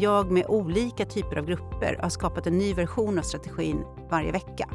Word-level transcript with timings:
jag 0.00 0.30
med 0.30 0.46
olika 0.48 1.04
typer 1.04 1.36
av 1.36 1.46
grupper 1.46 1.98
har 2.02 2.08
skapat 2.08 2.46
en 2.46 2.58
ny 2.58 2.74
version 2.74 3.18
av 3.18 3.22
strategin 3.22 3.84
varje 4.10 4.32
vecka. 4.32 4.68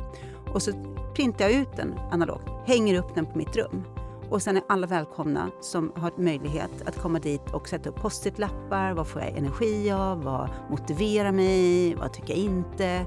Och 0.54 0.62
så 0.62 0.72
printar 1.16 1.46
jag 1.46 1.54
ut 1.54 1.78
den 1.78 1.94
analogt, 2.12 2.50
hänger 2.66 3.00
upp 3.00 3.16
den 3.16 3.26
på 3.26 3.38
mitt 3.38 3.56
rum. 3.56 3.84
Och 4.30 4.42
sen 4.42 4.58
är 4.58 4.64
alla 4.70 4.88
välkomna 4.88 5.52
som 5.62 5.92
har 5.96 6.12
möjlighet 6.18 6.72
att 6.86 6.98
komma 6.98 7.20
dit 7.20 7.54
och 7.54 7.68
sätta 7.68 7.90
upp 7.90 7.96
post-it-lappar. 7.96 8.94
Vad 8.94 9.08
får 9.08 9.22
jag 9.22 9.38
energi 9.38 9.92
av? 9.92 10.24
Vad 10.24 10.50
motiverar 10.70 11.32
mig? 11.32 11.96
Vad 11.96 12.14
tycker 12.14 12.30
jag 12.30 12.44
inte? 12.44 13.06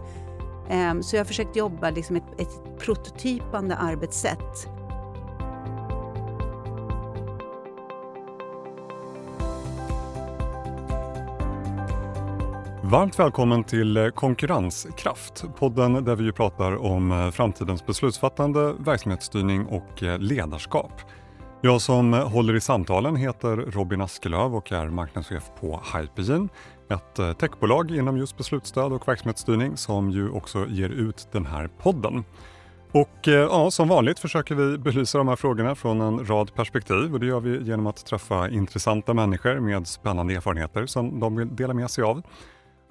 Ehm, 0.69 1.03
så 1.03 1.17
jag 1.17 1.21
har 1.21 1.27
försökt 1.27 1.57
jobba 1.57 1.91
liksom 1.91 2.17
ett, 2.17 2.41
ett 2.41 2.79
prototypande 2.79 3.77
arbetssätt 3.77 4.69
Varmt 12.91 13.19
välkommen 13.19 13.65
till 13.65 13.97
eh, 13.97 14.09
Konkurrenskraft, 14.09 15.45
podden 15.59 16.05
där 16.05 16.17
vi 16.17 16.33
pratar 16.33 16.77
om 16.77 17.13
eh, 17.13 17.31
framtidens 17.31 17.87
beslutsfattande, 17.87 18.75
verksamhetsstyrning 18.79 19.67
och 19.67 20.03
eh, 20.03 20.19
ledarskap. 20.19 20.93
Jag 21.61 21.81
som 21.81 22.13
håller 22.13 22.55
i 22.57 22.61
samtalen 22.61 23.17
heter 23.17 23.57
Robin 23.57 24.01
Askelöv 24.01 24.55
och 24.57 24.73
är 24.73 24.87
marknadschef 24.87 25.51
på 25.61 25.81
Hypergene, 25.95 26.49
ett 26.91 27.39
techbolag 27.39 27.91
inom 27.91 28.17
just 28.17 28.37
beslutsstöd 28.37 28.93
och 28.93 29.09
verksamhetsstyrning 29.09 29.77
som 29.77 30.11
ju 30.11 30.31
också 30.31 30.67
ger 30.69 30.89
ut 30.89 31.29
den 31.33 31.47
här 31.47 31.69
podden. 31.83 32.25
Och 32.93 33.19
ja, 33.23 33.71
som 33.71 33.89
vanligt 33.89 34.19
försöker 34.19 34.55
vi 34.55 34.79
belysa 34.79 35.19
de 35.19 35.29
här 35.29 35.37
frågorna 35.37 35.75
från 35.75 36.01
en 36.01 36.27
rad 36.27 36.55
perspektiv 36.55 37.15
och 37.15 37.21
det 37.21 37.27
gör 37.27 37.41
vi 37.41 37.63
genom 37.63 37.87
att 37.87 38.07
träffa 38.07 38.49
intressanta 38.49 39.15
människor 39.15 39.61
med 39.61 39.87
spännande 39.87 40.35
erfarenheter 40.35 40.87
som 40.87 41.21
de 41.21 41.37
vill 41.37 41.57
dela 41.57 41.75
med 41.75 41.91
sig 41.91 42.05
av. 42.05 42.23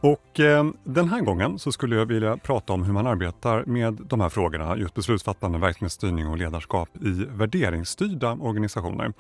Och 0.02 0.40
eh, 0.40 0.66
den 0.84 1.10
här 1.10 1.22
gången 1.22 1.60
så 1.60 1.72
skulle 1.72 1.96
jag 1.96 2.06
vilja 2.06 2.38
prata 2.38 2.74
om 2.74 2.84
hur 2.84 2.94
man 2.94 3.08
arbetar 3.08 3.66
med 3.66 3.94
de 3.94 4.22
här 4.22 4.30
frågorna, 4.30 4.78
just 4.78 4.94
beslutsfattande, 4.94 5.60
verksamhetsstyrning 5.60 6.28
och 6.28 6.38
ledarskap 6.38 6.90
i 7.02 7.26
värderingsstyrda 7.30 8.32
organisationer. 8.32 9.14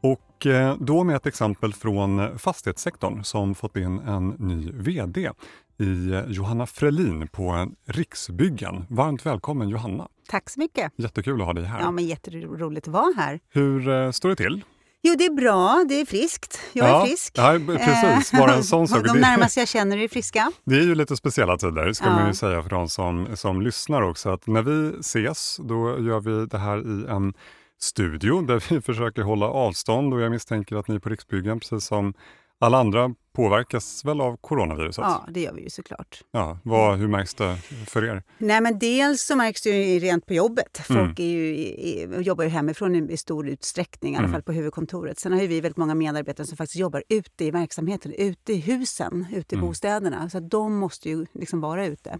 Och 0.00 0.46
eh, 0.46 0.76
då 0.80 1.04
med 1.04 1.16
ett 1.16 1.26
exempel 1.26 1.72
från 1.72 2.38
fastighetssektorn 2.38 3.24
som 3.24 3.54
fått 3.54 3.76
in 3.76 3.98
en 3.98 4.28
ny 4.28 4.70
VD 4.72 5.30
i 5.78 6.22
Johanna 6.26 6.66
Frelin 6.66 7.28
på 7.28 7.72
Riksbyggen. 7.86 8.84
Varmt 8.88 9.26
välkommen 9.26 9.68
Johanna! 9.68 10.08
Tack 10.28 10.50
så 10.50 10.60
mycket! 10.60 10.92
Jättekul 10.96 11.40
att 11.40 11.46
ha 11.46 11.52
dig 11.52 11.64
här. 11.64 11.80
Ja, 11.80 11.90
men 11.90 12.06
jätteroligt 12.06 12.88
att 12.88 12.94
vara 12.94 13.12
här. 13.16 13.40
Hur 13.48 13.88
eh, 13.88 14.10
står 14.10 14.28
det 14.28 14.36
till? 14.36 14.62
Jo, 15.02 15.14
det 15.18 15.24
är 15.24 15.34
bra. 15.34 15.84
Det 15.88 16.00
är 16.00 16.06
friskt. 16.06 16.60
Jag 16.72 16.88
ja, 16.88 17.02
är 17.02 17.06
frisk. 17.06 17.32
Ja, 17.36 17.60
precis. 17.66 18.32
Bara 18.32 18.54
en 18.54 18.64
sån 18.64 18.88
sak. 18.88 19.04
De 19.04 19.20
närmaste 19.20 19.60
jag 19.60 19.68
känner 19.68 19.98
är 19.98 20.08
friska. 20.08 20.52
Det 20.64 20.76
är 20.76 20.82
ju 20.82 20.94
lite 20.94 21.16
speciella 21.16 21.56
tider, 21.56 21.92
ska 21.92 22.04
ja. 22.06 22.12
man 22.12 22.26
ju 22.26 22.34
säga 22.34 22.62
för 22.62 22.70
de 22.70 22.88
som, 22.88 23.36
som 23.36 23.62
lyssnar 23.62 24.02
också. 24.02 24.30
Att 24.30 24.46
när 24.46 24.62
vi 24.62 24.98
ses, 25.00 25.56
då 25.62 25.98
gör 26.00 26.20
vi 26.20 26.46
det 26.46 26.58
här 26.58 26.78
i 26.78 27.06
en 27.10 27.32
studio 27.80 28.40
där 28.40 28.64
vi 28.68 28.80
försöker 28.82 29.22
hålla 29.22 29.46
avstånd 29.46 30.14
och 30.14 30.20
jag 30.20 30.30
misstänker 30.30 30.76
att 30.76 30.88
ni 30.88 31.00
på 31.00 31.08
Riksbyggen, 31.08 31.60
precis 31.60 31.84
som 31.84 32.14
alla 32.58 32.78
andra 32.78 33.14
påverkas 33.32 34.04
väl 34.04 34.20
av 34.20 34.36
coronaviruset? 34.36 35.02
Ja, 35.02 35.26
det 35.30 35.40
gör 35.40 35.52
vi 35.52 35.62
ju 35.62 35.70
såklart. 35.70 36.22
Ja, 36.30 36.58
vad, 36.64 36.98
hur 36.98 37.08
märks 37.08 37.34
det 37.34 37.56
för 37.86 38.04
er? 38.04 38.22
Nej, 38.38 38.60
men 38.60 38.78
dels 38.78 39.22
så 39.22 39.36
märks 39.36 39.62
det 39.62 39.70
ju 39.70 39.98
rent 39.98 40.26
på 40.26 40.34
jobbet. 40.34 40.80
Folk 40.86 40.98
mm. 40.98 41.14
är 41.18 41.24
ju, 41.24 42.22
jobbar 42.22 42.44
ju 42.44 42.50
hemifrån 42.50 43.10
i 43.10 43.16
stor 43.16 43.48
utsträckning, 43.48 44.14
i 44.14 44.16
alla 44.16 44.24
mm. 44.24 44.32
fall 44.32 44.42
på 44.42 44.52
huvudkontoret. 44.52 45.18
Sen 45.18 45.32
har 45.32 45.40
vi 45.40 45.60
väldigt 45.60 45.76
många 45.76 45.94
medarbetare 45.94 46.46
som 46.46 46.56
faktiskt 46.56 46.80
jobbar 46.80 47.02
ute 47.08 47.44
i 47.44 47.50
verksamheten, 47.50 48.12
ute 48.12 48.52
i 48.52 48.60
husen, 48.60 49.26
ute 49.34 49.54
i 49.54 49.58
mm. 49.58 49.68
bostäderna. 49.68 50.30
Så 50.30 50.40
de 50.40 50.76
måste 50.76 51.08
ju 51.08 51.26
liksom 51.32 51.60
vara 51.60 51.86
ute. 51.86 52.18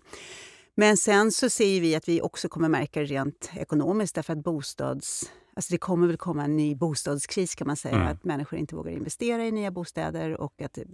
Men 0.74 0.96
sen 0.96 1.32
så 1.32 1.50
ser 1.50 1.80
vi 1.80 1.94
att 1.94 2.08
vi 2.08 2.20
också 2.20 2.48
kommer 2.48 2.68
märka 2.68 3.00
det 3.00 3.06
rent 3.06 3.50
ekonomiskt 3.54 4.14
därför 4.14 4.32
att 4.32 4.44
bostads 4.44 5.30
Alltså 5.58 5.72
det 5.72 5.78
kommer 5.78 6.06
väl 6.06 6.16
komma 6.16 6.44
en 6.44 6.56
ny 6.56 6.74
bostadskris 6.74 7.54
kan 7.54 7.66
man 7.66 7.76
säga. 7.76 7.94
Mm. 7.94 8.08
Att 8.08 8.24
människor 8.24 8.58
inte 8.58 8.74
vågar 8.74 8.92
investera 8.92 9.44
i 9.44 9.52
nya 9.52 9.70
bostäder 9.70 10.40
och 10.40 10.62
att, 10.62 10.78
eh, 10.78 10.84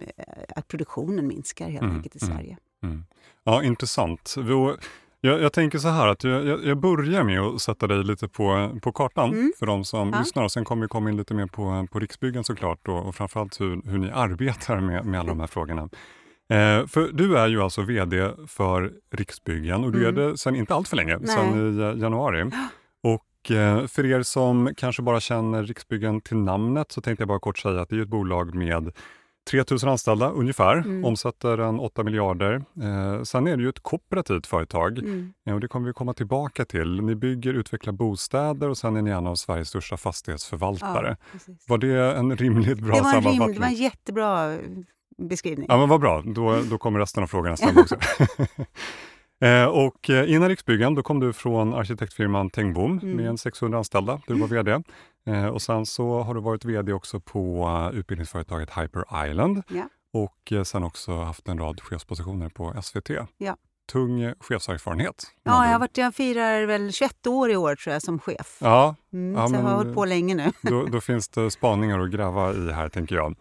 att 0.55 0.67
produktionen 0.67 1.27
minskar 1.27 1.69
helt 1.69 1.83
mm. 1.83 1.95
enkelt 1.95 2.15
i 2.15 2.25
mm. 2.25 2.37
Sverige. 2.37 2.57
Mm. 2.83 3.05
Ja, 3.43 3.63
intressant. 3.63 4.35
Jag, 5.21 5.41
jag, 5.41 5.53
tänker 5.53 5.77
så 5.77 5.87
här 5.87 6.07
att 6.07 6.23
jag, 6.23 6.65
jag, 6.65 6.77
börjar 6.77 7.23
med 7.23 7.39
att 7.39 7.61
sätta 7.61 7.87
dig 7.87 8.03
lite 8.03 8.27
på, 8.27 8.79
på 8.81 8.91
kartan 8.91 9.33
mm. 9.33 9.53
för 9.59 9.65
de 9.65 9.83
som 9.83 10.09
ja. 10.13 10.19
lyssnar. 10.19 10.43
Och 10.43 10.51
sen 10.51 10.65
kommer 10.65 10.81
vi 10.81 10.87
komma 10.87 11.09
in 11.09 11.17
lite 11.17 11.33
mer 11.33 11.47
på, 11.47 11.87
på 11.91 11.99
Riksbyggen 11.99 12.43
såklart 12.43 12.87
och, 12.87 13.07
och 13.07 13.15
framförallt 13.15 13.61
hur, 13.61 13.81
hur 13.85 13.97
ni 13.97 14.11
arbetar 14.11 14.79
med, 14.79 15.05
med 15.05 15.19
alla 15.19 15.29
de 15.29 15.39
här 15.39 15.47
frågorna. 15.47 15.81
Eh, 16.49 16.87
för 16.87 17.11
du 17.13 17.37
är 17.37 17.47
ju 17.47 17.61
alltså 17.61 17.81
VD 17.81 18.31
för 18.47 18.91
Riksbyggen 19.11 19.83
och 19.83 19.91
du 19.91 20.07
mm. 20.07 20.19
är 20.19 20.29
det 20.29 20.37
sen 20.37 20.55
inte 20.55 20.73
allt 20.75 20.87
för 20.87 20.95
länge, 20.95 21.27
sen 21.27 21.77
i 21.77 21.81
eh, 21.81 22.01
januari. 22.01 22.51
Eh, 23.51 23.87
för 23.87 24.05
er 24.05 24.21
som 24.21 24.73
kanske 24.77 25.01
bara 25.01 25.19
känner 25.19 25.63
Riksbyggen 25.63 26.21
till 26.21 26.37
namnet 26.37 26.91
så 26.91 27.01
tänkte 27.01 27.21
jag 27.21 27.27
bara 27.27 27.39
kort 27.39 27.57
säga 27.57 27.81
att 27.81 27.89
det 27.89 27.95
är 27.95 28.01
ett 28.01 28.07
bolag 28.07 28.55
med 28.55 28.91
3000 29.51 29.89
anställda 29.89 30.29
ungefär, 30.29 30.77
mm. 30.77 31.05
omsätter 31.05 31.57
en 31.57 31.79
8 31.79 32.03
miljarder. 32.03 32.53
Eh, 32.55 33.23
sen 33.23 33.47
är 33.47 33.57
det 33.57 33.63
ju 33.63 33.69
ett 33.69 33.79
kooperativt 33.79 34.47
företag 34.47 34.99
mm. 34.99 35.33
eh, 35.47 35.53
och 35.53 35.59
det 35.59 35.67
kommer 35.67 35.87
vi 35.87 35.93
komma 35.93 36.13
tillbaka 36.13 36.65
till. 36.65 37.01
Ni 37.01 37.15
bygger 37.15 37.53
utvecklar 37.53 37.93
bostäder 37.93 38.69
och 38.69 38.77
sen 38.77 38.95
är 38.95 39.01
ni 39.01 39.11
en 39.11 39.27
av 39.27 39.35
Sveriges 39.35 39.69
största 39.69 39.97
fastighetsförvaltare. 39.97 41.17
Ja, 41.31 41.53
var 41.67 41.77
det 41.77 42.15
en 42.15 42.37
rimligt 42.37 42.79
bra 42.79 42.95
det 42.95 43.01
var 43.01 43.11
sammanfattning? 43.11 43.47
Rim, 43.47 43.53
det 43.53 43.59
var 43.59 43.67
en 43.67 43.73
jättebra 43.73 44.57
beskrivning. 45.17 45.67
Ja, 45.69 45.77
men 45.77 45.89
vad 45.89 46.01
bra. 46.01 46.23
Då, 46.25 46.61
då 46.69 46.77
kommer 46.77 46.99
resten 46.99 47.23
av 47.23 47.27
frågorna 47.27 47.57
stämma 47.57 47.81
också. 47.81 47.95
Eh, 49.41 49.65
och 49.65 50.09
eh, 50.09 50.31
innan 50.33 50.49
Riksbyggen 50.49 50.95
då 50.95 51.03
kom 51.03 51.19
du 51.19 51.33
från 51.33 51.73
arkitektfirman 51.73 52.49
Tengbom 52.49 52.99
mm. 52.99 53.15
med 53.15 53.27
en 53.27 53.37
600 53.37 53.77
anställda. 53.77 54.21
Du 54.27 54.33
var 54.33 54.47
VD. 54.47 54.81
Eh, 55.27 55.45
och 55.45 55.61
sen 55.61 55.85
så 55.85 56.19
har 56.21 56.33
du 56.33 56.41
varit 56.41 56.65
VD 56.65 56.93
också 56.93 57.19
på 57.19 57.69
utbildningsföretaget 57.93 58.69
Hyper 58.77 59.29
Island 59.29 59.63
ja. 59.67 59.89
och 60.13 60.67
sen 60.67 60.83
också 60.83 61.17
haft 61.17 61.47
en 61.47 61.59
rad 61.59 61.81
chefspositioner 61.81 62.49
på 62.49 62.81
SVT. 62.83 63.09
Ja. 63.37 63.57
Tung 63.91 64.33
chefserfarenhet. 64.39 65.23
Ja, 65.43 65.65
jag, 65.65 65.71
har 65.71 65.79
varit, 65.79 65.97
jag 65.97 66.15
firar 66.15 66.65
väl 66.65 66.91
21 66.91 67.27
år 67.27 67.51
i 67.51 67.55
år 67.55 67.75
tror 67.75 67.93
jag 67.93 68.01
som 68.01 68.19
chef. 68.19 68.57
Ja, 68.61 68.95
mm, 69.13 69.35
ja 69.35 69.47
så 69.47 69.55
jag 69.55 69.61
har 69.61 69.75
hållit 69.75 69.95
på 69.95 70.05
länge 70.05 70.35
nu. 70.35 70.51
Då, 70.61 70.85
då 70.91 71.01
finns 71.01 71.29
det 71.29 71.51
spaningar 71.51 71.99
att 71.99 72.11
gräva 72.11 72.53
i 72.53 72.71
här 72.71 72.89
tänker 72.89 73.15
jag. 73.15 73.35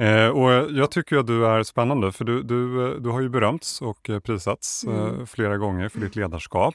Eh, 0.00 0.28
och 0.28 0.50
jag 0.70 0.90
tycker 0.90 1.16
att 1.16 1.26
du 1.26 1.46
är 1.46 1.62
spännande 1.62 2.12
för 2.12 2.24
du, 2.24 2.42
du, 2.42 2.98
du 3.00 3.08
har 3.08 3.20
ju 3.20 3.28
berömts 3.28 3.82
och 3.82 4.10
prisats 4.22 4.84
mm. 4.84 5.20
eh, 5.20 5.26
flera 5.26 5.56
gånger 5.56 5.88
för 5.88 6.00
ditt 6.00 6.16
ledarskap. 6.16 6.74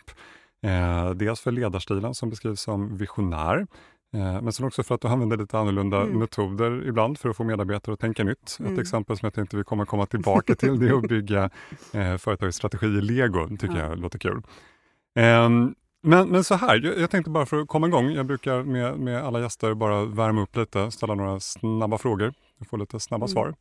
Eh, 0.64 1.10
dels 1.10 1.42
för 1.42 1.52
ledarstilen 1.52 2.14
som 2.14 2.30
beskrivs 2.30 2.62
som 2.62 2.98
visionär, 2.98 3.68
eh, 4.14 4.42
men 4.42 4.54
sen 4.54 4.66
också 4.66 4.84
för 4.84 4.96
att 4.96 5.02
du 5.02 5.08
använder 5.08 5.38
lite 5.38 5.60
annorlunda 5.60 6.02
mm. 6.02 6.20
metoder 6.20 6.88
ibland 6.88 7.20
för 7.20 7.30
att 7.30 7.38
få 7.38 7.44
medarbetare 7.44 7.94
att 7.94 8.00
tänka 8.00 8.24
nytt. 8.24 8.58
Mm. 8.60 8.74
Ett 8.74 8.80
exempel 8.80 9.18
som 9.18 9.26
jag 9.26 9.34
tänkte 9.34 9.58
vi 9.58 9.64
kommer 9.64 9.86
komma 9.86 10.06
tillbaka 10.06 10.56
till 10.56 10.80
det 10.80 10.88
är 10.88 10.98
att 10.98 11.08
bygga 11.10 11.44
eh, 11.94 12.18
företagets 12.18 12.58
strategi 12.58 12.86
i 12.86 13.02
lego. 13.02 13.48
Tycker 13.48 13.78
ja. 13.78 13.90
jag 13.90 14.00
låter 14.00 14.20
kul. 14.20 14.42
Um, 15.20 15.76
men, 16.04 16.30
men 16.30 16.44
så 16.44 16.56
här, 16.56 16.82
jag, 16.84 17.00
jag, 17.00 17.10
tänkte 17.10 17.32
bara 17.32 17.46
för 17.46 17.62
att 17.62 17.68
komma 17.68 17.88
igång, 17.88 18.12
jag 18.12 18.26
brukar 18.26 18.64
med, 18.64 19.00
med 19.00 19.24
alla 19.24 19.40
gäster 19.40 19.74
bara 19.74 20.06
värma 20.06 20.42
upp 20.42 20.56
lite, 20.56 20.92
ställa 20.92 21.16
några 21.16 21.40
snabba 21.40 21.98
frågor 21.98 22.34
du 22.60 22.66
får 22.66 22.78
lite 22.78 23.00
snabba 23.00 23.26
mm. 23.26 23.34
svar. 23.34 23.56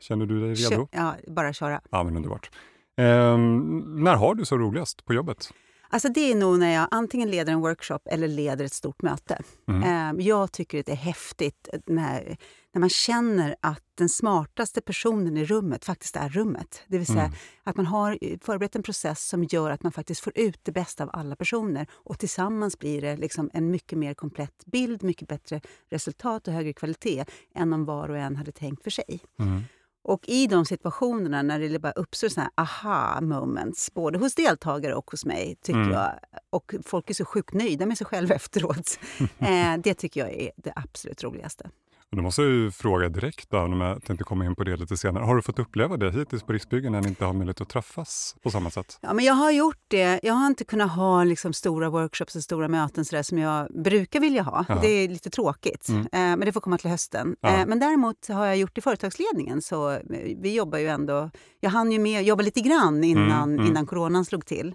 Känner 0.00 0.26
du 0.26 0.40
dig 0.40 0.54
redo? 0.54 0.88
Ja, 0.92 1.14
bara 1.26 1.52
köra. 1.52 1.80
Ja, 1.90 2.04
men 2.04 2.16
underbart. 2.16 2.50
Eh, 2.98 3.38
när 3.86 4.14
har 4.14 4.34
du 4.34 4.44
så 4.44 4.58
roligast 4.58 5.04
på 5.04 5.14
jobbet? 5.14 5.52
Alltså 5.88 6.08
det 6.08 6.32
är 6.32 6.34
nog 6.34 6.58
när 6.58 6.74
jag 6.74 6.88
antingen 6.90 7.30
leder 7.30 7.52
en 7.52 7.60
workshop 7.60 7.98
eller 8.04 8.28
leder 8.28 8.64
ett 8.64 8.72
stort 8.72 9.02
möte. 9.02 9.42
Mm. 9.68 10.18
Eh, 10.18 10.26
jag 10.26 10.52
tycker 10.52 10.80
att 10.80 10.86
det 10.86 10.92
är 10.92 10.96
häftigt 10.96 11.68
när, 11.86 12.36
när 12.76 12.80
man 12.80 12.88
känner 12.88 13.56
att 13.60 13.82
den 13.94 14.08
smartaste 14.08 14.80
personen 14.80 15.36
i 15.36 15.44
rummet 15.44 15.84
faktiskt 15.84 16.16
är 16.16 16.28
rummet. 16.28 16.82
Det 16.86 16.98
vill 16.98 17.06
säga 17.06 17.20
mm. 17.24 17.32
att 17.64 17.76
man 17.76 17.86
har 17.86 18.18
förberett 18.44 18.76
en 18.76 18.82
process 18.82 19.28
som 19.28 19.44
gör 19.44 19.70
att 19.70 19.82
man 19.82 19.92
faktiskt 19.92 20.20
får 20.20 20.32
ut 20.38 20.60
det 20.62 20.72
bästa 20.72 21.04
av 21.04 21.10
alla 21.12 21.36
personer. 21.36 21.86
Och 21.92 22.18
tillsammans 22.18 22.78
blir 22.78 23.00
det 23.00 23.16
liksom 23.16 23.50
en 23.52 23.70
mycket 23.70 23.98
mer 23.98 24.14
komplett 24.14 24.64
bild, 24.66 25.02
mycket 25.02 25.28
bättre 25.28 25.60
resultat 25.90 26.48
och 26.48 26.54
högre 26.54 26.72
kvalitet 26.72 27.24
än 27.54 27.72
om 27.72 27.84
var 27.84 28.08
och 28.08 28.18
en 28.18 28.36
hade 28.36 28.52
tänkt 28.52 28.82
för 28.82 28.90
sig. 28.90 29.20
Mm. 29.38 29.62
Och 30.02 30.28
i 30.28 30.46
de 30.46 30.64
situationerna 30.64 31.42
när 31.42 31.60
det 31.60 31.78
bara 31.78 31.92
uppstår 31.92 32.28
såna 32.28 32.50
aha 32.54 33.20
moments, 33.20 33.94
både 33.94 34.18
hos 34.18 34.34
deltagare 34.34 34.94
och 34.94 35.10
hos 35.10 35.24
mig, 35.24 35.56
tycker 35.62 35.80
mm. 35.80 35.92
jag, 35.92 36.12
och 36.50 36.74
folk 36.84 37.10
är 37.10 37.14
så 37.14 37.24
sjukt 37.24 37.54
nöjda 37.54 37.86
med 37.86 37.98
sig 37.98 38.06
själva 38.06 38.34
efteråt, 38.40 38.98
eh, 39.38 39.76
det 39.78 39.94
tycker 39.94 40.20
jag 40.20 40.32
är 40.32 40.50
det 40.56 40.72
absolut 40.76 41.24
roligaste. 41.24 41.70
Och 42.10 42.16
då 42.16 42.22
måste 42.22 42.42
jag 42.42 42.50
ju 42.50 42.70
fråga 42.70 43.08
direkt, 43.08 43.50
då, 43.50 43.58
om 43.58 43.80
jag 43.80 44.04
tänkte 44.04 44.24
komma 44.24 44.44
in 44.44 44.54
på 44.54 44.64
det 44.64 44.76
lite 44.76 44.96
senare. 44.96 45.24
Har 45.24 45.36
du 45.36 45.42
fått 45.42 45.58
uppleva 45.58 45.96
det 45.96 46.10
hittills 46.10 46.42
på 46.42 46.52
Riksbyggen 46.52 46.92
när 46.92 47.00
ni 47.00 47.08
inte 47.08 47.24
har 47.24 47.32
möjlighet 47.32 47.60
att 47.60 47.68
träffas 47.68 48.36
på 48.42 48.50
samma 48.50 48.70
sätt? 48.70 48.98
Ja, 49.00 49.12
men 49.12 49.24
jag 49.24 49.34
har 49.34 49.50
gjort 49.50 49.84
det. 49.88 50.20
Jag 50.22 50.34
har 50.34 50.46
inte 50.46 50.64
kunnat 50.64 50.92
ha 50.92 51.24
liksom 51.24 51.52
stora 51.52 51.90
workshops 51.90 52.36
och 52.36 52.42
stora 52.42 52.68
möten 52.68 53.04
så 53.04 53.22
som 53.22 53.38
jag 53.38 53.82
brukar 53.82 54.20
vilja 54.20 54.42
ha. 54.42 54.64
Ja. 54.68 54.78
Det 54.82 54.88
är 54.88 55.08
lite 55.08 55.30
tråkigt, 55.30 55.88
mm. 55.88 56.00
eh, 56.00 56.08
men 56.12 56.40
det 56.40 56.52
får 56.52 56.60
komma 56.60 56.78
till 56.78 56.90
hösten. 56.90 57.36
Ja. 57.40 57.48
Eh, 57.48 57.66
men 57.66 57.78
däremot 57.78 58.28
har 58.28 58.46
jag 58.46 58.56
gjort 58.56 58.74
det 58.74 58.78
i 58.78 58.82
företagsledningen, 58.82 59.62
så 59.62 59.90
eh, 59.90 60.00
vi 60.42 60.54
jobbar 60.54 60.78
ju 60.78 60.88
ändå... 60.88 61.30
Jag 61.60 61.70
hann 61.70 61.92
ju 61.92 61.98
med 61.98 62.22
jobba 62.22 62.42
lite 62.42 62.60
grann 62.60 63.04
innan, 63.04 63.42
mm, 63.42 63.54
mm. 63.54 63.66
innan 63.66 63.86
coronan 63.86 64.24
slog 64.24 64.46
till. 64.46 64.74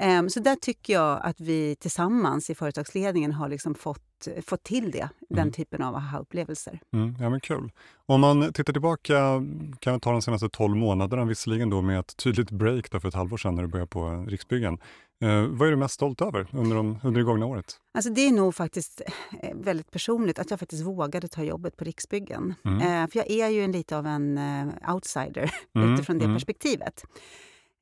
Ehm, 0.00 0.30
så 0.30 0.40
där 0.40 0.56
tycker 0.56 0.92
jag 0.92 1.20
att 1.22 1.40
vi 1.40 1.76
tillsammans 1.76 2.50
i 2.50 2.54
företagsledningen 2.54 3.32
har 3.32 3.48
liksom 3.48 3.74
fått, 3.74 4.28
fått 4.46 4.62
till 4.62 4.90
det, 4.90 5.08
den 5.28 5.38
mm. 5.38 5.52
typen 5.52 5.82
av 5.82 5.94
aha-upplevelser. 5.94 6.80
Mm, 6.92 7.16
ja, 7.20 7.30
men 7.30 7.40
kul. 7.40 7.72
Om 8.06 8.20
man 8.20 8.52
tittar 8.52 8.72
tillbaka, 8.72 9.42
kan 9.78 9.94
vi 9.94 10.00
ta 10.00 10.12
de 10.12 10.22
senaste 10.22 10.48
12 10.48 10.76
månaderna, 10.76 11.24
visserligen 11.24 11.70
då 11.70 11.82
med 11.82 12.00
ett 12.00 12.16
tydligt 12.16 12.50
break 12.50 12.90
då 12.90 13.00
för 13.00 13.08
ett 13.08 13.14
halvår 13.14 13.36
sedan 13.36 13.54
när 13.54 13.62
du 13.62 13.68
började 13.68 13.88
på 13.88 14.24
Riksbyggen. 14.28 14.78
Eh, 15.22 15.46
vad 15.46 15.68
är 15.68 15.70
du 15.70 15.76
mest 15.76 15.94
stolt 15.94 16.20
över 16.20 16.46
under, 16.52 16.76
de, 16.76 16.98
under 17.02 17.20
det 17.20 17.24
gångna 17.24 17.46
året? 17.46 17.76
Alltså 17.94 18.10
det 18.10 18.20
är 18.20 18.32
nog 18.32 18.54
faktiskt 18.54 19.02
eh, 19.40 19.54
väldigt 19.54 19.90
personligt 19.90 20.38
att 20.38 20.50
jag 20.50 20.60
faktiskt 20.60 20.86
vågade 20.86 21.28
ta 21.28 21.42
jobbet 21.42 21.76
på 21.76 21.84
Riksbyggen. 21.84 22.54
Mm. 22.64 22.80
Eh, 22.80 23.10
för 23.10 23.18
jag 23.18 23.30
är 23.30 23.48
ju 23.48 23.64
en, 23.64 23.72
lite 23.72 23.98
av 23.98 24.06
en 24.06 24.38
eh, 24.38 24.94
outsider 24.94 25.54
mm, 25.74 25.94
utifrån 25.94 26.18
det 26.18 26.24
mm. 26.24 26.36
perspektivet. 26.36 27.04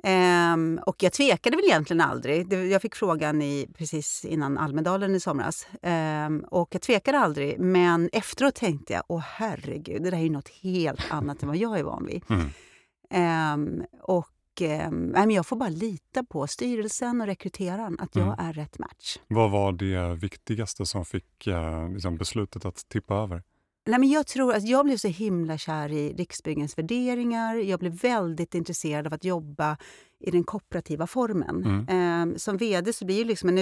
Um, 0.05 0.79
och 0.87 1.03
jag 1.03 1.13
tvekade 1.13 1.57
väl 1.57 1.65
egentligen 1.65 2.01
aldrig. 2.01 2.53
Jag 2.53 2.83
fick 2.83 2.95
frågan 2.95 3.43
i, 3.43 3.69
precis 3.75 4.25
innan 4.25 4.59
Almedalen 4.59 5.15
i 5.15 5.21
somras. 5.21 5.67
Um, 5.83 6.41
och 6.41 6.69
jag 6.75 6.83
tvekade 6.83 7.19
aldrig, 7.19 7.61
men 7.61 8.11
efteråt 8.13 8.55
tänkte 8.55 8.93
jag 8.93 9.03
åh 9.09 9.21
herregud, 9.21 10.03
det 10.03 10.11
där 10.11 10.19
är 10.19 10.23
ju 10.23 10.31
något 10.31 10.49
helt 10.49 11.13
annat 11.13 11.43
än 11.43 11.49
vad 11.49 11.57
jag 11.57 11.79
är 11.79 11.83
van 11.83 12.07
vid. 12.07 12.23
Mm. 12.29 12.51
Um, 13.55 13.85
och 14.03 14.63
um, 14.89 15.31
jag 15.31 15.47
får 15.47 15.57
bara 15.57 15.69
lita 15.69 16.25
på 16.25 16.47
styrelsen 16.47 17.21
och 17.21 17.27
rekryteraren, 17.27 17.97
att 18.01 18.17
jag 18.17 18.27
mm. 18.27 18.39
är 18.39 18.53
rätt 18.53 18.79
match. 18.79 19.19
Vad 19.29 19.51
var 19.51 19.73
det 19.73 20.15
viktigaste 20.15 20.87
som 20.87 21.05
fick 21.05 21.47
uh, 21.47 21.93
liksom 21.93 22.17
beslutet 22.17 22.65
att 22.65 22.89
tippa 22.89 23.15
över? 23.15 23.43
Nej, 23.91 23.99
men 24.01 24.09
jag 24.09 24.27
tror 24.27 24.55
att 24.55 24.69
jag 24.69 24.85
blev 24.85 24.97
så 24.97 25.09
himla 25.09 25.59
kär 25.59 25.93
i 25.93 26.13
Riksbyggens 26.13 26.79
värderingar. 26.79 27.55
Jag 27.55 27.81
blev 27.81 27.93
väldigt 27.93 28.55
intresserad 28.55 29.07
av 29.07 29.15
att 29.15 29.25
jobba 29.25 29.77
i 30.21 30.31
den 30.31 30.45
kooperativa 30.45 31.07
formen. 31.07 31.65
Mm. 31.89 32.33
Eh, 32.33 32.37
som 32.37 32.57
vd 32.57 32.93
så 32.93 33.05
blir 33.05 33.19
det 33.19 33.25
liksom 33.25 33.49
en 33.49 33.59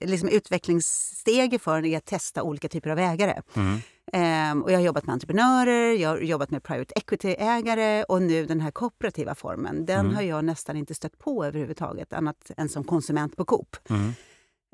liksom 0.00 0.28
utvecklingssteg 0.28 1.60
för 1.60 1.82
en 1.82 1.96
att 1.96 2.04
testa 2.04 2.42
olika 2.42 2.68
typer 2.68 2.90
av 2.90 2.98
ägare. 2.98 3.42
Mm. 3.54 3.78
Eh, 4.12 4.64
och 4.64 4.72
jag 4.72 4.78
har 4.78 4.84
jobbat 4.84 5.06
med 5.06 5.12
entreprenörer, 5.12 5.92
jag 5.92 6.08
har 6.08 6.18
jobbat 6.18 6.50
med 6.50 6.62
private 6.62 6.94
equity-ägare 6.94 8.04
och 8.04 8.22
nu 8.22 8.46
den 8.46 8.60
här 8.60 8.70
kooperativa 8.70 9.34
formen. 9.34 9.86
Den 9.86 10.00
mm. 10.00 10.14
har 10.14 10.22
jag 10.22 10.44
nästan 10.44 10.76
inte 10.76 10.94
stött 10.94 11.18
på 11.18 11.44
överhuvudtaget, 11.44 12.12
annat 12.12 12.50
än 12.56 12.68
som 12.68 12.84
konsument 12.84 13.36
på 13.36 13.44
Coop. 13.44 13.76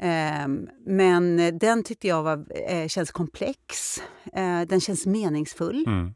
Ehm, 0.02 0.68
men 0.86 1.58
den 1.58 1.84
tyckte 1.84 2.08
jag 2.08 2.22
var, 2.22 2.46
eh, 2.68 2.88
känns 2.88 3.10
komplex. 3.10 3.98
Eh, 4.32 4.60
den 4.60 4.80
känns 4.80 5.06
meningsfull. 5.06 5.84
Mm. 5.86 6.14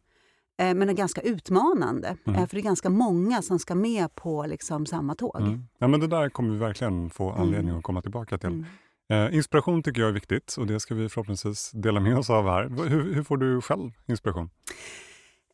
Eh, 0.59 0.75
men 0.75 0.89
är 0.89 0.93
ganska 0.93 1.21
utmanande, 1.21 2.17
mm. 2.27 2.47
för 2.47 2.57
det 2.57 2.61
är 2.61 2.65
ganska 2.65 2.91
många 2.91 3.43
som 3.43 3.59
ska 3.59 3.75
med 3.75 4.15
på 4.15 4.47
liksom 4.47 4.87
samma 4.87 5.15
tåg. 5.15 5.41
Mm. 5.41 5.65
Ja, 5.79 5.89
men 5.89 6.01
det 6.01 6.07
där 6.07 6.29
kommer 6.29 6.53
vi 6.53 6.59
verkligen 6.59 7.11
få 7.11 7.31
mm. 7.31 7.43
anledning 7.43 7.77
att 7.77 7.83
komma 7.83 8.03
tillbaka 8.03 8.39
till. 8.39 8.65
Mm. 9.11 9.35
inspiration 9.35 9.83
tycker 9.83 10.01
jag 10.01 10.09
är 10.09 10.15
viktigt 10.15 10.57
och 10.59 10.67
det 10.67 10.81
ska 10.81 10.95
vi 10.95 11.09
förhoppningsvis 11.09 11.71
dela 11.71 12.01
med 12.01 12.19
oss 12.19 12.31
av 12.31 12.45
här. 12.45 12.89
Hur, 12.89 13.15
hur 13.15 13.23
får 13.23 13.37
du 13.37 13.61
själv 13.61 13.91
inspiration? 14.07 14.51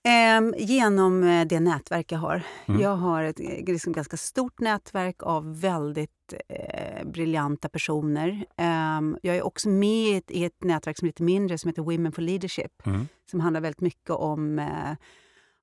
Eh, 0.05 0.67
genom 0.67 1.45
det 1.49 1.61
nätverk 1.61 2.12
jag 2.12 2.19
har. 2.19 2.43
Mm. 2.67 2.81
Jag 2.81 2.97
har 2.97 3.23
ett 3.23 3.39
liksom, 3.69 3.93
ganska 3.93 4.17
stort 4.17 4.61
nätverk 4.61 5.23
av 5.23 5.61
väldigt 5.61 6.35
eh, 6.49 7.06
briljanta 7.06 7.69
personer. 7.69 8.47
Eh, 8.56 9.00
jag 9.23 9.37
är 9.37 9.43
också 9.43 9.69
med 9.69 10.23
i 10.29 10.45
ett 10.45 10.65
nätverk 10.65 10.99
som 10.99 11.06
är 11.06 11.09
lite 11.09 11.23
mindre 11.23 11.59
som 11.59 11.69
heter 11.69 11.83
Women 11.83 12.12
for 12.12 12.23
Leadership. 12.23 12.87
Mm. 12.87 13.09
Som 13.31 13.41
handlar 13.41 13.61
väldigt 13.61 13.81
mycket 13.81 14.11
om 14.11 14.59
eh, 14.59 14.97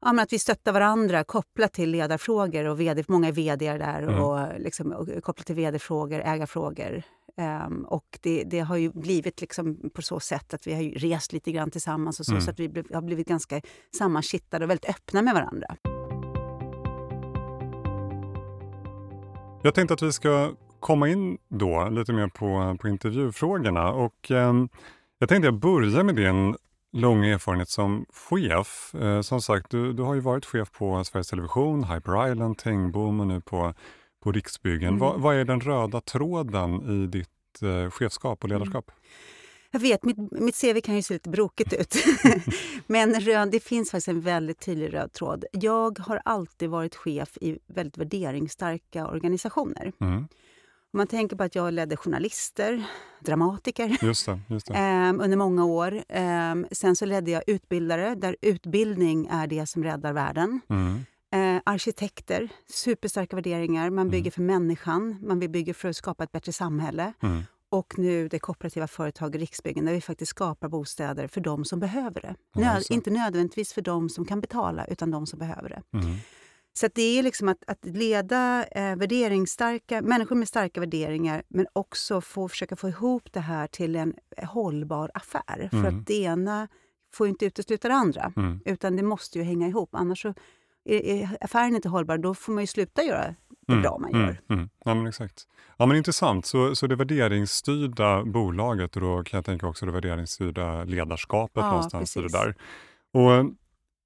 ja, 0.01 0.21
att 0.21 0.33
vi 0.33 0.39
stöttar 0.39 0.71
varandra 0.71 1.23
kopplat 1.23 1.73
till 1.73 1.91
ledarfrågor. 1.91 2.65
och 2.65 2.79
VD, 2.79 3.03
Många 3.07 3.27
är 3.27 3.31
vd 3.31 3.77
där. 3.77 4.01
Mm. 4.01 4.23
Och, 4.23 4.59
liksom, 4.59 4.91
och 4.91 5.23
kopplat 5.23 5.45
till 5.45 5.55
vd-frågor, 5.55 6.19
ägarfrågor. 6.19 7.03
Um, 7.37 7.85
och 7.85 8.19
det, 8.21 8.43
det, 8.43 8.59
har 8.59 8.77
ju 8.77 8.91
blivit 8.91 9.41
liksom 9.41 9.89
på 9.93 10.01
så 10.01 10.19
sätt 10.19 10.53
att 10.53 10.67
vi 10.67 10.73
har 10.73 10.99
rest 10.99 11.33
lite 11.33 11.51
grann 11.51 11.71
tillsammans 11.71 12.19
och 12.19 12.25
så, 12.25 12.31
mm. 12.31 12.41
så 12.41 12.51
att 12.51 12.59
vi 12.59 12.83
har 12.93 13.01
blivit 13.01 13.27
ganska 13.27 13.61
sammankittade 13.97 14.65
och 14.65 14.69
väldigt 14.69 14.89
öppna 14.89 15.21
med 15.21 15.33
varandra. 15.33 15.75
Jag 19.63 19.75
tänkte 19.75 19.93
att 19.93 20.01
vi 20.01 20.11
ska 20.11 20.51
komma 20.79 21.09
in 21.09 21.37
då 21.47 21.89
lite 21.89 22.13
mer 22.13 22.27
på, 22.27 22.77
på 22.81 22.87
intervjufrågorna. 22.87 23.91
Och, 23.91 24.31
eh, 24.31 24.53
jag 25.19 25.29
tänkte 25.29 25.47
jag 25.47 25.59
börjar 25.59 26.03
med 26.03 26.15
din 26.15 26.55
långa 26.93 27.27
erfarenhet 27.27 27.69
som 27.69 28.05
chef. 28.29 28.95
Eh, 28.95 29.21
som 29.21 29.41
sagt, 29.41 29.71
du, 29.71 29.93
du 29.93 30.03
har 30.03 30.13
ju 30.13 30.19
varit 30.19 30.45
chef 30.45 30.71
på 30.71 31.03
Sveriges 31.03 31.27
Television, 31.27 31.83
Hyper 31.83 32.31
Island, 32.31 32.57
Tengbom 32.57 33.19
och 33.19 33.27
nu 33.27 33.41
på 33.41 33.73
på 34.25 34.31
Riksbyggen. 34.31 34.87
Mm. 34.87 34.99
Vad, 34.99 35.21
vad, 35.21 35.35
är 35.35 35.45
den 35.45 35.61
röda 35.61 36.01
tråden 36.01 36.81
i 37.03 37.07
ditt 37.07 37.61
eh, 37.61 37.89
chefskap 37.89 38.43
och 38.43 38.49
ledarskap? 38.49 38.89
Mm. 38.89 39.01
Jag 39.71 39.79
vet, 39.79 40.03
mitt, 40.03 40.17
mitt 40.31 40.61
CV 40.61 40.79
kan 40.81 40.95
ju 40.95 41.01
se 41.01 41.13
lite 41.13 41.29
brokigt 41.29 41.73
ut. 41.73 41.95
Men 42.87 43.19
röd, 43.19 43.51
det 43.51 43.59
finns 43.59 43.91
faktiskt 43.91 44.07
en 44.07 44.21
väldigt 44.21 44.59
tydlig 44.59 44.93
röd 44.93 45.13
tråd. 45.13 45.45
Jag 45.51 45.99
har 45.99 46.21
alltid 46.25 46.69
varit 46.69 46.95
chef 46.95 47.37
i 47.41 47.57
väldigt 47.67 47.97
värderingsstarka 47.97 49.07
organisationer. 49.07 49.91
Mm. 50.01 50.17
Om 50.17 50.97
man 50.97 51.07
tänker 51.07 51.35
på 51.35 51.43
att 51.43 51.55
jag 51.55 51.73
ledde 51.73 51.97
journalister, 51.97 52.83
dramatiker 53.19 53.97
just 54.01 54.25
det, 54.25 54.39
just 54.47 54.67
det. 54.67 54.73
Um, 54.73 55.19
under 55.23 55.37
många 55.37 55.65
år. 55.65 56.03
Um, 56.09 56.65
sen 56.71 56.95
så 56.95 57.05
ledde 57.05 57.31
jag 57.31 57.43
utbildare, 57.47 58.15
där 58.15 58.35
utbildning 58.41 59.27
är 59.31 59.47
det 59.47 59.65
som 59.65 59.83
räddar 59.83 60.13
världen. 60.13 60.61
Mm. 60.69 61.05
Arkitekter, 61.67 62.49
superstarka 62.67 63.35
värderingar. 63.35 63.89
Man 63.89 64.09
bygger 64.09 64.21
mm. 64.23 64.31
för 64.31 64.41
människan, 64.41 65.17
man 65.21 65.39
bygger 65.39 65.73
för 65.73 65.89
att 65.89 65.95
skapa 65.95 66.23
ett 66.23 66.31
bättre 66.31 66.51
samhälle. 66.51 67.13
Mm. 67.23 67.43
Och 67.69 67.93
nu 67.97 68.27
det 68.27 68.39
kooperativa 68.39 68.87
företaget 68.87 69.39
Riksbyggen 69.39 69.85
där 69.85 69.93
vi 69.93 70.01
faktiskt 70.01 70.29
skapar 70.29 70.69
bostäder 70.69 71.27
för 71.27 71.41
de 71.41 71.65
som 71.65 71.79
behöver 71.79 72.21
det. 72.21 72.35
Nöd, 72.61 72.83
inte 72.89 73.11
nödvändigtvis 73.11 73.73
för 73.73 73.81
de 73.81 74.09
som 74.09 74.25
kan 74.25 74.41
betala, 74.41 74.85
utan 74.85 75.11
de 75.11 75.27
som 75.27 75.39
behöver 75.39 75.69
det. 75.69 75.97
Mm. 75.97 76.15
Så 76.73 76.87
det 76.95 77.19
är 77.19 77.23
liksom 77.23 77.49
att, 77.49 77.63
att 77.67 77.85
leda 77.85 78.65
eh, 78.71 78.95
värderingsstarka, 78.95 80.01
människor 80.01 80.35
med 80.35 80.47
starka 80.47 80.79
värderingar 80.79 81.43
men 81.47 81.67
också 81.73 82.21
få, 82.21 82.49
försöka 82.49 82.75
få 82.75 82.89
ihop 82.89 83.33
det 83.33 83.39
här 83.39 83.67
till 83.67 83.95
en 83.95 84.13
hållbar 84.43 85.11
affär. 85.13 85.67
För 85.71 85.77
mm. 85.77 85.99
att 85.99 86.07
det 86.07 86.21
ena 86.21 86.67
får 87.13 87.27
inte 87.27 87.45
utesluta 87.45 87.87
det 87.87 87.93
andra, 87.93 88.33
mm. 88.37 88.59
utan 88.65 88.95
det 88.95 89.03
måste 89.03 89.37
ju 89.37 89.43
hänga 89.43 89.67
ihop. 89.67 89.89
Annars 89.91 90.25
så 90.85 91.11
är 91.11 91.37
affären 91.41 91.75
inte 91.75 91.89
hållbar, 91.89 92.17
då 92.17 92.33
får 92.33 92.53
man 92.53 92.63
ju 92.63 92.67
sluta 92.67 93.03
göra 93.03 93.35
det 93.67 93.73
mm, 93.73 93.81
bra 93.81 93.97
man 93.97 94.09
mm, 94.09 94.21
gör. 94.21 94.37
Mm, 94.49 94.69
ja, 94.85 94.93
men 94.93 95.07
exakt. 95.07 95.47
Ja, 95.77 95.85
men 95.85 95.97
intressant. 95.97 96.45
Så, 96.45 96.75
så 96.75 96.87
det 96.87 96.95
värderingsstyrda 96.95 98.23
bolaget 98.23 98.95
och 98.95 99.01
då 99.01 99.23
kan 99.23 99.37
jag 99.37 99.45
tänka 99.45 99.67
också 99.67 99.85
det 99.85 99.91
värderingsstyrda 99.91 100.83
ledarskapet 100.83 101.63
ja, 101.63 101.71
någonstans 101.71 102.17
i 102.17 102.21
det 102.21 102.31
där. 102.31 102.55
Och 103.13 103.51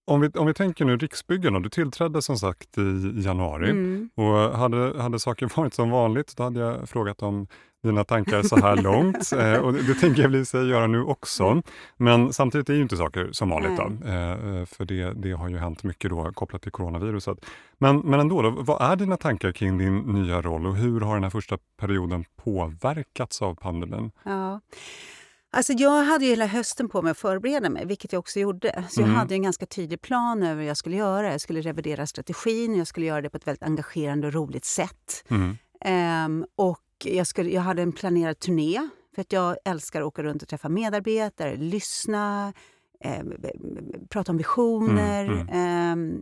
om 0.05 0.21
vi, 0.21 0.27
om 0.27 0.48
vi 0.48 0.53
tänker 0.53 0.86
nu 0.86 0.98
Riksbyggen, 0.98 1.62
du 1.62 1.69
tillträdde 1.69 2.21
som 2.21 2.38
sagt 2.38 2.77
i 2.77 3.21
januari 3.21 3.69
mm. 3.69 4.09
och 4.15 4.57
hade, 4.57 5.01
hade 5.01 5.19
saker 5.19 5.50
varit 5.55 5.74
som 5.74 5.89
vanligt, 5.89 6.38
då 6.38 6.43
hade 6.43 6.59
jag 6.59 6.89
frågat 6.89 7.21
om 7.21 7.48
dina 7.83 8.03
tankar 8.03 8.43
så 8.43 8.55
här 8.55 8.75
långt. 8.75 9.31
Eh, 9.39 9.57
och 9.57 9.74
det, 9.74 9.93
tänker 9.93 10.21
jag 10.21 10.29
väl 10.29 10.45
sig 10.45 10.67
göra 10.67 10.88
nu 10.88 11.03
också. 11.03 11.62
Men 11.98 12.33
samtidigt 12.33 12.69
är 12.69 12.74
ju 12.74 12.81
inte 12.81 12.98
saker 12.98 13.29
som 13.31 13.50
vanligt. 13.50 13.77
Då, 13.77 13.83
eh, 13.83 14.65
för 14.65 14.86
det, 14.86 15.13
det 15.13 15.31
har 15.31 15.50
ju 15.50 15.57
hänt 15.57 15.83
mycket 15.83 16.09
då 16.09 16.31
kopplat 16.33 16.62
till 16.62 16.71
coronaviruset. 16.71 17.38
Men, 17.77 18.00
men 18.00 18.19
ändå, 18.19 18.41
då, 18.41 18.50
vad 18.50 18.91
är 18.91 18.95
dina 18.95 19.17
tankar 19.17 19.51
kring 19.51 19.77
din 19.77 20.00
nya 20.00 20.41
roll 20.41 20.65
och 20.65 20.75
hur 20.75 21.01
har 21.01 21.13
den 21.13 21.24
här 21.24 21.29
första 21.29 21.57
perioden 21.77 22.25
påverkats 22.43 23.41
av 23.41 23.55
pandemin? 23.55 24.12
Ja. 24.24 24.62
Alltså 25.51 25.74
jag 25.74 26.03
hade 26.03 26.25
ju 26.25 26.29
hela 26.29 26.45
hösten 26.45 26.89
på 26.89 27.01
mig 27.01 27.12
att 27.12 27.17
förbereda 27.17 27.69
mig, 27.69 27.86
vilket 27.86 28.13
jag 28.13 28.19
också 28.19 28.39
gjorde. 28.39 28.83
Så 28.89 29.01
mm. 29.01 29.12
jag 29.12 29.19
hade 29.19 29.36
en 29.36 29.43
ganska 29.43 29.65
tydlig 29.65 30.01
plan 30.01 30.43
över 30.43 30.55
vad 30.55 30.65
jag 30.65 30.77
skulle 30.77 30.95
göra. 30.95 31.31
Jag 31.31 31.41
skulle 31.41 31.62
revidera 31.62 32.07
strategin, 32.07 32.75
jag 32.75 32.88
skulle 32.88 33.05
göra 33.05 33.21
det 33.21 33.29
på 33.29 33.38
ett 33.38 33.48
väldigt 33.48 33.63
engagerande 33.63 34.27
och 34.27 34.33
roligt 34.33 34.65
sätt. 34.65 35.25
Mm. 35.29 35.57
Um, 36.25 36.45
och 36.55 36.79
jag, 37.06 37.27
skulle, 37.27 37.50
jag 37.50 37.62
hade 37.62 37.82
en 37.82 37.91
planerad 37.91 38.39
turné, 38.39 38.89
för 39.15 39.22
att 39.22 39.32
jag 39.32 39.58
älskar 39.65 40.01
att 40.01 40.08
åka 40.08 40.24
runt 40.24 40.41
och 40.41 40.48
träffa 40.48 40.70
medarbetare, 40.70 41.56
lyssna, 41.58 42.53
eh, 43.03 43.24
prata 44.10 44.32
om 44.32 44.38
visioner. 44.38 45.25
Mm, 45.25 45.48
mm. 45.50 46.13
Eh, 46.13 46.22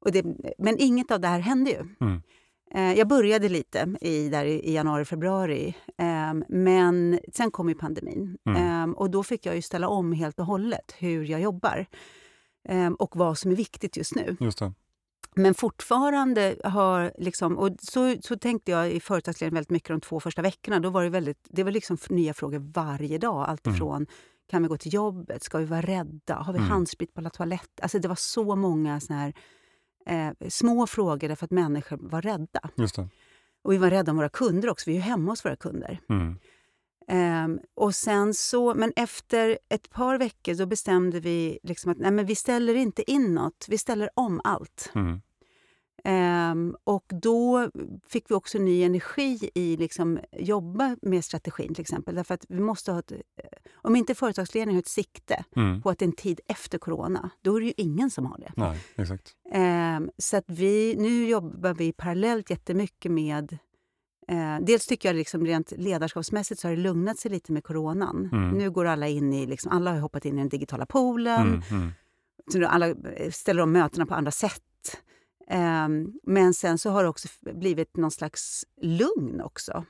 och 0.00 0.12
det, 0.12 0.24
men 0.58 0.78
inget 0.78 1.10
av 1.10 1.20
det 1.20 1.28
här 1.28 1.40
hände 1.40 1.70
ju. 1.70 1.78
Mm. 2.00 2.22
Eh, 2.74 2.98
jag 2.98 3.08
började 3.08 3.48
lite 3.48 3.96
i, 4.00 4.28
där 4.28 4.44
i 4.44 4.74
januari, 4.74 5.04
februari. 5.04 5.74
Eh, 5.98 6.34
men 6.48 7.20
sen 7.32 7.50
kom 7.50 7.68
ju 7.68 7.74
pandemin. 7.74 8.38
Mm. 8.48 8.90
Eh, 8.90 8.96
och 8.96 9.10
då 9.10 9.22
fick 9.22 9.46
jag 9.46 9.54
ju 9.54 9.62
ställa 9.62 9.88
om 9.88 10.12
helt 10.12 10.40
och 10.40 10.46
hållet 10.46 10.94
hur 10.98 11.24
jag 11.24 11.40
jobbar. 11.40 11.86
Ehm, 12.68 12.94
och 12.94 13.16
vad 13.16 13.38
som 13.38 13.50
är 13.50 13.56
viktigt 13.56 13.96
just 13.96 14.14
nu. 14.14 14.36
Just 14.40 14.58
det. 14.58 14.72
Men 15.36 15.54
fortfarande 15.54 16.56
har... 16.64 17.12
Liksom, 17.18 17.58
och 17.58 17.70
så, 17.78 18.16
så 18.22 18.36
tänkte 18.38 18.70
jag 18.70 18.90
i 18.90 19.00
företagsledningen 19.00 19.54
väldigt 19.54 19.70
mycket 19.70 19.88
de 19.88 20.00
två 20.00 20.20
första 20.20 20.42
veckorna. 20.42 20.80
Då 20.80 20.90
var 20.90 21.02
det, 21.04 21.08
väldigt, 21.10 21.46
det 21.50 21.64
var 21.64 21.70
liksom 21.70 21.96
nya 22.10 22.34
frågor 22.34 22.58
varje 22.74 23.18
dag. 23.18 23.44
Allt 23.48 23.66
Mm. 23.66 23.76
ifrån 23.76 24.06
kan 24.50 24.62
vi 24.62 24.68
gå 24.68 24.76
till 24.76 24.94
jobbet? 24.94 25.42
Ska 25.42 25.58
vi 25.58 25.64
vara 25.64 25.80
rädda? 25.80 26.34
Har 26.34 26.52
vi 26.52 26.58
Mm. 26.58 26.70
handsprit 26.70 27.14
på 27.14 27.20
alla 27.20 27.30
toaletter? 27.30 27.82
Alltså 27.82 27.98
det 27.98 28.08
var 28.08 28.14
så 28.14 28.56
många 28.56 29.00
såna 29.00 29.18
här, 29.18 29.34
eh, 30.06 30.48
små 30.48 30.86
frågor 30.86 31.28
därför 31.28 31.44
att 31.44 31.50
människor 31.50 31.98
var 32.00 32.22
rädda. 32.22 32.60
Och 33.64 33.72
vi 33.72 33.76
var 33.78 33.90
rädda 33.90 34.10
om 34.10 34.16
våra 34.16 34.28
kunder 34.28 34.70
också. 34.70 34.90
Vi 34.90 34.92
är 34.92 34.96
ju 34.96 35.02
hemma 35.02 35.32
hos 35.32 35.44
våra 35.44 35.56
kunder. 35.56 36.00
Mm. 36.08 36.38
Ehm, 37.08 37.58
och 37.74 37.94
sen 37.94 38.34
så, 38.34 38.74
men 38.74 38.92
efter 38.96 39.58
ett 39.68 39.90
par 39.90 40.18
veckor 40.18 40.54
då 40.54 40.66
bestämde 40.66 41.20
vi 41.20 41.58
liksom 41.62 41.90
att 41.92 41.98
nej, 41.98 42.10
men 42.10 42.26
vi 42.26 42.34
ställer 42.34 42.74
inte 42.74 43.10
in 43.10 43.34
något. 43.34 43.66
Vi 43.68 43.78
ställer 43.78 44.10
om 44.14 44.40
allt. 44.44 44.90
Mm. 44.94 45.20
Ehm, 46.08 46.76
och 46.84 47.04
då 47.08 47.70
fick 48.08 48.30
vi 48.30 48.34
också 48.34 48.58
ny 48.58 48.82
energi 48.82 49.50
i 49.54 49.76
liksom 49.76 50.18
jobba 50.32 50.96
med 51.02 51.24
strategin 51.24 51.74
till 51.74 51.82
exempel. 51.82 52.14
Därför 52.14 52.34
att 52.34 52.44
vi 52.48 52.60
måste 52.60 52.92
ha 52.92 52.98
ett, 52.98 53.12
eh, 53.12 53.18
om 53.74 53.96
inte 53.96 54.14
företagsledningen 54.14 54.76
har 54.76 54.82
ett 54.82 54.88
sikte 54.88 55.44
Mm. 55.56 55.82
på 55.82 55.90
att 55.90 55.98
det 55.98 56.04
är 56.04 56.06
en 56.06 56.12
tid 56.12 56.40
efter 56.46 56.78
corona, 56.78 57.30
då 57.42 57.56
är 57.56 57.60
det 57.60 57.66
ju 57.66 57.72
ingen 57.76 58.10
som 58.10 58.26
har 58.26 58.38
det. 58.38 58.52
Nej, 58.56 58.80
exakt. 58.96 59.32
Ehm, 59.52 60.10
så 60.18 60.36
att 60.36 60.44
vi, 60.46 60.94
nu 60.98 61.28
jobbar 61.28 61.74
vi 61.74 61.92
parallellt 61.92 62.50
jättemycket 62.50 63.12
med... 63.12 63.58
Eh, 64.28 64.58
dels 64.60 64.86
tycker 64.86 65.08
jag 65.08 65.16
liksom 65.16 65.46
rent 65.46 65.72
ledarskapsmässigt 65.76 66.60
så 66.60 66.68
har 66.68 66.76
det 66.76 66.82
lugnat 66.82 67.18
sig 67.18 67.30
lite 67.30 67.52
med 67.52 67.64
coronan. 67.64 68.28
Mm. 68.32 68.50
Nu 68.50 68.70
går 68.70 68.84
alla 68.84 69.08
in 69.08 69.32
i... 69.32 69.46
Liksom, 69.46 69.72
alla 69.72 69.92
har 69.92 70.00
hoppat 70.00 70.24
in 70.24 70.34
i 70.34 70.38
den 70.38 70.48
digitala 70.48 70.86
poolen. 70.86 71.48
Mm. 71.48 71.62
Mm. 71.70 71.90
Så 72.52 72.58
nu 72.58 72.64
alla 72.66 72.94
ställer 73.30 73.62
om 73.62 73.72
mötena 73.72 74.06
på 74.06 74.14
andra 74.14 74.30
sätt. 74.30 74.62
Ehm, 75.50 76.12
men 76.22 76.54
sen 76.54 76.78
så 76.78 76.90
har 76.90 77.02
det 77.02 77.08
också 77.08 77.28
blivit 77.54 77.96
någon 77.96 78.10
slags 78.10 78.64
lugn 78.82 79.40
också. 79.40 79.84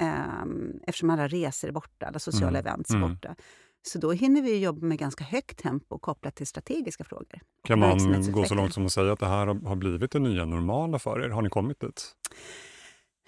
Ehm, 0.00 0.72
eftersom 0.86 1.10
alla 1.10 1.28
resor 1.28 1.68
är 1.68 1.72
borta, 1.72 2.06
alla 2.06 2.18
sociala 2.18 2.58
Mm, 2.58 2.66
events 2.66 2.90
är 2.90 2.94
mm. 2.94 3.08
borta. 3.08 3.34
Så 3.82 3.98
då 3.98 4.12
hinner 4.12 4.42
vi 4.42 4.58
jobba 4.58 4.86
med 4.86 4.98
ganska 4.98 5.24
högt 5.24 5.58
tempo 5.58 5.98
kopplat 5.98 6.34
till 6.34 6.46
strategiska 6.46 7.04
frågor. 7.04 7.40
Kan 7.64 7.78
man 7.78 8.32
gå 8.32 8.44
så 8.44 8.54
långt 8.54 8.74
som 8.74 8.86
att 8.86 8.92
säga 8.92 9.12
att 9.12 9.20
det 9.20 9.26
här 9.26 9.46
har 9.46 9.76
blivit 9.76 10.10
det 10.10 10.18
nya 10.18 10.44
normala 10.44 10.98
för 10.98 11.24
er? 11.24 11.28
Har 11.28 11.42
ni 11.42 11.50
kommit 11.50 11.80
dit? 11.80 12.14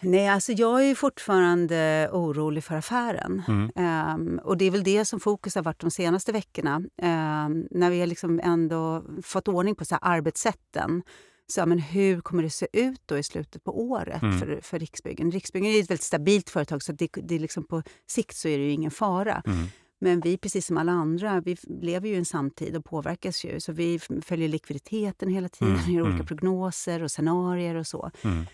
Nej, 0.00 0.28
alltså 0.28 0.52
jag 0.52 0.84
är 0.90 0.94
fortfarande 0.94 2.08
orolig 2.12 2.64
för 2.64 2.74
affären. 2.74 3.42
Mm. 3.48 3.70
Ehm, 3.76 4.40
och 4.44 4.56
det 4.56 4.64
är 4.64 4.70
väl 4.70 4.84
det 4.84 5.04
som 5.04 5.20
fokus 5.20 5.54
har 5.54 5.62
varit 5.62 5.80
de 5.80 5.90
senaste 5.90 6.32
veckorna. 6.32 6.82
Ehm, 7.02 7.66
när 7.70 7.90
vi 7.90 8.00
har 8.00 8.06
liksom 8.06 8.40
ändå 8.44 9.04
fått 9.22 9.48
ordning 9.48 9.74
på 9.74 9.84
så 9.84 9.96
arbetssätten. 10.00 11.02
Så, 11.46 11.66
men 11.66 11.78
hur 11.78 12.20
kommer 12.20 12.42
det 12.42 12.50
se 12.50 12.66
ut 12.72 13.00
då 13.06 13.18
i 13.18 13.22
slutet 13.22 13.64
på 13.64 13.80
året 13.90 14.22
Mm. 14.22 14.38
för, 14.38 14.60
för 14.62 14.78
Riksbyggen? 14.78 15.30
Riksbyggen 15.30 15.70
är 15.70 15.80
ett 15.80 15.90
väldigt 15.90 16.02
stabilt 16.02 16.50
företag 16.50 16.82
så 16.82 16.92
det, 16.92 17.08
det 17.22 17.38
liksom 17.38 17.64
på 17.64 17.82
sikt 18.06 18.36
så 18.36 18.48
är 18.48 18.58
det 18.58 18.64
ju 18.64 18.70
ingen 18.70 18.90
fara. 18.90 19.42
Mm. 19.46 19.66
Men 19.98 20.20
vi, 20.20 20.36
precis 20.38 20.66
som 20.66 20.76
alla 20.78 20.92
andra, 20.92 21.40
vi 21.40 21.56
lever 21.80 22.08
ju 22.08 22.14
i 22.14 22.18
en 22.18 22.24
samtid 22.24 22.76
och 22.76 22.84
påverkas 22.84 23.44
ju. 23.44 23.60
Så 23.60 23.72
vi 23.72 23.98
följer 24.24 24.48
likviditeten 24.48 25.28
hela 25.28 25.48
tiden, 25.48 25.74
Mm, 25.76 25.92
gör 25.92 26.02
olika 26.02 26.14
mm. 26.14 26.26
prognoser 26.26 27.02
och 27.02 27.10
scenarier 27.10 27.74
och 27.74 27.86
så. 27.86 28.10
Mm. 28.24 28.46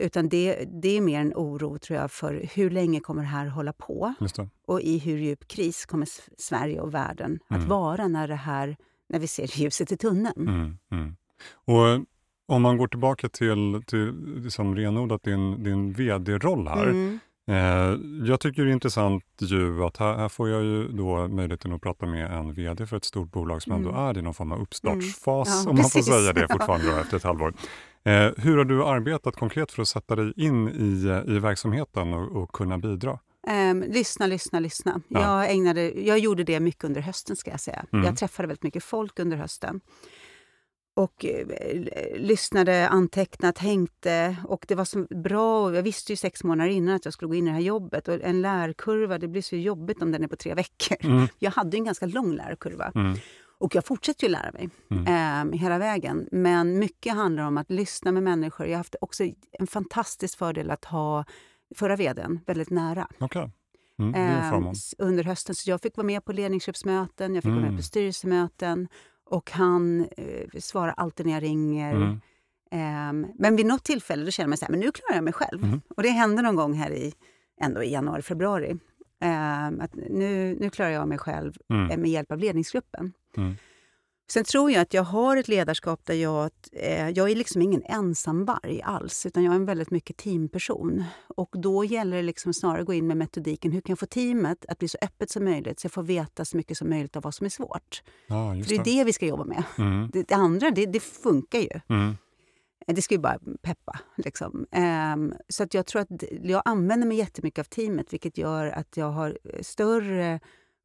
Utan 0.00 0.28
det, 0.28 0.64
det 0.82 0.96
är 0.96 1.00
mer 1.00 1.20
en 1.20 1.32
oro 1.34 1.78
tror 1.78 1.98
jag 1.98 2.10
för 2.10 2.48
hur 2.54 2.70
länge 2.70 3.00
kommer 3.00 3.22
det 3.22 3.28
här 3.28 3.46
hålla 3.46 3.72
på 3.72 4.14
och 4.66 4.80
i 4.80 4.98
hur 4.98 5.18
djup 5.18 5.48
kris 5.48 5.86
kommer 5.86 6.08
Sverige 6.38 6.80
och 6.80 6.94
världen 6.94 7.38
att 7.48 7.56
Mm. 7.56 7.68
vara 7.68 8.08
när, 8.08 8.28
det 8.28 8.34
här, 8.34 8.76
när 9.08 9.18
vi 9.18 9.26
ser 9.26 9.60
ljuset 9.60 9.92
i 9.92 9.96
tunneln. 9.96 10.48
Mm. 10.48 10.78
Mm. 10.92 11.16
Och 11.54 12.06
om 12.52 12.62
man 12.62 12.76
går 12.76 12.86
tillbaka 12.88 13.28
till, 13.28 13.82
till 13.86 14.12
liksom 14.44 14.76
renodlat 14.76 15.22
din, 15.22 15.62
din 15.62 15.92
vd-roll 15.92 16.68
här. 16.68 16.86
Mm. 16.86 17.18
Eh, 17.50 17.98
jag 18.28 18.40
tycker 18.40 18.64
det 18.64 18.70
är 18.70 18.72
intressant 18.72 19.24
ju 19.40 19.84
att 19.84 19.96
här, 19.96 20.16
här 20.16 20.28
får 20.28 20.48
jag 20.48 20.62
ju 20.62 20.88
då 20.88 21.28
möjligheten 21.28 21.72
att 21.72 21.80
prata 21.82 22.06
med 22.06 22.32
en 22.32 22.54
vd 22.54 22.86
för 22.86 22.96
ett 22.96 23.04
stort 23.04 23.30
bolag 23.32 23.62
som 23.62 23.72
ändå 23.72 23.88
Mm. 23.90 24.02
är 24.02 24.18
i 24.18 24.22
någon 24.22 24.34
form 24.34 24.52
av 24.52 24.60
uppstartsfas, 24.62 25.48
Ja, 25.64 25.70
om 25.70 25.76
man 25.76 25.84
får 25.84 25.98
precis. 25.98 26.06
säga 26.06 26.32
det 26.32 26.48
fortfarande 26.52 26.86
då, 26.90 26.96
efter 26.96 27.16
ett 27.16 27.22
halvår. 27.22 27.54
Eh, 28.04 28.30
hur 28.36 28.56
har 28.56 28.64
du 28.64 28.84
arbetat 28.84 29.36
konkret 29.36 29.72
för 29.72 29.82
att 29.82 29.88
sätta 29.88 30.16
dig 30.16 30.32
in 30.36 30.68
i, 30.68 31.22
i 31.36 31.38
verksamheten 31.38 32.14
och, 32.14 32.42
och 32.42 32.52
kunna 32.52 32.78
bidra? 32.78 33.18
Ehm, 33.46 33.84
lyssna, 33.88 34.26
lyssna, 34.26 34.60
lyssna. 34.60 35.00
Ja. 35.08 35.20
Jag, 35.44 35.52
ägnade, 35.54 35.90
jag 36.00 36.18
gjorde 36.18 36.44
det 36.44 36.60
mycket 36.60 36.84
under 36.84 37.00
hösten. 37.00 37.36
ska 37.36 37.50
jag 37.50 37.60
säga. 37.60 37.84
Mm. 37.92 38.04
Jag 38.04 38.16
träffade 38.16 38.48
väldigt 38.48 38.62
mycket 38.62 38.84
folk 38.84 39.18
under 39.18 39.36
hösten. 39.36 39.80
Och 40.94 41.24
eh, 41.24 41.46
lyssnade, 42.16 42.88
antecknade, 42.88 43.52
tänkte. 43.58 44.36
Och 44.48 44.64
det 44.68 44.74
var 44.74 44.84
så 44.84 45.04
bra. 45.04 45.64
och 45.64 45.74
Jag 45.76 45.82
visste 45.82 46.12
ju 46.12 46.16
sex 46.16 46.44
månader 46.44 46.70
innan 46.70 46.94
att 46.94 47.04
jag 47.04 47.14
skulle 47.14 47.28
gå 47.28 47.34
in 47.34 47.46
i 47.46 47.50
det 47.50 47.54
här 47.54 47.60
jobbet. 47.62 48.08
Och 48.08 48.14
en 48.22 48.42
lärkurva, 48.42 49.18
det 49.18 49.28
blir 49.28 49.42
så 49.42 49.56
jobbigt 49.56 50.02
om 50.02 50.12
den 50.12 50.24
är 50.24 50.28
på 50.28 50.36
tre 50.36 50.54
veckor. 50.54 50.96
Mm. 51.00 51.26
Jag 51.38 51.50
hade 51.50 51.76
en 51.76 51.84
ganska 51.84 52.06
lång 52.06 52.32
lärkurva. 52.34 52.92
Mm. 52.94 53.16
Och 53.58 53.74
jag 53.74 53.84
fortsätter 53.86 54.26
ju 54.26 54.30
lära 54.32 54.52
mig 54.52 54.70
Mm. 54.90 55.04
ehm, 55.08 55.52
hela 55.52 55.78
vägen. 55.78 56.28
Men 56.32 56.78
mycket 56.78 57.14
handlar 57.14 57.42
om 57.44 57.58
att 57.58 57.70
lyssna 57.70 58.12
med 58.12 58.22
människor. 58.22 58.66
Jag 58.66 58.72
har 58.72 58.76
haft 58.78 58.96
också 59.00 59.24
en 59.58 59.66
fantastisk 59.66 60.38
fördel 60.38 60.70
att 60.70 60.84
ha 60.84 61.24
förra 61.76 61.96
vdn 61.96 62.40
väldigt 62.46 62.70
nära. 62.70 63.08
Okej. 63.20 63.50
Mm, 63.98 64.66
s- 64.72 64.94
under 64.98 65.24
hösten. 65.24 65.54
Så 65.54 65.70
jag 65.70 65.80
fick 65.80 65.96
vara 65.96 66.06
med 66.06 66.24
på 66.24 66.32
ledningsgruppsmöten, 66.32 67.34
jag 67.34 67.42
fick 67.42 67.50
vara 67.50 67.58
Mm. 67.60 67.70
med 67.70 67.78
på 67.78 67.82
styrelsemöten. 67.84 68.88
Och 69.32 69.50
han 69.50 70.06
eh, 70.16 70.60
svarar 70.60 70.94
alltid 70.96 71.26
när 71.26 71.32
jag 71.32 71.42
ringer. 71.42 71.94
Mm. 71.94 72.20
Ehm, 72.70 73.26
men 73.38 73.56
vid 73.56 73.66
något 73.66 73.84
tillfälle 73.84 74.24
då 74.24 74.30
känner 74.30 74.48
man 74.48 74.58
så 74.58 74.64
här, 74.64 74.70
men 74.70 74.80
nu 74.80 74.92
klarar 74.92 75.14
jag 75.14 75.24
mig 75.24 75.32
själv. 75.32 75.64
Mm. 75.64 75.80
Och 75.96 76.02
det 76.02 76.08
hände 76.08 76.42
någon 76.42 76.56
gång 76.56 76.74
här 76.74 76.90
i, 76.90 77.12
ändå 77.60 77.82
i 77.82 77.92
januari, 77.92 78.22
februari. 78.22 78.76
Ehm, 79.20 79.80
att 79.80 79.94
nu, 79.94 80.56
nu 80.60 80.70
klarar 80.70 80.90
jag 80.90 81.08
mig 81.08 81.18
själv 81.18 81.52
eh, 81.70 81.76
Mm. 81.76 82.00
med 82.00 82.10
hjälp 82.10 82.32
av 82.32 82.38
ledningsgruppen. 82.38 83.12
Sen 84.32 84.44
tror 84.44 84.70
jag 84.70 84.82
att 84.82 84.94
jag 84.94 85.02
har 85.02 85.36
ett 85.36 85.48
ledarskap 85.48 86.06
där 86.06 86.14
jag, 86.14 86.50
eh, 86.72 87.08
jag 87.08 87.30
är 87.30 87.36
liksom 87.36 87.62
ingen 87.62 87.82
ensamvarg 87.82 88.82
alls, 88.82 89.26
utan 89.26 89.44
jag 89.44 89.52
är 89.52 89.56
en 89.56 89.64
väldigt 89.64 89.90
mycket 89.90 90.16
teamperson. 90.16 91.04
Och 91.36 91.54
då 91.58 91.84
gäller 91.84 92.16
det 92.16 92.22
liksom 92.22 92.54
snarare 92.54 92.80
att 92.80 92.86
gå 92.86 92.92
in 92.92 93.06
med 93.06 93.16
metodiken, 93.16 93.72
hur 93.72 93.80
kan 93.80 93.92
jag 93.92 93.98
få 93.98 94.06
teamet 94.06 94.64
att 94.68 94.78
bli 94.78 94.88
så 94.88 94.98
öppet 95.02 95.30
som 95.30 95.44
möjligt, 95.44 95.80
så 95.80 95.84
jag 95.84 95.92
får 95.92 96.02
veta 96.02 96.44
så 96.44 96.56
mycket 96.56 96.76
som 96.76 96.90
möjligt 96.90 97.16
av 97.16 97.22
vad 97.22 97.34
som 97.34 97.44
är 97.44 97.48
svårt. 97.48 98.02
Ja, 98.26 98.54
För 98.54 98.68
det 98.68 98.74
är 98.74 98.84
det. 98.84 99.04
vi 99.04 99.12
ska 99.12 99.26
jobba 99.26 99.44
med. 99.44 99.62
Mm. 99.78 100.10
Det, 100.12 100.28
det 100.28 100.34
andra, 100.34 100.70
det, 100.70 100.86
det 100.86 101.00
funkar 101.00 101.58
ju. 101.58 101.80
Mm. 101.88 102.16
Det 102.86 103.02
ska 103.02 103.14
ju 103.14 103.20
bara 103.20 103.38
peppa. 103.62 103.98
Liksom. 104.16 104.66
Ehm, 104.70 105.34
så 105.48 105.62
att 105.62 105.74
jag 105.74 105.86
tror 105.86 106.02
att 106.02 106.08
jag 106.42 106.62
använder 106.64 107.06
mig 107.06 107.16
jättemycket 107.16 107.58
av 107.58 107.64
teamet, 107.68 108.12
vilket 108.12 108.38
gör 108.38 108.66
att 108.66 108.96
jag 108.96 109.10
har 109.10 109.38
större 109.60 110.40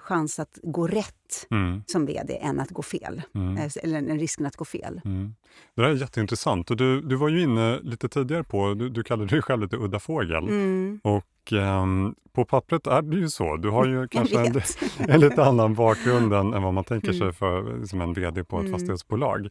chans 0.07 0.39
att 0.39 0.59
gå 0.63 0.87
rätt 0.87 1.47
Mm. 1.51 1.83
som 1.87 2.05
vd 2.05 2.37
än 2.41 2.59
att 2.59 2.69
gå 2.69 2.81
fel. 2.81 3.21
Mm. 3.35 3.57
Eh, 3.57 3.71
Eller 3.83 3.97
en 3.97 4.19
risken 4.19 4.45
att 4.45 4.55
gå 4.55 4.65
fel. 4.65 5.01
Mm. 5.05 5.35
Det 5.75 5.81
där 5.81 5.89
är 5.89 5.93
jätteintressant. 5.95 6.71
Och 6.71 6.77
du, 6.77 7.01
du 7.01 7.15
var 7.15 7.29
ju 7.29 7.41
inne 7.41 7.79
lite 7.79 8.09
tidigare 8.09 8.43
på, 8.43 8.73
du, 8.73 8.89
du 8.89 9.03
kallade 9.03 9.29
dig 9.29 9.41
själv 9.41 9.61
lite 9.61 9.77
udda 9.77 9.99
fågel. 9.99 10.43
Mm. 10.47 10.99
Och 11.03 11.53
ehm, 11.53 12.15
på 12.33 12.45
pappret 12.45 12.87
är 12.87 13.01
det 13.01 13.17
ju 13.17 13.29
så. 13.29 13.57
Du 13.57 13.69
har 13.69 13.85
ju 13.85 14.07
kanske 14.11 14.39
en, 14.39 14.61
en 15.09 15.19
lite 15.19 15.43
annan 15.45 15.73
bakgrund 15.75 16.33
än, 16.33 16.53
än 16.53 16.63
vad 16.63 16.73
man 16.73 16.83
tänker 16.83 17.11
sig 17.11 17.21
Mm. 17.21 17.33
för, 17.33 17.85
som 17.85 18.01
en 18.01 18.13
vd 18.13 18.43
på 18.43 18.57
ett 18.57 18.61
Mm. 18.65 18.73
fastighetsbolag. 18.73 19.45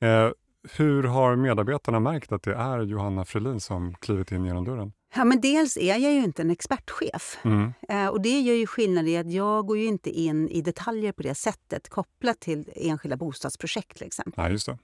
Eh, 0.00 0.28
hur 0.76 1.02
har 1.02 1.36
medarbetarna 1.36 2.00
märkt 2.00 2.32
att 2.32 2.42
det 2.42 2.54
är 2.54 2.80
Johanna 2.82 3.24
Frelin 3.24 3.60
som 3.60 3.94
klivit 3.94 4.32
in 4.32 4.44
genom 4.44 4.64
dörren? 4.64 4.92
Ja, 5.14 5.24
men 5.24 5.40
dels 5.40 5.76
är 5.76 5.96
jag 5.98 6.12
ju 6.12 6.24
inte 6.24 6.42
en 6.42 6.50
expertchef. 6.50 7.38
Mm. 7.44 7.72
Eh, 7.88 8.06
och 8.06 8.22
det 8.22 8.40
gör 8.40 8.54
ju 8.54 8.66
skillnad 8.66 9.08
i 9.08 9.16
att 9.16 9.32
jag 9.32 9.66
går 9.66 9.78
ju 9.78 9.84
inte 9.84 10.10
in 10.10 10.48
i 10.48 10.62
detaljer 10.62 11.12
på 11.12 11.22
det 11.22 11.34
sättet 11.34 11.88
kopplat 11.88 12.40
till 12.40 12.72
enskilda 12.76 13.16
bostadsprojekt. 13.16 14.00
Liksom. 14.00 14.32
Ja, 14.36 14.48
just 14.50 14.66
det. 14.66 14.78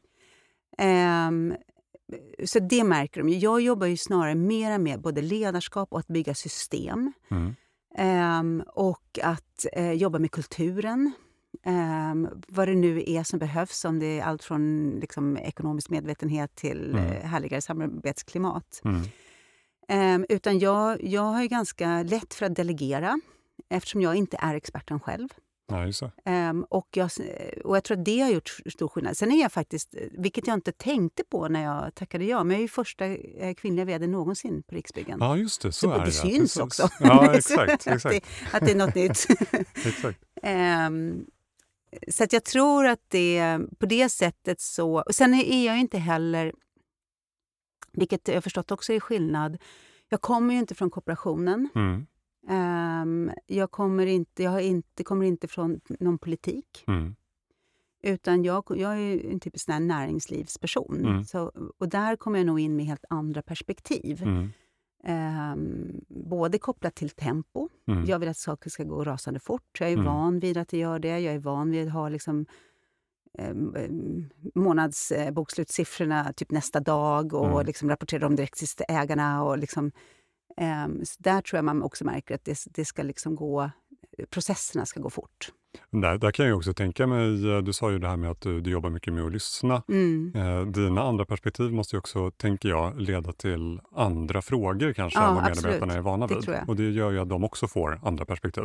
Ehm, 0.79 1.55
så 2.45 2.59
det 2.59 2.85
märker 2.85 3.23
de. 3.23 3.29
Jag 3.29 3.61
jobbar 3.61 3.87
ju 3.87 3.97
snarare 3.97 4.35
mera 4.35 4.79
med 4.79 5.01
både 5.01 5.23
ledarskap 5.23 5.93
och 5.93 5.99
att 5.99 6.07
bygga 6.09 6.35
system. 6.35 7.13
Mm. 7.31 7.55
Ehm, 7.97 8.63
och 8.67 9.19
att 9.23 9.67
eh, 9.73 9.93
jobba 9.93 10.19
med 10.19 10.31
kulturen. 10.31 11.13
Ehm, 11.65 12.29
vad 12.49 12.69
det 12.69 12.75
nu 12.75 13.03
är 13.07 13.23
som 13.23 13.39
behövs, 13.39 13.85
om 13.85 13.99
det 13.99 14.19
är 14.19 14.25
allt 14.25 14.45
från 14.45 14.91
liksom, 15.01 15.37
ekonomisk 15.37 15.91
medvetenhet 15.91 16.55
till 16.55 16.91
Mm. 16.91 17.05
eh, 17.05 17.23
härligare 17.23 17.61
samarbetsklimat. 17.63 18.81
Mm. 18.85 19.01
Ehm, 19.89 20.27
utan 20.29 20.59
jag, 20.59 21.05
jag 21.05 21.23
har 21.23 21.43
ju 21.43 21.49
ganska 21.49 22.03
lätt 22.03 22.35
för 22.35 22.47
att 22.47 22.55
delegera 22.55 23.21
eftersom 23.69 24.01
jag 24.01 24.15
inte 24.15 24.37
är 24.41 24.55
experten 24.55 25.01
själv. 25.01 25.29
Ja, 25.71 25.77
det. 25.77 26.11
Ehm, 26.25 26.65
och, 26.71 26.89
jag, 26.93 27.11
och 27.65 27.77
jag 27.77 27.85
tror 27.85 27.99
att 27.99 28.05
det 28.05 28.21
har 28.21 28.31
gjort 28.31 28.49
stor 28.67 28.89
skillnad. 28.89 29.17
Sen 29.17 29.33
är 29.33 29.43
jag 29.43 29.53
faktiskt, 29.53 29.95
vilket 30.13 30.47
jag 30.47 30.55
inte 30.55 30.73
tänkte 30.73 31.25
på 31.25 31.49
när 31.49 31.65
jag 31.65 31.95
tackade 31.95 32.25
ja, 32.25 32.45
men 32.45 32.51
jag 32.51 32.59
är 32.59 32.63
ju 32.63 32.69
första 32.69 33.07
eh, 33.07 33.55
kvinnliga 33.55 33.85
vd 33.85 34.07
någonsin 34.07 34.63
på 34.63 34.75
Riksbyggen. 34.75 35.19
Ja, 35.21 35.37
just 35.37 35.63
det. 35.63 35.73
Så, 35.73 35.89
Så 35.89 35.93
är 35.95 35.99
det 35.99 36.05
det. 36.05 36.13
syns 36.13 36.39
Precis. 36.39 36.61
också. 36.61 36.89
Ja, 37.01 37.35
exakt. 37.35 37.73
att, 37.73 37.87
exakt, 37.87 38.15
det, 38.15 38.57
att 38.57 38.67
det 38.67 38.71
är 38.71 38.77
något 38.77 38.95
nytt. 38.95 39.27
exakt. 39.87 40.19
Ehm, 40.43 41.27
så 42.09 42.25
att 42.25 42.33
jag 42.33 42.45
tror 42.45 42.87
att 42.87 43.03
det 43.09 43.59
på 43.79 43.87
det 43.87 44.09
sättet 44.09 44.61
så... 44.61 45.01
Och 45.01 45.15
sen 45.15 45.35
är 45.35 45.67
jag 45.67 45.79
inte 45.79 45.99
heller, 45.99 46.53
vilket 47.99 48.29
jag 48.29 48.45
förstått 48.45 48.71
också 48.71 48.93
är 48.93 49.01
skillnad, 49.01 49.59
jag 50.09 50.21
kommer 50.21 50.55
ju 50.55 50.61
inte 50.61 50.75
från 50.75 50.91
kooperationen. 50.91 51.69
Mm. 51.75 52.07
Ehm, 52.49 53.31
jag 53.47 53.71
kommer 53.71 54.07
inte, 54.07 54.43
jag 54.43 54.51
har 54.51 54.61
inte, 54.61 55.05
kommer 55.05 55.27
inte 55.27 55.49
från 55.49 55.81
någon 56.01 56.19
politik. 56.19 56.85
Mm. 56.87 57.15
Utan 58.03 58.45
jag, 58.45 58.65
jag 58.69 58.93
är 58.99 59.31
en 59.31 59.41
typisk 59.41 59.69
näringslivsperson. 59.69 61.05
Mm. 61.05 61.25
Så, 61.25 61.53
och 61.79 61.89
där 61.89 62.17
kommer 62.17 62.39
jag 62.39 62.47
nog 62.47 62.61
in 62.61 62.77
med 62.77 62.87
helt 62.87 63.05
andra 63.09 63.43
perspektiv. 63.43 64.23
Mm. 64.23 64.49
Ehm, 65.05 66.01
både 66.09 66.59
kopplat 66.59 66.95
till 66.95 67.11
tempo. 67.11 67.69
Mm. 67.89 68.05
Jag 68.05 68.19
vill 68.19 68.29
att 68.29 68.37
saker 68.37 68.71
ska 68.71 68.85
gå 68.85 69.05
rasande 69.05 69.41
fort. 69.41 69.81
Jag 69.81 69.89
är 69.89 69.93
Mm. 69.93 70.07
van 70.07 70.39
vid 70.41 70.57
att 70.57 70.69
det 70.69 70.79
gör 70.79 70.99
det. 70.99 71.21
Jag 71.21 71.35
är 71.35 71.39
van 71.39 71.71
vid 71.71 71.87
att 71.87 71.93
ha 71.93 72.09
liksom, 72.09 72.47
um, 73.39 74.31
månadsbokslutssiffrorna 74.55 76.33
typ 76.33 76.51
nästa 76.51 76.81
dag 76.81 77.35
och 77.35 77.47
Mm. 77.53 77.67
liksom 77.67 77.89
rapportera 77.91 78.21
dem 78.21 78.37
direkt 78.37 78.59
till 78.59 78.85
ägarna. 78.89 79.43
Och 79.45 79.59
liksom, 79.59 79.93
ehm, 80.57 81.05
så 81.05 81.15
där 81.19 81.41
tror 81.41 81.59
jag 81.59 81.65
man 81.65 81.83
också 81.83 82.05
märker 82.05 82.35
att 82.35 82.45
det, 82.45 82.59
det 82.71 82.85
ska 82.85 83.03
liksom 83.03 83.37
gå, 83.37 83.71
processerna 84.31 84.87
ska 84.87 85.01
gå 85.01 85.11
fort. 85.11 85.53
Där, 85.91 86.19
där 86.19 86.31
kan 86.31 86.47
jag 86.47 86.57
också 86.57 86.75
tänka 86.75 87.07
mig, 87.07 87.53
eh, 87.53 87.59
du 87.63 87.73
sa 87.73 87.91
ju 87.91 87.99
det 87.99 88.09
här 88.09 88.17
med 88.17 88.31
att 88.31 88.41
du, 88.41 88.61
du 88.61 88.71
jobbar 88.71 88.91
mycket 88.91 89.13
med 89.13 89.25
att 89.25 89.33
lyssna. 89.33 89.83
Mm. 89.89 90.33
Eh, 90.37 90.61
dina 90.67 91.03
andra 91.03 91.25
perspektiv 91.25 91.73
måste 91.73 91.97
ju 91.97 91.99
också, 91.99 92.31
tänker 92.31 92.69
jag, 92.69 93.01
leda 93.01 93.33
till 93.33 93.81
andra 93.93 94.43
frågor 94.43 94.93
kanske 94.93 95.19
Ja, 95.21 95.29
än 95.29 95.35
vad 95.35 95.45
absolut. 95.45 95.65
medarbetarna 95.65 95.95
är 95.95 96.01
vana 96.01 96.27
Det 96.27 96.35
vid. 96.35 96.49
jag. 96.49 96.69
Och 96.69 96.77
det 96.77 96.91
gör 96.91 97.11
ju 97.11 97.19
att 97.21 97.29
de 97.29 97.45
också 97.45 97.69
får 97.69 98.01
andra 98.03 98.25
perspektiv. 98.25 98.65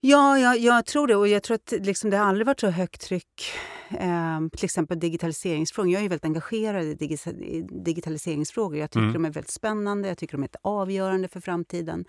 Ja, 0.00 0.38
jag, 0.38 0.58
jag 0.58 0.86
tror 0.86 1.06
det. 1.06 1.16
Och 1.16 1.28
jag 1.28 1.42
tror 1.42 1.54
att 1.54 1.72
liksom, 1.86 2.10
det 2.10 2.16
har 2.16 2.26
aldrig 2.26 2.46
varit 2.46 2.60
så 2.60 2.68
högt 2.70 3.00
tryck. 3.00 3.42
Eh, 3.90 4.40
till 4.56 4.64
exempel 4.64 4.98
digitaliseringsfrågor. 5.00 5.92
Jag 5.92 6.04
är 6.04 6.08
väldigt 6.08 6.24
engagerad 6.24 6.84
i, 6.84 6.94
digita- 6.94 7.42
i 7.42 7.66
digitaliseringsfrågor. 7.84 8.78
Jag 8.78 8.90
tycker 8.90 9.00
Mm. 9.02 9.12
de 9.12 9.24
är 9.24 9.30
väldigt 9.30 9.50
spännande. 9.52 10.08
Jag 10.08 10.18
tycker 10.18 10.36
de 10.36 10.42
är 10.42 10.50
avgörande 10.62 11.28
för 11.28 11.40
framtiden. 11.40 12.04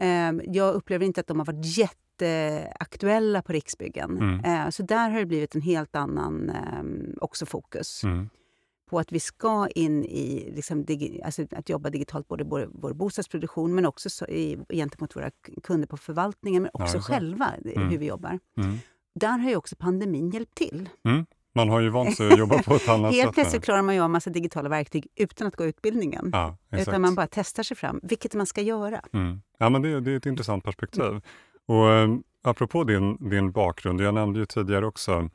Eh, 0.00 0.32
jag 0.44 0.74
upplever 0.74 1.06
inte 1.06 1.20
att 1.20 1.26
de 1.26 1.38
har 1.38 1.46
varit 1.46 1.78
jätteaktuella 1.78 3.42
på 3.42 3.52
Riksbyggen. 3.52 4.18
Mm. 4.18 4.44
Eh, 4.44 4.70
så 4.70 4.82
där 4.82 5.10
har 5.10 5.18
det 5.18 5.26
blivit 5.26 5.54
en 5.54 5.60
helt 5.62 5.96
annan 5.96 6.50
eh, 6.50 6.82
också 7.20 7.46
fokus 7.46 8.04
Mm. 8.04 8.28
På 8.90 8.98
att 8.98 9.12
vi 9.12 9.20
ska 9.20 9.68
in 9.74 10.04
i 10.04 10.52
liksom, 10.56 10.84
digi, 10.84 11.22
alltså 11.24 11.46
att 11.50 11.68
jobba 11.68 11.90
digitalt, 11.90 12.28
både 12.28 12.44
både 12.44 12.66
vår 12.72 12.92
bostadsproduktion 12.92 13.74
men 13.74 13.86
också 13.86 14.10
så 14.10 14.26
i, 14.26 14.58
gentemot 14.68 15.16
våra 15.16 15.30
kunder 15.62 15.88
på 15.88 15.96
förvaltningen, 15.96 16.62
men 16.62 16.70
Ja, 16.74 16.84
också 16.84 16.96
det. 16.96 17.02
själva, 17.02 17.52
Mm. 17.64 17.88
hur 17.88 17.98
vi 17.98 18.06
jobbar. 18.06 18.38
Mm. 18.60 18.78
Där 19.14 19.38
har 19.38 19.50
ju 19.50 19.56
också 19.56 19.76
pandemin 19.76 20.30
hjälpt 20.30 20.54
till. 20.54 20.88
Man 21.54 21.68
har 21.68 21.80
ju 21.80 21.88
vant 21.88 22.16
sig 22.16 22.32
att 22.32 22.38
jobba 22.38 22.62
på 22.62 22.74
ett 22.74 22.88
annat 22.88 23.12
Helt 23.12 23.26
sätt. 23.28 23.34
plötsligt 23.34 23.62
nu. 23.62 23.64
klarar 23.64 23.82
man 23.82 23.94
ju 23.94 24.00
av 24.00 24.04
en 24.04 24.10
massa 24.10 24.30
digitala 24.30 24.68
verktyg 24.68 25.06
utan 25.16 25.46
att 25.46 25.56
gå 25.56 25.64
utbildningen. 25.64 26.30
Ja, 26.32 26.56
utan 26.76 27.00
man 27.02 27.14
bara 27.14 27.26
testar 27.30 27.62
sig 27.62 27.76
fram, 27.76 28.00
vilket 28.02 28.34
man 28.34 28.46
ska 28.46 28.60
göra. 28.60 29.00
Mm. 29.12 29.42
Ja, 29.58 29.68
men 29.68 29.82
det, 29.82 30.00
det 30.00 30.12
är 30.12 30.16
ett 30.16 30.26
intressant 30.26 30.64
perspektiv. 30.64 31.20
Och 31.66 31.90
eh, 31.92 32.08
apropå 32.42 32.84
din, 32.84 33.28
din 33.30 33.52
bakgrund, 33.52 34.00
jag 34.00 34.14
nämnde 34.14 34.38
ju 34.40 34.46
tidigare 34.46 34.86
också, 34.86 35.12
eh, 35.12 35.26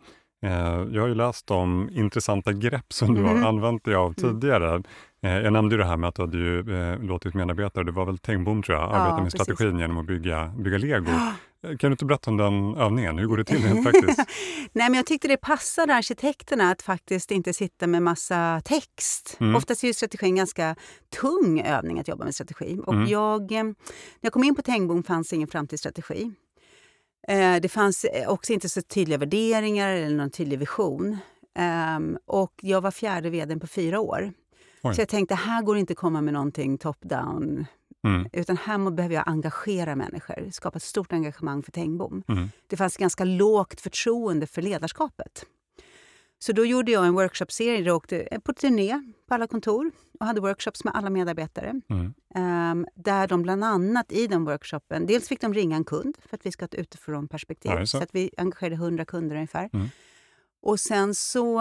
jag 0.93 1.01
har 1.01 1.07
ju 1.07 1.15
läst 1.15 1.51
om 1.51 1.89
intressanta 1.91 2.53
grepp 2.53 2.93
som 2.93 3.13
du 3.15 3.23
har 3.23 3.35
använt 3.47 3.83
dig 3.83 3.95
av 3.95 4.13
Mm. 4.17 4.39
tidigare. 4.41 4.83
Eh, 5.23 5.37
jag 5.37 5.53
nämnde 5.53 5.75
ju 5.75 5.79
det 5.81 5.87
här 5.87 5.97
med 5.97 6.07
att 6.07 6.15
du 6.15 6.21
hade 6.21 6.37
ju, 6.37 6.59
eh, 6.93 6.99
låtit 6.99 7.33
medarbetare, 7.33 7.83
det 7.83 7.91
var 7.91 8.05
väl 8.05 8.17
Tengbom 8.17 8.63
tror 8.63 8.77
jag, 8.77 8.91
arbeta 8.91 9.15
med 9.15 9.23
precis. 9.31 9.41
strategin 9.41 9.79
genom 9.79 9.97
att 9.97 10.05
bygga, 10.05 10.53
bygga 10.57 10.77
lego. 10.77 11.11
Eh, 11.11 11.77
Kan 11.77 11.89
du 11.89 11.91
inte 11.91 12.05
berätta 12.05 12.31
om 12.31 12.37
den 12.37 12.75
övningen? 12.75 13.17
Hur 13.17 13.27
går 13.27 13.37
det 13.37 13.43
till 13.43 13.63
rent 13.63 13.83
praktiskt? 13.83 14.19
Nej, 14.73 14.89
men 14.89 14.93
jag 14.93 15.05
tyckte 15.05 15.27
det 15.27 15.37
passade 15.37 15.95
arkitekterna 15.95 16.71
att 16.71 16.81
faktiskt 16.81 17.31
inte 17.31 17.53
sitta 17.53 17.87
med 17.87 18.01
massa 18.03 18.61
text. 18.65 19.37
Mm. 19.39 19.55
Oftast 19.55 19.83
är 19.83 19.87
ju 19.87 19.93
strategi 19.93 20.25
en 20.25 20.35
ganska 20.35 20.75
tung 21.21 21.61
övning 21.61 21.99
att 21.99 22.07
jobba 22.07 22.23
med 22.25 22.35
strategi. 22.35 22.79
Och 22.85 22.93
Mm. 22.93 23.07
jag, 23.07 23.51
eh, 23.51 23.63
när 23.63 23.75
jag 24.21 24.33
kom 24.33 24.43
in 24.43 24.55
på 24.55 24.61
Tengbom 24.61 25.03
fanns 25.03 25.33
ingen 25.33 25.47
framtidsstrategi. 25.47 26.31
Eh, 27.27 27.55
Det 27.61 27.69
fanns 27.69 28.03
eh, 28.05 28.29
också 28.29 28.53
inte 28.53 28.69
så 28.69 28.81
tydliga 28.81 29.17
värderingar 29.17 29.89
eller 29.89 30.15
någon 30.17 30.29
tydlig 30.29 30.59
vision. 30.59 31.17
Ehm, 31.55 32.17
Och 32.25 32.53
jag 32.61 32.81
var 32.81 32.91
fjärde 32.91 33.29
vd 33.29 33.59
på 33.59 33.67
fyra 33.67 33.99
år. 33.99 34.33
Oj. 34.83 34.95
Så 34.95 35.01
jag 35.01 35.09
tänkte, 35.09 35.35
här 35.35 35.61
går 35.61 35.73
det 35.73 35.79
inte 35.79 35.93
att 35.93 35.97
komma 35.99 36.21
med 36.21 36.33
någonting 36.33 36.77
top-down. 36.77 37.65
Mm. 38.07 38.27
Utan 38.33 38.57
här 38.57 38.91
behöver 38.91 39.15
jag 39.15 39.27
engagera 39.27 39.95
människor, 39.95 40.49
skapa 40.51 40.77
ett 40.77 40.83
stort 40.83 41.13
engagemang 41.13 41.63
för 41.63 41.71
Tengbom 41.71 42.23
Mm. 42.27 42.49
det 42.67 42.77
fanns 42.77 42.97
ganska 42.97 43.23
lågt 43.23 43.81
förtroende 43.81 44.47
för 44.47 44.61
ledarskapet. 44.61 45.45
Så 46.39 46.51
då 46.51 46.65
gjorde 46.65 46.91
jag 46.91 47.05
en 47.07 47.13
workshopserie 47.13 47.77
där 47.77 47.85
jag 47.85 47.95
åkte 47.95 48.39
på 48.43 48.53
turné 48.53 49.13
på 49.27 49.33
alla 49.33 49.47
kontor 49.47 49.91
och 50.19 50.25
hade 50.25 50.41
workshops 50.41 50.83
med 50.83 50.95
alla 50.95 51.09
medarbetare. 51.09 51.81
Mm. 51.89 52.13
Ehm, 52.35 52.87
där 52.95 53.27
de 53.27 53.41
bland 53.41 53.63
annat 53.63 54.11
i 54.11 54.27
den 54.27 54.45
workshopen, 54.45 55.05
dels 55.05 55.27
fick 55.27 55.41
de 55.41 55.53
ringa 55.53 55.75
en 55.75 55.83
kund 55.83 56.17
för 56.29 56.37
att 56.37 56.45
vi 56.45 56.51
ska 56.51 56.63
ha 56.63 56.67
ett 56.67 56.75
utifrån 56.75 57.27
perspektiv. 57.27 57.71
Ja, 57.71 57.79
det. 57.79 57.87
så 57.87 57.97
att 57.97 58.15
vi 58.15 58.29
engagerade 58.37 58.75
100 58.75 59.05
kunder 59.05 59.35
ungefär. 59.35 59.69
Mm. 59.73 59.87
Och 60.61 60.79
sen 60.79 61.15
så, 61.15 61.59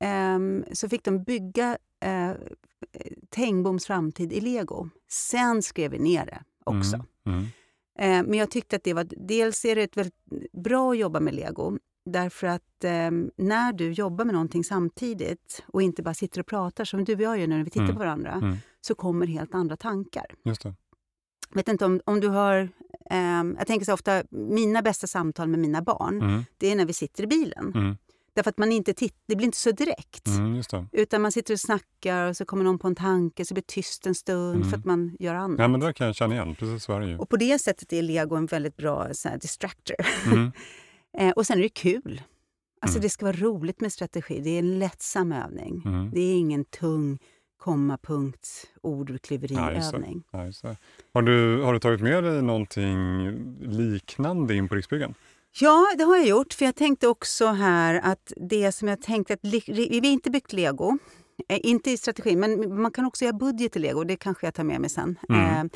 ehm, 0.00 0.64
så 0.72 0.88
fick 0.88 1.04
de 1.04 1.22
bygga 1.22 1.78
eh, 2.00 2.32
Tengboms 3.30 3.86
framtid 3.86 4.32
i 4.32 4.40
lego. 4.40 4.88
Sen 5.08 5.62
skrev 5.62 5.90
vi 5.90 5.98
ner 5.98 6.26
det 6.26 6.42
också. 6.64 7.04
Mm. 7.26 7.38
Mm. 7.38 7.44
Eh, 7.98 8.28
Men 8.28 8.38
jag 8.38 8.50
tyckte 8.50 8.76
att 8.76 8.84
det 8.84 8.94
var... 8.94 9.06
Dels 9.10 9.64
är 9.64 9.76
det 9.76 9.82
ett 9.82 9.96
väldigt 9.96 10.14
bra 10.52 10.90
att 10.90 10.98
jobba 10.98 11.20
med 11.20 11.34
lego. 11.34 11.78
Därför 12.04 12.46
att 12.46 12.84
eh, 12.84 13.10
när 13.36 13.72
du 13.72 13.92
jobbar 13.92 14.24
med 14.24 14.34
någonting 14.34 14.64
samtidigt 14.64 15.62
och 15.66 15.82
inte 15.82 16.02
bara 16.02 16.14
sitter 16.14 16.40
och 16.40 16.46
pratar 16.46 16.84
som 16.84 17.04
du 17.04 17.14
och 17.14 17.20
jag 17.20 17.38
gör 17.38 17.46
nu 17.46 17.56
när 17.56 17.64
vi 17.64 17.70
tittar 17.70 17.84
Mm. 17.84 17.96
på 17.96 17.98
varandra, 17.98 18.32
Mm. 18.32 18.56
så 18.80 18.94
kommer 18.94 19.26
helt 19.26 19.54
andra 19.54 19.76
tankar. 19.76 20.26
Just 20.44 20.62
det. 20.62 20.74
vet 21.54 21.68
inte 21.68 21.84
om, 21.84 22.00
om 22.04 22.20
du 22.20 22.28
har... 22.28 22.68
ehm, 23.10 23.54
jag 23.58 23.66
tänker 23.66 23.86
så 23.86 23.92
ofta, 23.92 24.22
mina 24.30 24.82
bästa 24.82 25.06
samtal 25.06 25.48
med 25.48 25.58
mina 25.60 25.82
barn, 25.82 26.22
Mm. 26.22 26.44
det 26.58 26.66
är 26.72 26.76
när 26.76 26.84
vi 26.86 26.92
sitter 26.92 27.24
i 27.24 27.26
bilen. 27.26 27.72
Mm. 27.74 27.96
Därför 28.34 28.50
att 28.50 28.58
man 28.58 28.72
inte 28.72 28.92
titt, 28.94 29.14
det 29.26 29.36
blir 29.36 29.44
inte 29.46 29.58
så 29.58 29.70
direkt. 29.70 30.26
Mm. 30.26 30.62
Utan 30.92 31.22
man 31.22 31.32
sitter 31.32 31.54
och 31.54 31.60
snackar 31.60 32.26
och 32.28 32.36
så 32.36 32.44
kommer 32.44 32.64
någon 32.64 32.78
på 32.78 32.86
en 32.88 32.94
tanke, 32.94 33.44
så 33.44 33.54
blir 33.54 33.62
det 33.62 33.66
tyst 33.74 34.06
en 34.06 34.14
stund 34.14 34.56
Mm. 34.56 34.70
för 34.70 34.78
att 34.78 34.84
man 34.84 35.16
gör 35.20 35.34
annat. 35.34 35.58
Ja, 35.58 35.68
men 35.68 35.80
det 35.80 35.86
där 35.86 35.92
kan 35.92 36.06
jag 36.06 36.16
känna 36.16 36.34
igen. 36.34 36.54
Precis 36.54 36.84
så 36.84 36.92
är 36.92 37.00
det 37.00 37.06
ju. 37.08 37.18
Och 37.18 37.28
på 37.28 37.36
det 37.36 37.58
sättet 37.58 37.92
är 37.92 38.02
lego 38.02 38.36
en 38.36 38.46
väldigt 38.46 38.76
bra 38.76 39.08
så 39.14 39.28
här, 39.28 39.38
distractor. 39.38 39.96
Eh, 41.18 41.30
och 41.30 41.46
sen 41.46 41.58
är 41.58 41.62
det 41.62 41.68
kul. 41.68 42.22
Alltså 42.82 42.96
Mm. 42.96 43.02
Det 43.02 43.10
ska 43.10 43.26
vara 43.26 43.36
roligt 43.36 43.80
med 43.80 43.92
strategi. 43.92 44.40
Det 44.40 44.50
är 44.50 44.58
en 44.58 44.78
lättsam 44.78 45.32
övning. 45.32 45.82
Mm. 45.84 46.10
Det 46.10 46.20
är 46.20 46.34
ingen 46.34 46.64
tung 46.64 47.18
komma, 47.60 47.98
punkt, 48.02 48.66
det. 50.62 50.76
Har, 51.14 51.22
du, 51.22 51.62
har 51.62 51.72
du 51.72 51.80
tagit 51.80 52.00
med 52.00 52.24
dig 52.24 52.42
någonting 52.42 53.30
liknande 53.60 54.54
in 54.54 54.68
på 54.68 54.74
Riksbyggen? 54.74 55.14
Ja, 55.60 55.86
det 55.98 56.04
har 56.04 56.16
jag 56.16 56.26
gjort. 56.26 56.52
För 56.52 56.64
jag 56.64 56.76
tänkte 56.76 57.08
också 57.08 57.46
här 57.46 58.00
att 58.04 58.32
det 58.36 58.72
som 58.72 58.88
jag 58.88 59.02
tänkte 59.02 59.34
att 59.34 59.40
vi 59.42 60.00
har 60.02 60.06
inte 60.06 60.30
byggt 60.30 60.52
lego. 60.52 60.98
Eh, 61.48 61.60
inte 61.62 61.90
i 61.90 61.96
strategin, 61.96 62.40
men 62.40 62.80
man 62.82 62.90
kan 62.90 63.04
också 63.04 63.24
göra 63.24 63.36
budget 63.36 63.76
i 63.76 63.78
lego. 63.78 64.04
Det 64.04 64.16
kanske 64.16 64.46
jag 64.46 64.54
tar 64.54 64.64
med 64.64 64.80
mig 64.80 64.90
sen. 64.90 65.18
Mm. 65.28 65.66
Eh, 65.66 65.72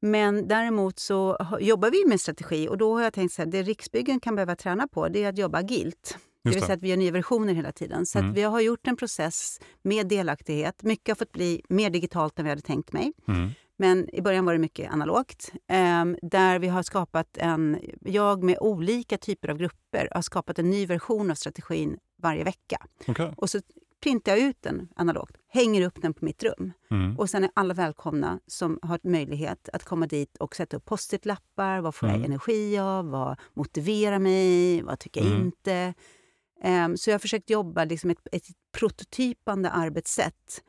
men 0.00 0.48
däremot 0.48 0.98
så 0.98 1.36
jobbar 1.60 1.90
vi 1.90 2.04
med 2.08 2.20
strategi 2.20 2.68
och 2.68 2.78
då 2.78 2.94
har 2.94 3.02
jag 3.02 3.12
tänkt 3.12 3.32
så 3.34 3.42
här, 3.42 3.46
det 3.50 3.62
Riksbyggen 3.62 4.20
kan 4.20 4.34
behöva 4.34 4.56
träna 4.56 4.88
på 4.88 5.08
det 5.08 5.24
är 5.24 5.28
att 5.28 5.38
jobba 5.38 5.58
agilt. 5.58 6.18
Det 6.44 6.50
vill 6.50 6.62
säga 6.62 6.74
att 6.74 6.82
vi 6.82 6.88
gör 6.88 6.96
nya 6.96 7.10
versioner 7.12 7.54
hela 7.54 7.72
tiden. 7.72 8.06
Så 8.06 8.18
Mm. 8.18 8.32
vi 8.34 8.42
har 8.42 8.60
gjort 8.60 8.86
en 8.86 8.96
process 8.96 9.60
med 9.82 10.08
delaktighet. 10.08 10.82
Mycket 10.82 11.08
har 11.08 11.14
fått 11.16 11.32
bli 11.32 11.62
mer 11.68 11.90
digitalt 11.90 12.38
än 12.38 12.44
vi 12.44 12.48
hade 12.50 12.62
tänkt 12.62 12.92
mig. 12.92 13.12
Mm. 13.28 13.50
Men 13.76 14.14
i 14.14 14.22
början 14.22 14.44
var 14.44 14.52
det 14.52 14.58
mycket 14.58 14.90
analogt. 14.92 15.52
ehm, 15.68 16.16
där 16.22 16.58
vi 16.58 16.68
har 16.68 16.82
skapat 16.82 17.36
en... 17.36 17.78
Jag 18.00 18.42
med 18.42 18.58
olika 18.60 19.18
typer 19.18 19.48
av 19.48 19.56
grupper 19.58 20.08
har 20.12 20.22
skapat 20.22 20.58
en 20.58 20.70
ny 20.70 20.86
version 20.86 21.30
av 21.30 21.34
strategin 21.34 21.98
varje 22.22 22.44
vecka. 22.44 22.86
Okej. 23.08 23.32
Och 23.36 23.50
så 23.50 23.60
printar 24.02 24.32
jag 24.32 24.40
ut 24.40 24.62
den 24.62 24.88
analogt, 24.96 25.36
hänger 25.48 25.82
upp 25.86 26.02
den 26.02 26.14
på 26.14 26.24
mitt 26.24 26.42
rum. 26.42 26.72
Mm. 26.90 27.18
Och 27.18 27.30
sen 27.30 27.44
är 27.44 27.50
alla 27.54 27.74
välkomna 27.74 28.40
som 28.46 28.78
har 28.82 29.00
möjlighet 29.02 29.68
att 29.72 29.84
komma 29.84 30.06
dit 30.06 30.36
och 30.36 30.56
sätta 30.56 30.76
upp 30.76 30.84
post-it-lappar. 30.84 31.80
Vad 31.80 31.94
får 31.94 32.08
jag 32.08 32.16
Mm. 32.16 32.30
energi 32.30 32.78
av? 32.78 33.06
Vad 33.10 33.36
motiverar 33.54 34.18
mig? 34.18 34.82
Vad 34.82 34.98
tycker 34.98 35.20
jag 35.20 35.30
Mm. 35.30 35.42
inte? 35.46 35.94
Ehm, 36.62 36.96
så 36.96 37.10
jag 37.10 37.14
har 37.14 37.18
försökt 37.18 37.50
jobba 37.50 37.84
liksom 37.84 38.10
ett, 38.10 38.18
ett 38.32 38.46
prototypande 38.72 39.70
arbetssätt 39.70 40.62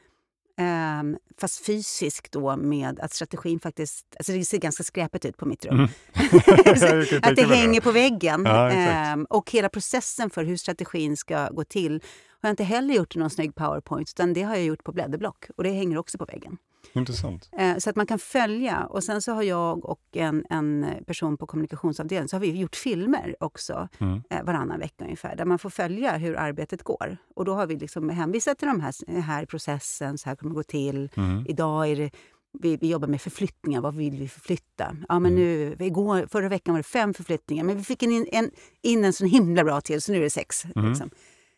Um, 0.59 1.17
fast 1.37 1.65
fysiskt 1.65 2.31
då 2.31 2.55
med 2.57 2.99
att 2.99 3.13
strategin 3.13 3.59
faktiskt... 3.59 4.05
Alltså 4.17 4.31
det 4.31 4.45
ser 4.45 4.57
ganska 4.57 4.83
skräpigt 4.83 5.25
ut 5.25 5.37
på 5.37 5.45
mitt 5.45 5.65
rum. 5.65 5.75
Mm. 5.77 5.89
att 7.21 7.35
det 7.35 7.43
hänger 7.43 7.81
på 7.81 7.91
väggen. 7.91 8.45
Ja, 8.45 9.13
um, 9.13 9.25
och 9.29 9.51
hela 9.51 9.69
processen 9.69 10.29
för 10.29 10.43
hur 10.43 10.57
strategin 10.57 11.17
ska 11.17 11.49
gå 11.49 11.63
till 11.63 12.03
har 12.41 12.49
jag 12.49 12.53
inte 12.53 12.63
heller 12.63 12.93
gjort 12.93 13.15
i 13.15 13.19
någon 13.19 13.29
snygg 13.29 13.55
powerpoint 13.55 14.09
utan 14.09 14.33
det 14.33 14.43
har 14.43 14.55
jag 14.55 14.65
gjort 14.65 14.83
på 14.83 14.91
blädderblock 14.91 15.45
och 15.57 15.63
det 15.63 15.71
hänger 15.71 15.97
också 15.97 16.17
på 16.17 16.25
väggen. 16.25 16.57
Intressant. 16.93 17.49
Eh, 17.57 17.77
så 17.77 17.89
att 17.89 17.95
man 17.95 18.05
kan 18.05 18.19
följa. 18.19 18.85
Och 18.85 19.03
sen 19.03 19.21
så 19.21 19.31
har 19.31 19.43
jag 19.43 19.85
och 19.85 20.01
en, 20.13 20.45
en 20.49 20.85
person 21.07 21.37
på 21.37 21.47
kommunikationsavdelningen 21.47 22.29
så 22.29 22.35
har 22.35 22.41
vi 22.41 22.51
gjort 22.51 22.75
filmer 22.75 23.35
också 23.39 23.87
mm. 23.99 24.23
Eh, 24.29 24.43
varannan 24.43 24.79
vecka 24.79 25.03
ungefär, 25.03 25.35
där 25.35 25.45
man 25.45 25.59
får 25.59 25.69
följa 25.69 26.17
hur 26.17 26.37
arbetet 26.37 26.83
går. 26.83 27.17
Och 27.35 27.45
då 27.45 27.53
har 27.53 27.67
vi 27.67 27.75
liksom 27.75 28.09
hänvisat 28.09 28.57
till 28.57 28.67
de 28.67 28.81
här, 28.81 29.21
här 29.21 29.45
processen, 29.45 30.17
så 30.17 30.29
här 30.29 30.35
kommer 30.35 30.51
det 30.51 30.55
gå 30.55 30.63
till. 30.63 31.09
Mm. 31.15 31.45
Idag 31.47 31.89
är 31.89 31.95
det 31.95 32.11
vi, 32.59 32.77
vi, 32.77 32.89
jobbar 32.89 33.07
med 33.07 33.21
förflyttningar. 33.21 33.81
Vad 33.81 33.95
vill 33.95 34.17
vi 34.17 34.27
förflytta? 34.27 34.95
Ja, 35.09 35.19
men 35.19 35.31
mm. 35.31 35.35
nu, 35.43 35.75
igår, 35.79 36.27
förra 36.31 36.49
veckan 36.49 36.73
var 36.73 36.79
det 36.79 36.83
fem 36.83 37.13
förflyttningar, 37.13 37.63
men 37.63 37.77
vi 37.77 37.83
fick 37.83 38.03
in 38.03 38.27
en, 38.31 38.51
in 38.81 39.03
en 39.03 39.13
så 39.13 39.25
himla 39.25 39.63
bra 39.63 39.81
till, 39.81 40.01
så 40.01 40.11
nu 40.11 40.17
är 40.17 40.21
det 40.21 40.29
sex. 40.29 40.65
Mm. 40.65 40.89
Liksom. 40.89 41.09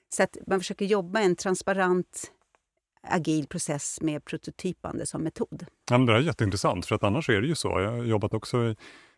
Så 0.10 0.24
att 0.24 0.38
man 0.48 0.60
försöker 0.60 0.86
jobba 0.86 1.20
en 1.20 1.36
transparent 1.36 2.32
agil 3.08 3.48
process 3.48 4.02
med 4.02 4.26
prototypande 4.26 5.06
som 5.06 5.24
metod. 5.24 5.66
Ja, 5.92 5.98
det 5.98 6.14
är 6.14 6.20
jätteintressant, 6.20 6.86
för 6.86 6.96
att 6.96 7.04
annars 7.04 7.30
är 7.30 7.42
det 7.42 7.48
ju 7.48 7.56
så. 7.56 7.68
Jag 7.68 7.92
har 7.92 8.04
jobbat 8.04 8.34
också 8.34 8.64
i, 8.64 8.76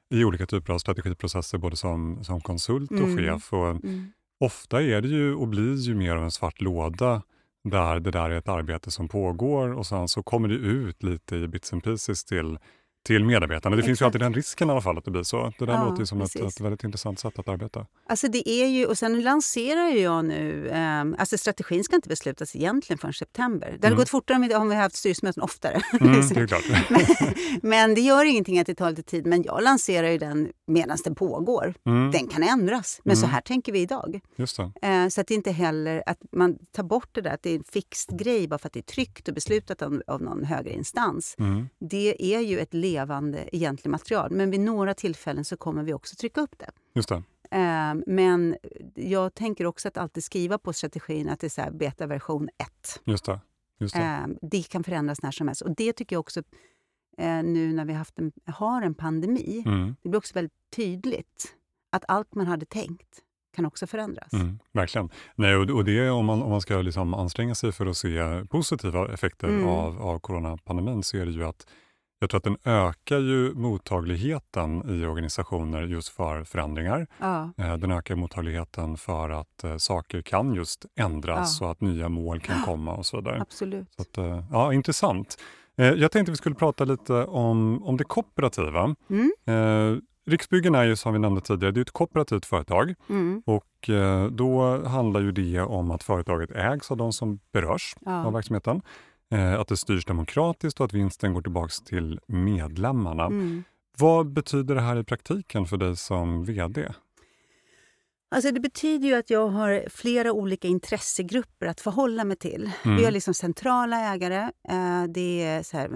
i 0.09 0.23
olika 0.23 0.45
typer 0.45 0.73
av 0.73 0.77
strategiprocesser, 0.77 1.57
både 1.57 1.75
som, 1.75 2.23
som 2.23 2.41
konsult 2.41 2.91
och 2.91 2.97
mm. 2.97 3.17
chef. 3.17 3.53
Och 3.53 3.69
mm. 3.69 4.11
Ofta 4.39 4.81
är 4.81 5.01
det 5.01 5.07
ju 5.07 5.35
och 5.35 5.47
blir 5.47 5.75
ju 5.75 5.95
mer 5.95 6.15
av 6.15 6.23
en 6.23 6.31
svart 6.31 6.61
låda 6.61 7.21
där 7.63 7.99
det 7.99 8.11
där 8.11 8.29
är 8.29 8.37
ett 8.37 8.49
arbete 8.49 8.91
som 8.91 9.07
pågår 9.07 9.73
och 9.73 9.85
sen 9.85 10.07
så 10.07 10.23
kommer 10.23 10.47
det 10.47 10.55
ut 10.55 11.03
lite 11.03 11.35
i 11.35 11.47
bits 11.47 11.73
and 11.73 11.83
pieces 11.83 12.25
till 12.25 12.57
till 13.03 13.25
medarbetarna. 13.25 13.75
Det 13.75 13.79
Exakt. 13.79 13.87
finns 13.87 14.01
ju 14.01 14.05
alltid 14.05 14.21
den 14.21 14.33
risken 14.33 14.69
i 14.69 14.71
alla 14.71 14.81
fall 14.81 14.97
att 14.97 15.05
det 15.05 15.11
blir 15.11 15.23
så. 15.23 15.53
Det 15.59 15.65
där 15.65 15.73
ja, 15.73 15.89
låter 15.89 16.05
som 16.05 16.21
ett, 16.21 16.35
ett, 16.35 16.61
väldigt 16.61 16.83
intressant 16.83 17.19
sätt 17.19 17.39
att 17.39 17.47
arbeta. 17.47 17.85
Alltså 18.09 18.27
det 18.27 18.49
är 18.49 18.67
ju, 18.67 18.85
och 18.85 18.97
sen 18.97 19.21
lanserar 19.21 19.87
jag 19.87 20.25
nu, 20.25 20.69
um, 20.69 21.15
alltså 21.19 21.37
strategin 21.37 21.83
ska 21.83 21.95
inte 21.95 22.09
beslutas 22.09 22.55
egentligen 22.55 22.97
förrän 22.97 23.13
september. 23.13 23.67
Det 23.67 23.73
hade 23.73 23.87
mm. 23.87 23.97
gått 23.97 24.09
fortare 24.09 24.35
om 24.35 24.41
vi, 24.41 24.55
om 24.55 24.69
vi 24.69 24.75
haft 24.75 24.95
styrelsemöten 24.95 25.43
oftare. 25.43 25.81
Mm, 26.03 26.27
det 26.29 26.41
är 26.41 26.47
klart. 26.47 26.63
men, 26.89 27.33
men, 27.61 27.95
det 27.95 28.01
gör 28.01 28.25
ingenting 28.25 28.59
att 28.59 28.67
det 28.67 28.75
tar 28.75 28.89
lite 28.89 29.03
tid. 29.03 29.25
Men 29.25 29.43
jag 29.43 29.63
lanserar 29.63 30.09
ju 30.09 30.17
den 30.17 30.51
medan 30.67 30.97
den 31.03 31.15
pågår. 31.15 31.73
Mm. 31.85 32.11
Den 32.11 32.27
kan 32.27 32.43
ändras, 32.43 33.01
men 33.03 33.15
så 33.17 33.25
mm. 33.25 33.33
här 33.33 33.41
tänker 33.41 33.71
vi 33.71 33.79
idag. 33.79 34.19
Just 34.35 34.59
uh, 34.59 34.67
så 35.09 35.21
att 35.21 35.27
det 35.27 35.33
inte 35.33 35.51
heller 35.51 36.03
att 36.05 36.17
man 36.31 36.57
tar 36.75 36.83
bort 36.83 37.09
det 37.11 37.21
där 37.21 37.33
att 37.33 37.43
det 37.43 37.49
är 37.49 37.55
en 37.55 37.63
fixed 37.63 38.19
grej 38.19 38.47
bara 38.47 38.57
för 38.57 38.67
att 38.67 38.73
det 38.73 38.79
är 38.79 38.81
tryckt 38.81 39.27
och 39.27 39.33
beslutat 39.33 39.81
av, 39.81 40.01
av 40.07 40.21
någon 40.21 40.43
högre 40.43 40.73
instans. 40.73 41.35
Mm. 41.39 41.69
Det 41.79 42.35
är 42.35 42.39
ju 42.39 42.59
ett 42.59 42.73
levande 42.93 43.55
egentligen 43.55 43.91
material. 43.91 44.31
Men 44.31 44.51
vid 44.51 44.59
några 44.59 44.93
tillfällen 44.93 45.45
så 45.45 45.57
kommer 45.57 45.83
vi 45.83 45.93
också 45.93 46.15
trycka 46.15 46.41
upp 46.41 46.55
det. 46.59 46.69
Just 46.93 47.09
det. 47.09 47.23
Ehm, 47.51 48.03
men 48.07 48.55
jag 48.95 49.33
tänker 49.33 49.65
också 49.65 49.87
att 49.87 49.97
alltid 49.97 50.23
skriva 50.23 50.57
på 50.57 50.73
strategin 50.73 51.29
att 51.29 51.39
det 51.39 51.47
är 51.47 51.49
så 51.49 51.61
här, 51.61 51.71
beta-version 51.71 52.49
1. 52.57 53.01
Just 53.03 53.25
det. 53.25 53.39
Just 53.79 53.95
det. 53.95 54.01
Ehm, 54.01 54.37
det 54.41 54.69
kan 54.69 54.83
förändras 54.83 55.21
när 55.21 55.31
som 55.31 55.47
helst. 55.47 55.61
Och 55.61 55.75
det 55.75 55.93
tycker 55.93 56.15
jag 56.15 56.19
också, 56.19 56.39
eh, 57.17 57.43
nu 57.43 57.73
när 57.73 57.85
vi 57.85 57.93
haft 57.93 58.19
en, 58.19 58.31
har 58.45 58.81
en 58.81 58.93
pandemi, 58.93 59.63
mm. 59.65 59.95
det 60.01 60.09
blir 60.09 60.17
också 60.17 60.33
väldigt 60.33 60.53
tydligt 60.75 61.55
att 61.91 62.03
allt 62.07 62.35
man 62.35 62.47
hade 62.47 62.65
tänkt 62.65 63.19
kan 63.55 63.65
också 63.65 63.87
förändras. 63.87 64.33
Mm, 64.33 64.59
verkligen. 64.71 65.09
Nej, 65.35 65.55
och, 65.55 65.69
och 65.69 65.85
det 65.85 66.09
om 66.09 66.25
man, 66.25 66.41
om 66.41 66.49
man 66.49 66.61
ska 66.61 66.81
liksom 66.81 67.13
anstränga 67.13 67.55
sig 67.55 67.71
för 67.71 67.85
att 67.85 67.97
se 67.97 68.45
positiva 68.49 69.13
effekter 69.13 69.47
mm. 69.47 69.67
av, 69.67 70.01
av 70.01 70.19
coronapandemin 70.19 71.03
så 71.03 71.17
är 71.17 71.25
det 71.25 71.31
ju 71.31 71.43
att 71.43 71.67
jag 72.23 72.29
tror 72.29 72.37
att 72.37 72.43
den 72.43 72.73
ökar 72.73 73.19
ju 73.19 73.53
mottagligheten 73.53 74.89
i 74.89 75.05
organisationer 75.05 75.81
just 75.81 76.09
för 76.09 76.43
förändringar. 76.43 77.07
Ja. 77.17 77.49
Eh, 77.57 77.77
den 77.77 77.91
ökar 77.91 78.15
mottagligheten 78.15 78.97
för 78.97 79.29
att 79.29 79.63
eh, 79.63 79.77
saker 79.77 80.21
kan 80.21 80.53
just 80.53 80.85
ändras 80.95 81.57
ja. 81.61 81.65
och 81.65 81.71
att 81.71 81.81
nya 81.81 82.09
mål 82.09 82.39
kan 82.39 82.61
komma 82.61 82.95
och 82.95 83.05
så 83.05 83.17
vidare. 83.17 83.41
Absolut. 83.41 83.93
Så 83.95 84.01
att, 84.01 84.17
eh, 84.17 84.45
ja, 84.51 84.73
intressant. 84.73 85.37
Jag 85.75 86.11
tänkte 86.11 86.31
vi 86.31 86.37
skulle 86.37 86.55
prata 86.55 86.85
lite 86.85 87.13
om, 87.13 87.83
om 87.83 87.97
det 87.97 88.03
kooperativa. 88.03 88.95
Mm. 89.09 90.01
Riksbyggen 90.25 90.75
är 90.75 90.83
ju 90.83 90.95
som 90.95 91.13
vi 91.13 91.19
nämnde 91.19 91.41
tidigare, 91.41 91.71
det 91.71 91.79
är 91.79 91.81
ett 91.81 91.91
kooperativt 91.91 92.45
företag 92.45 92.93
mm. 93.09 93.43
och 93.45 93.89
då 94.31 94.81
handlar 94.87 95.21
ju 95.21 95.31
det 95.31 95.61
om 95.61 95.91
att 95.91 96.03
företaget 96.03 96.51
ägs 96.51 96.91
av 96.91 96.97
de 96.97 97.13
som 97.13 97.39
berörs 97.51 97.95
ja. 98.01 98.25
av 98.25 98.33
verksamheten. 98.33 98.81
Eh, 99.33 99.59
att 99.59 99.67
det 99.67 99.77
styrs 99.77 100.05
demokratiskt 100.05 100.79
och 100.79 100.85
att 100.85 100.93
vinsten 100.93 101.33
går 101.33 101.41
tillbaka 101.41 101.73
till 101.85 102.19
medlemmarna. 102.27 103.25
Mm. 103.25 103.63
Vad 103.97 104.33
betyder 104.33 104.75
det 104.75 104.81
här 104.81 104.99
i 104.99 105.03
praktiken 105.03 105.65
för 105.65 105.77
dig 105.77 105.95
som 105.97 106.45
VD? 106.45 106.93
Alltså 108.31 108.51
det 108.51 108.59
betyder 108.59 109.07
ju 109.07 109.15
att 109.15 109.29
jag 109.29 109.47
har 109.47 109.83
flera 109.89 110.31
olika 110.31 110.67
intressegrupper 110.67 111.65
att 111.65 111.81
förhålla 111.81 112.23
mig 112.23 112.37
till. 112.37 112.71
Mm. 112.85 112.97
Vi 112.97 113.03
har 113.03 113.11
liksom 113.11 113.33
centrala 113.33 114.13
ägare. 114.13 114.51
Eh, 114.69 115.03
det 115.09 115.43
är 115.43 115.63
så 115.63 115.77
här, 115.77 115.89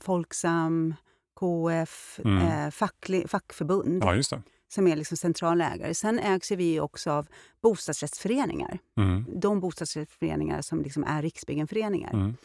Folksam, 0.00 0.94
KF, 1.34 2.20
mm. 2.24 2.38
Eh, 2.38 2.70
facklig, 2.70 3.30
fackförbund. 3.30 4.04
Ja, 4.04 4.14
just 4.14 4.30
det 4.30 4.42
som 4.68 4.86
är 4.86 4.96
liksom 4.96 5.16
centrala 5.16 5.72
ägare. 5.72 5.94
Sen 5.94 6.18
ägs 6.18 6.50
vi 6.50 6.80
också 6.80 7.10
av 7.10 7.26
bostadsrättsföreningar. 7.62 8.78
Mm. 8.96 9.24
De 9.40 9.60
bostadsrättsföreningar 9.60 10.62
som 10.62 10.82
liksom 10.82 11.04
är 11.04 11.22
Riksbyggenföreningar. 11.22 12.12
Mm. 12.12 12.36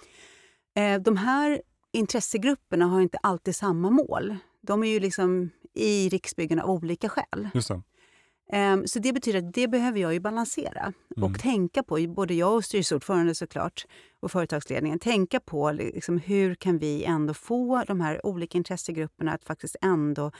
Eh, 0.75 1.03
de 1.03 1.17
här 1.17 1.61
intressegrupperna 1.91 2.85
har 2.85 3.01
inte 3.01 3.17
alltid 3.17 3.55
samma 3.55 3.89
mål. 3.89 4.37
De 4.61 4.83
är 4.83 4.87
ju 4.87 4.99
liksom 4.99 5.49
i 5.73 6.09
Riksbyggen 6.09 6.59
av 6.59 6.69
olika 6.69 7.09
skäl. 7.09 7.49
Just 7.53 7.67
det. 7.67 7.81
Um, 8.53 8.87
så 8.87 8.99
det 8.99 9.13
betyder 9.13 9.39
att 9.39 9.53
det 9.53 9.67
behöver 9.67 9.99
jag 9.99 10.13
ju 10.13 10.19
balansera 10.19 10.93
mm. 11.17 11.31
och 11.31 11.39
tänka 11.39 11.83
på, 11.83 12.07
både 12.07 12.33
jag 12.33 12.55
och 12.55 12.65
styrelseordförande 12.65 13.35
såklart, 13.35 13.85
och 14.19 14.31
företagsledningen, 14.31 14.99
tänka 14.99 15.39
på 15.39 15.71
liksom, 15.71 16.17
hur 16.17 16.55
kan 16.55 16.77
vi 16.77 17.03
ändå 17.03 17.33
få 17.33 17.83
de 17.87 18.01
här 18.01 18.25
olika 18.25 18.57
intressegrupperna 18.57 19.33
att 19.33 19.43
faktiskt 19.43 19.75
ändå 19.81 20.31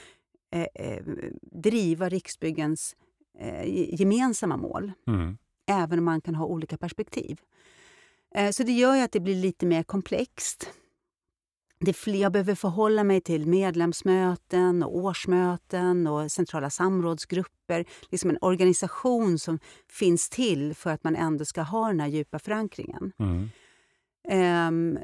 eh, 0.51 0.67
eh, 0.75 1.03
driva 1.41 2.09
Riksbyggens 2.09 2.95
eh, 3.39 3.95
gemensamma 3.99 4.57
mål. 4.57 4.91
Mm. 5.07 5.37
Även 5.67 5.99
om 5.99 6.05
man 6.05 6.21
kan 6.21 6.35
ha 6.35 6.45
olika 6.45 6.77
perspektiv. 6.77 7.39
Eh, 8.35 8.51
så 8.51 8.63
det 8.63 8.71
gör 8.71 8.95
ju 8.95 9.01
att 9.01 9.11
det 9.11 9.19
blir 9.19 9.35
lite 9.35 9.65
mer 9.65 9.83
komplext. 9.83 10.69
Det 11.79 11.93
fler, 11.93 12.21
jag 12.21 12.31
behöver 12.31 12.55
förhålla 12.55 13.03
mig 13.03 13.21
till 13.21 13.47
medlemsmöten, 13.47 14.83
och 14.83 14.97
årsmöten 14.97 16.07
och 16.07 16.31
centrala 16.31 16.69
samrådsgrupper. 16.69 17.85
Liksom 18.09 18.29
en 18.29 18.37
organisation 18.41 19.39
som 19.39 19.59
finns 19.89 20.29
till 20.29 20.75
för 20.75 20.89
att 20.89 21.03
man 21.03 21.15
ändå 21.15 21.45
ska 21.45 21.61
ha 21.61 21.87
den 21.87 21.99
här 21.99 22.07
djupa 22.07 22.39
förankringen. 22.39 23.11
Mm. 23.19 23.49
Um, 24.67 24.99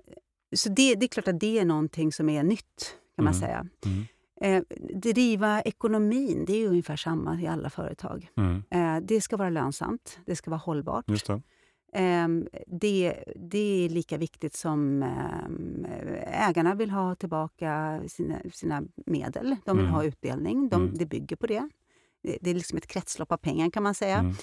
så 0.56 0.70
det, 0.70 0.96
det, 0.96 1.06
är 1.06 1.08
klart 1.08 1.28
att 1.28 1.40
det 1.40 1.60
är 1.60 1.66
någonting 1.66 2.12
som 2.12 2.30
är 2.30 2.44
nytt, 2.44 2.96
kan 3.16 3.26
man 3.26 3.34
mm. 3.34 3.42
säga. 3.42 3.68
Mm. 3.86 4.06
Eh, 4.42 4.64
driva 4.94 5.62
ekonomin, 5.62 6.46
det 6.46 6.64
är 6.64 6.68
ungefär 6.68 6.96
samma 6.96 7.42
i 7.42 7.48
alla 7.48 7.70
företag. 7.70 8.30
Mm. 8.38 8.64
Eh, 8.70 9.04
det 9.08 9.22
ska 9.22 9.38
vara 9.38 9.50
lönsamt, 9.50 10.20
det 10.26 10.36
ska 10.36 10.52
vara 10.52 10.60
hållbart. 10.60 11.10
Just 11.10 11.28
det. 11.28 11.42
Eh, 11.94 12.28
det, 12.68 13.24
det, 13.36 13.86
är 13.86 13.90
lika 13.90 14.18
viktigt 14.18 14.56
som 14.56 15.04
eh, 15.04 16.48
ägarna 16.50 16.76
vill 16.76 16.90
ha 16.90 17.16
tillbaka 17.16 18.02
sina, 18.08 18.36
sina 18.54 18.84
medel. 19.06 19.56
De 19.66 19.78
vill 19.78 19.86
mm. 19.86 19.96
ha 19.96 20.04
utdelning, 20.04 20.70
de, 20.70 20.82
mm. 20.82 20.98
det 20.98 21.06
bygger 21.06 21.36
på 21.36 21.48
det. 21.48 21.70
det. 22.24 22.38
Det 22.42 22.50
är 22.50 22.56
liksom 22.56 22.78
ett 22.78 22.88
kretslopp 22.88 23.32
av 23.32 23.38
pengar 23.38 23.70
kan 23.70 23.84
man 23.84 23.94
säga. 23.94 24.18
Mm. 24.18 24.36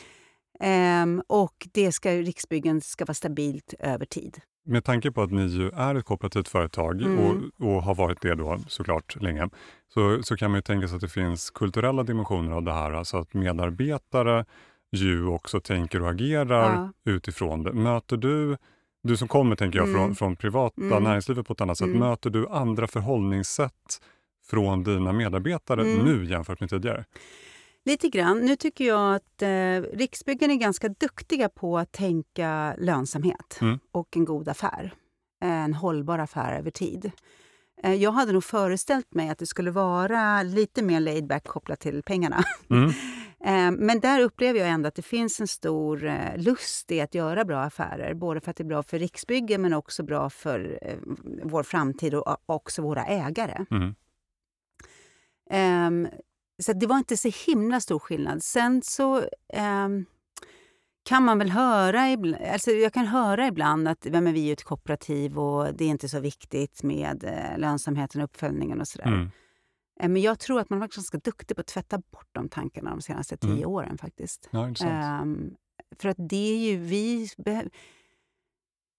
Um, 0.61 1.23
och 1.27 1.69
det 1.73 1.93
ska, 1.93 2.11
Riksbyggen 2.11 2.81
ska 2.81 3.05
vara 3.05 3.15
stabilt 3.15 3.75
över 3.79 4.07
tid. 4.07 4.41
Med 4.67 4.85
tanke 4.85 5.11
på 5.11 5.23
att 5.23 5.31
ni 5.31 5.47
ju 5.47 5.71
är 5.71 5.95
ett 5.95 6.05
kooperativt 6.05 6.49
företag 6.49 7.03
mm. 7.03 7.19
och, 7.19 7.67
och, 7.67 7.83
har 7.83 7.95
varit 7.95 8.21
det 8.21 8.35
då 8.35 8.59
såklart 8.67 9.23
länge, 9.23 9.49
så, 9.95 10.23
så 10.23 10.37
kan 10.37 10.51
man 10.51 10.59
ju 10.59 10.63
tänka 10.63 10.89
sig 10.89 10.95
att 10.95 11.01
det 11.01 11.09
finns 11.09 11.51
kulturella 11.51 12.03
dimensioner 12.03 12.53
av 12.53 12.63
det 12.63 12.73
här. 12.73 12.93
Alltså 12.93 13.17
att 13.17 13.35
medarbetare 13.35 14.45
ju 14.93 15.27
också 15.27 15.61
tänker 15.61 16.03
och 16.03 16.11
agerar 16.11 16.93
ja. 17.05 17.13
utifrån 17.13 17.63
det. 17.63 17.73
Möter 17.73 18.17
du, 18.17 18.57
du 19.03 19.17
som 19.17 19.29
kommer 19.29 19.57
tänker 19.57 19.79
jag 19.79 19.89
mm. 19.89 20.01
från, 20.01 20.15
från 20.15 20.37
privata 20.37 20.83
mm. 20.83 21.03
näringslivet 21.03 21.47
på 21.47 21.53
ett 21.53 21.61
annat 21.61 21.79
sätt, 21.79 21.87
mm. 21.87 21.99
möter 21.99 22.31
du 22.31 22.49
andra 22.49 22.87
förhållningssätt 22.87 24.01
från 24.51 24.85
dina 24.85 25.13
medarbetare 25.13 25.83
mm. 25.83 26.05
nu 26.05 26.25
jämfört 26.25 26.61
med 26.61 26.71
tidigare? 26.71 27.05
Lite 27.85 28.09
grann. 28.09 28.39
Nu 28.39 28.57
tycker 28.57 28.85
jag 28.85 29.15
att 29.15 29.43
eh, 29.43 29.97
Riksbyggen 29.97 30.51
är 30.51 30.55
ganska 30.55 30.89
duktiga 30.89 31.49
på 31.49 31.79
att 31.79 31.93
tänka 31.93 32.75
lönsamhet 32.79 33.59
mm. 33.61 33.79
och 33.93 34.17
en 34.17 34.25
god 34.25 34.49
affär. 34.49 34.95
En 35.41 35.75
hållbar 35.75 36.19
affär 36.19 36.59
över 36.59 36.71
tid. 36.71 37.13
Eh, 37.83 37.95
jag 37.95 38.13
hade 38.13 38.33
nog 38.33 38.45
föreställt 38.45 39.15
mig 39.15 39.29
att 39.29 39.39
det 39.39 39.47
skulle 39.47 39.71
vara 39.71 40.43
lite 40.43 40.83
mer 40.83 41.01
laid 41.01 41.27
back 41.27 41.45
kopplat 41.45 41.81
till 41.81 42.03
pengarna. 42.03 42.43
Mm. 42.71 42.91
Eh, 43.45 43.71
men 43.79 44.01
där 44.01 44.21
upplever 44.21 44.61
jag 44.61 44.69
ändå 44.69 44.89
att 44.89 44.95
det 44.95 45.03
finns 45.03 45.41
en 45.41 45.49
stor 45.49 46.05
eh, 46.05 46.37
lust 46.37 46.91
i 46.91 47.01
att 47.01 47.15
göra 47.15 47.45
bra 47.45 47.61
affärer. 47.61 48.15
Både 48.15 48.41
för 48.41 48.51
att 48.51 48.57
det 48.57 48.63
är 48.63 48.69
bra 48.69 48.83
för 48.83 48.99
Riksbyggen 48.99 49.63
men 49.63 49.75
också 49.75 50.03
bra 50.03 50.31
för 50.31 50.79
eh, 50.83 50.97
vår 51.43 51.63
framtid 51.63 52.15
och 52.15 52.39
också 52.47 52.83
våra 52.83 53.05
ägare. 53.05 53.67
Mm. 53.71 53.95
Um, 55.51 56.09
så 56.63 56.73
det 56.73 56.87
var 56.87 56.99
inte 56.99 57.17
så 57.17 57.31
himla 57.47 57.81
stor 57.81 57.99
skillnad. 57.99 58.43
Sen 58.43 58.83
så 58.83 59.19
um, 59.85 60.07
kan 61.05 61.23
man 61.23 61.39
väl 61.39 61.51
höra 61.51 62.11
ibland, 62.11 62.45
alltså 62.45 62.71
jag 62.71 62.93
kan 62.93 63.07
höra 63.07 63.47
ibland 63.47 63.89
att 63.89 64.05
men 64.05 64.33
vi 64.33 64.49
är 64.49 64.53
ett 64.53 64.65
kooperativ 64.65 65.39
och 65.39 65.75
det 65.75 65.85
är 65.85 65.89
inte 65.89 66.09
så 66.09 66.21
viktigt 66.21 66.83
med 66.83 67.25
eh, 67.25 67.59
lönsamheten 67.59 68.21
och 68.21 68.25
uppföljningen 68.25 68.81
och 68.81 68.89
sådär. 68.89 69.07
Mm. 69.07 69.31
Eh, 70.01 70.09
men 70.09 70.23
jag 70.23 70.39
tror 70.39 70.61
att 70.61 70.71
man 70.71 70.79
har 70.79 70.87
varit 70.87 70.95
ganska 70.95 71.19
duktig 71.19 71.57
på 71.57 71.61
att 71.61 71.67
tvätta 71.67 71.99
bort 71.99 72.29
de 72.33 72.49
tankarna 72.49 72.91
de 72.91 73.01
senaste 73.01 73.37
tio 73.37 73.51
Mm. 73.51 73.69
åren 73.69 73.99
faktiskt. 73.99 74.49
Ja. 74.51 74.69
Um, 75.23 75.55
för 75.99 76.09
att 76.09 76.17
det 76.19 76.53
är 76.53 76.59
ju 76.59 76.77
vi... 76.77 77.29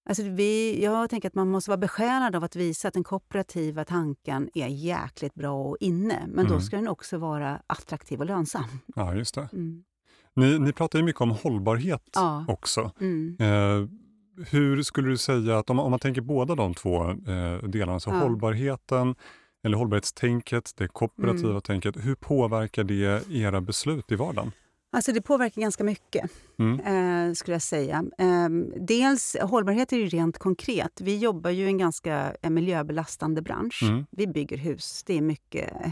Alltså 0.10 0.24
vi, 0.24 0.84
jag 0.84 1.10
tänker 1.10 1.28
att 1.30 1.36
man 1.36 1.50
måste 1.50 1.70
vara 1.70 1.78
besjälad 1.78 2.36
av 2.36 2.44
att 2.44 2.56
visa 2.56 2.88
att 2.88 2.94
den 2.94 3.04
kooperativa 3.04 3.86
tanken 3.86 4.50
är 4.54 4.68
jäkligt 4.68 5.34
bra 5.36 5.64
och 5.64 5.78
inne. 5.80 6.24
Men 6.28 6.46
då 6.46 6.52
Mm. 6.54 6.62
ska 6.62 6.76
den 6.76 6.88
också 6.88 7.18
vara 7.18 7.62
attraktiv 7.68 8.20
och 8.20 8.26
lönsam. 8.26 8.64
Ja, 8.96 9.16
just 9.16 9.36
det. 9.36 9.50
Mm. 9.54 9.84
Ni, 10.36 10.60
ni 10.60 10.74
pratar 10.74 11.00
ju 11.00 11.06
mycket 11.06 11.22
om 11.22 11.32
hållbarhet 11.32 12.02
Ja. 12.16 12.46
också. 12.48 12.92
Mm. 13.02 13.38
Eh, 13.40 13.90
hur 14.50 14.84
skulle 14.84 15.10
du 15.10 15.18
säga 15.18 15.58
att 15.60 15.70
om, 15.70 15.80
om 15.80 15.92
man 15.92 16.00
tänker 16.00 16.22
båda 16.22 16.56
de 16.56 16.74
två 16.74 17.10
eh, 17.10 17.58
delarna, 17.70 18.00
så 18.00 18.10
Ja. 18.10 18.16
hållbarheten 18.20 19.16
eller 19.64 19.78
hållbarhetstänket, 19.78 20.72
det 20.78 20.88
kooperativa 20.88 21.50
Mm. 21.50 21.62
tänket, 21.62 21.96
hur 22.06 22.16
påverkar 22.16 22.84
det 22.84 23.32
era 23.32 23.62
beslut 23.62 24.12
i 24.12 24.16
vardagen? 24.16 24.52
Alltså 24.96 25.12
det 25.12 25.22
påverkar 25.22 25.62
ganska 25.62 25.84
mycket, 25.84 26.32
Mm. 26.58 26.80
eh, 27.30 27.34
skulle 27.34 27.56
jag 27.56 27.62
säga. 27.62 28.04
Eh, 28.18 28.50
dels, 28.80 29.36
hållbarhet 29.42 29.94
är 29.94 29.98
ju 29.98 30.06
rent 30.08 30.38
konkret. 30.38 31.02
Vi 31.02 31.18
jobbar 31.18 31.50
ju 31.50 31.64
i 31.64 31.68
en 31.68 31.78
ganska 31.78 32.36
eh, 32.42 32.50
miljöbelastande 32.50 33.42
bransch. 33.42 33.84
Mm. 33.84 34.06
Vi 34.12 34.28
bygger 34.28 34.58
hus. 34.58 35.04
Det 35.06 35.18
är 35.18 35.22
mycket 35.22 35.72
eh, 35.86 35.92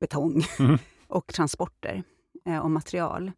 betong 0.00 0.42
Mm. 0.58 0.78
och 1.08 1.32
transporter 1.32 2.02
eh, 2.46 2.58
och 2.58 2.70
material. 2.70 3.32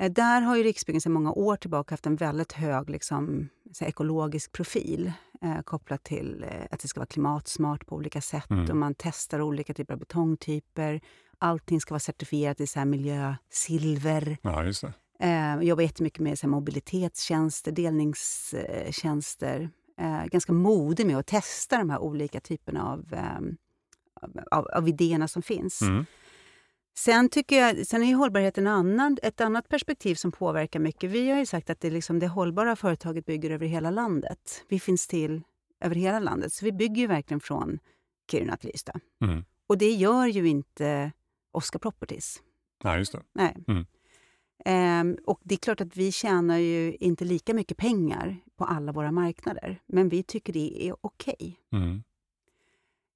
Eh, 0.00 0.12
där 0.12 0.40
har 0.40 0.56
ju 0.56 0.62
Riksbyggen 0.62 1.00
sedan 1.00 1.12
många 1.12 1.32
år 1.32 1.56
tillbaka 1.56 1.92
haft 1.92 2.06
en 2.06 2.16
väldigt 2.16 2.52
hög 2.52 2.90
liksom, 2.90 3.48
ekologisk 3.80 4.52
profil 4.52 5.12
eh, 5.42 5.60
kopplat 5.62 6.04
till 6.04 6.44
eh, 6.48 6.66
att 6.70 6.80
det 6.80 6.88
ska 6.88 7.00
vara 7.00 7.06
klimatsmart 7.06 7.86
på 7.86 7.96
olika 7.96 8.20
sätt. 8.20 8.50
Mm. 8.50 8.70
Och 8.70 8.76
man 8.76 8.94
testar 8.98 9.40
olika 9.40 9.74
typer 9.74 9.94
av 9.94 9.98
betongtyper. 10.00 11.00
Allting 11.38 11.80
ska 11.80 11.94
vara 11.94 12.00
certifierat 12.00 12.60
i 12.60 12.66
så 12.66 12.78
här 12.78 12.86
miljö, 12.86 13.34
silver. 13.50 14.38
Ja, 14.42 14.64
just 14.64 14.80
det. 14.80 14.92
Eh, 15.20 15.62
jobbar 15.62 15.82
jättemycket 15.82 16.20
med 16.20 16.38
så 16.38 16.46
här, 16.46 16.50
mobilitetstjänster, 16.50 17.72
delningstjänster. 17.72 19.70
Eh, 20.00 20.24
ganska 20.24 20.52
modig 20.52 21.06
med 21.06 21.18
att 21.18 21.26
testa 21.26 21.78
de 21.78 21.90
här 21.90 21.98
olika 21.98 22.40
typerna 22.40 22.92
av, 22.92 23.14
eh, 23.14 23.40
av, 24.50 24.66
av 24.66 24.88
idéerna 24.88 25.28
som 25.28 25.42
finns. 25.42 25.82
Mm. 25.82 26.06
Sen, 26.98 27.28
tycker 27.28 27.56
jag, 27.56 27.86
sen 27.86 28.02
är 28.02 28.14
hållbarhet 28.14 28.58
en 28.58 28.66
annan, 28.66 29.18
ett 29.22 29.40
annat 29.40 29.68
perspektiv 29.68 30.14
som 30.14 30.32
påverkar 30.32 30.80
mycket. 30.80 31.10
Vi 31.10 31.30
har 31.30 31.38
ju 31.38 31.46
sagt 31.46 31.70
att 31.70 31.80
det, 31.80 31.90
liksom 31.90 32.18
det 32.18 32.28
hållbara 32.28 32.76
företaget 32.76 33.26
bygger 33.26 33.50
över 33.50 33.66
hela 33.66 33.90
landet. 33.90 34.64
Vi 34.68 34.80
finns 34.80 35.06
till 35.06 35.42
över 35.80 35.94
hela 35.94 36.20
landet, 36.20 36.52
så 36.52 36.64
vi 36.64 36.72
bygger 36.72 37.08
verkligen 37.08 37.40
från 37.40 37.78
Kiruna 38.30 38.56
till 38.56 38.70
Ystad. 38.70 39.00
Mm. 39.24 39.44
Och 39.68 39.78
det 39.78 39.90
gör 39.90 40.26
ju 40.26 40.48
inte 40.48 41.12
Oscar 41.56 41.78
Properties. 41.78 42.42
Ja, 42.82 42.98
just 42.98 43.12
det. 43.12 43.22
Nej. 43.32 43.56
Mm. 43.68 43.86
Ehm, 44.64 45.16
och 45.26 45.40
det 45.42 45.54
är 45.54 45.58
klart 45.58 45.80
att 45.80 45.96
vi 45.96 46.12
tjänar 46.12 46.58
ju 46.58 46.94
inte 47.00 47.24
lika 47.24 47.54
mycket 47.54 47.76
pengar 47.76 48.36
på 48.56 48.64
alla 48.64 48.92
våra 48.92 49.12
marknader, 49.12 49.80
men 49.86 50.08
vi 50.08 50.22
tycker 50.22 50.52
det 50.52 50.88
är 50.88 50.96
okej. 51.00 51.60
Mm. 51.72 52.02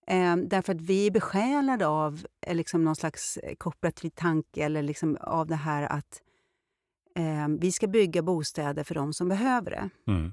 Ehm, 0.07 0.49
därför 0.49 0.75
att 0.75 0.81
vi 0.81 1.07
är 1.07 1.11
besjälade 1.11 1.87
av 1.87 2.27
eh, 2.47 2.55
liksom 2.55 2.85
någon 2.85 2.97
slags 2.97 3.39
kooperativ 3.59 4.11
tanke 4.11 4.65
eller 4.65 4.83
liksom 4.83 5.19
av 5.21 5.47
det 5.47 5.57
här 5.57 5.83
att 5.83 6.23
ehm, 7.15 7.59
vi 7.59 7.73
ska 7.73 7.87
bygga 7.87 8.23
bostäder 8.23 8.85
för 8.85 8.95
de 8.95 9.13
som 9.13 9.29
behöver 9.29 9.71
det. 9.71 9.91
Mm. 10.07 10.33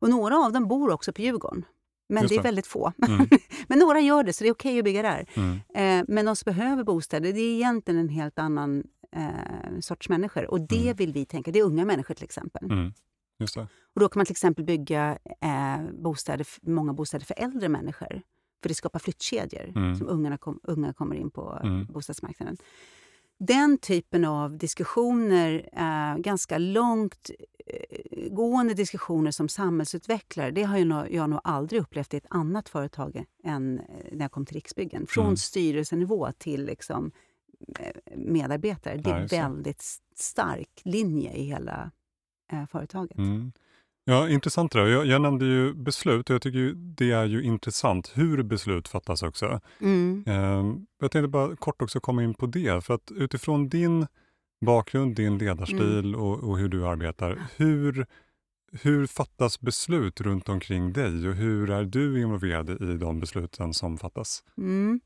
Och 0.00 0.10
några 0.10 0.38
av 0.38 0.52
dem 0.52 0.68
bor 0.68 0.90
också 0.90 1.12
på 1.12 1.22
Djurgården. 1.22 1.64
Men 2.10 2.22
Just 2.22 2.34
det 2.34 2.38
är 2.40 2.42
väldigt 2.42 2.66
få. 2.66 2.92
Mm. 3.08 3.26
men 3.68 3.78
några 3.78 4.00
gör 4.00 4.24
det, 4.24 4.32
så 4.32 4.44
det 4.44 4.48
är 4.48 4.52
okej 4.52 4.78
att 4.78 4.84
bygga 4.84 5.02
där. 5.02 5.26
Mm. 5.34 5.54
Eh, 5.74 6.04
men 6.08 6.24
de 6.26 6.36
som 6.36 6.52
behöver 6.54 6.84
bostäder, 6.84 7.32
det 7.32 7.40
är 7.40 7.54
egentligen 7.54 8.00
en 8.00 8.08
helt 8.08 8.38
annan 8.38 8.84
eh, 9.16 9.80
sorts 9.80 10.08
människor. 10.08 10.50
Och 10.50 10.60
det 10.60 10.82
Mm. 10.84 10.96
vill 10.96 11.12
vi 11.12 11.24
tänka. 11.24 11.50
Det 11.50 11.58
är 11.58 11.64
unga 11.64 11.84
människor 11.84 12.14
till 12.14 12.24
exempel. 12.24 12.64
Mm. 12.70 12.92
Och 13.94 14.00
då 14.00 14.08
kan 14.08 14.18
man 14.20 14.26
till 14.26 14.32
exempel 14.32 14.64
bygga 14.64 15.18
eh, 15.40 15.92
bostäder, 16.02 16.46
många 16.62 16.92
bostäder 16.92 17.24
för 17.26 17.34
äldre 17.38 17.68
människor. 17.68 18.22
För 18.62 18.68
det 18.68 18.74
skapar 18.74 18.98
flyttkedjor 18.98 19.68
Mm. 19.76 19.96
som 19.96 20.08
ungarna 20.08 20.38
kom, 20.38 20.60
unga 20.62 20.92
kommer 20.92 21.16
in 21.16 21.30
på 21.30 21.60
Mm. 21.64 21.86
bostadsmarknaden. 21.86 22.56
Den 23.42 23.78
typen 23.78 24.24
av 24.24 24.58
diskussioner, 24.58 25.68
eh, 25.72 26.18
ganska 26.22 26.58
långt 26.58 27.30
eh, 27.66 28.28
gående 28.30 28.74
diskussioner 28.74 29.30
som 29.30 29.48
samhällsutvecklare, 29.48 30.50
det 30.50 30.62
har 30.62 30.78
jag 30.78 30.86
nog, 30.86 31.12
jag 31.12 31.30
nog 31.30 31.40
aldrig 31.44 31.80
upplevt 31.82 32.14
i 32.14 32.16
ett 32.16 32.26
annat 32.30 32.68
företag 32.68 33.24
än 33.44 33.78
eh, 33.78 33.84
när 34.12 34.24
jag 34.24 34.32
kom 34.32 34.46
till 34.46 34.54
Riksbyggen. 34.54 35.06
Från 35.06 35.24
Mm. 35.24 35.36
styrelsenivå 35.36 36.32
till 36.38 36.64
liksom, 36.64 37.10
eh, 37.78 38.16
medarbetare. 38.16 38.96
Det 38.96 39.10
är 39.10 39.20
det. 39.20 39.26
väldigt 39.26 39.82
stark 40.14 40.80
linje 40.84 41.32
i 41.32 41.42
hela 41.44 41.90
eh, 42.52 42.66
företaget. 42.66 43.18
Mm. 43.18 43.52
Ja, 44.04 44.28
intressant 44.28 44.72
det 44.72 44.78
där. 44.80 44.86
Jag, 44.86 45.06
jag 45.06 45.22
nämnde 45.22 45.44
ju 45.44 45.74
beslut 45.74 46.30
och 46.30 46.34
jag 46.34 46.42
tycker 46.42 46.58
ju 46.58 46.74
det 46.74 47.10
är 47.12 47.24
ju 47.24 47.42
intressant 47.42 48.12
hur 48.14 48.42
beslut 48.42 48.88
fattas 48.88 49.22
också. 49.22 49.60
Mm. 49.80 50.24
Ehm, 50.26 50.86
Jag 51.00 51.10
tänkte 51.10 51.28
bara 51.28 51.56
kort 51.56 51.82
också 51.82 52.00
komma 52.00 52.22
in 52.22 52.34
på 52.34 52.46
det, 52.46 52.84
för 52.84 52.94
att 52.94 53.10
utifrån 53.14 53.68
din 53.68 54.06
bakgrund, 54.66 55.16
din 55.16 55.38
ledarstil 55.38 56.14
och, 56.14 56.38
och 56.44 56.58
hur 56.58 56.68
du 56.68 56.86
arbetar, 56.86 57.38
hur, 57.56 58.06
hur 58.82 59.06
fattas 59.06 59.60
beslut 59.60 60.20
runt 60.20 60.48
omkring 60.48 60.92
dig 60.92 61.28
och 61.28 61.34
hur 61.34 61.70
är 61.70 61.84
du 61.84 62.20
involverad 62.20 62.70
i 62.70 62.96
de 62.96 63.20
besluten 63.20 63.74
som 63.74 63.98
fattas? 63.98 64.44
Mm. 64.58 65.00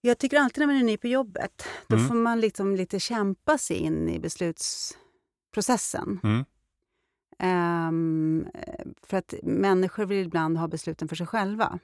Jag 0.00 0.18
tycker 0.18 0.38
alltid 0.38 0.58
när 0.60 0.66
man 0.66 0.76
är 0.76 0.82
ny 0.84 0.96
på 0.96 1.08
jobbet, 1.08 1.66
då 1.86 1.96
Mm. 1.96 2.08
får 2.08 2.14
man 2.14 2.40
liksom 2.40 2.76
lite 2.76 3.00
kämpa 3.00 3.58
sig 3.58 3.76
in 3.76 4.08
i 4.08 4.18
beslutsprocessen. 4.20 6.20
Ehm, 7.38 8.46
för 9.02 9.16
att 9.16 9.34
människor 9.42 10.06
vill 10.06 10.26
ibland 10.26 10.58
ha 10.58 10.68
besluten 10.68 11.08
för 11.08 11.16
sig 11.16 11.26
själva. 11.26 11.78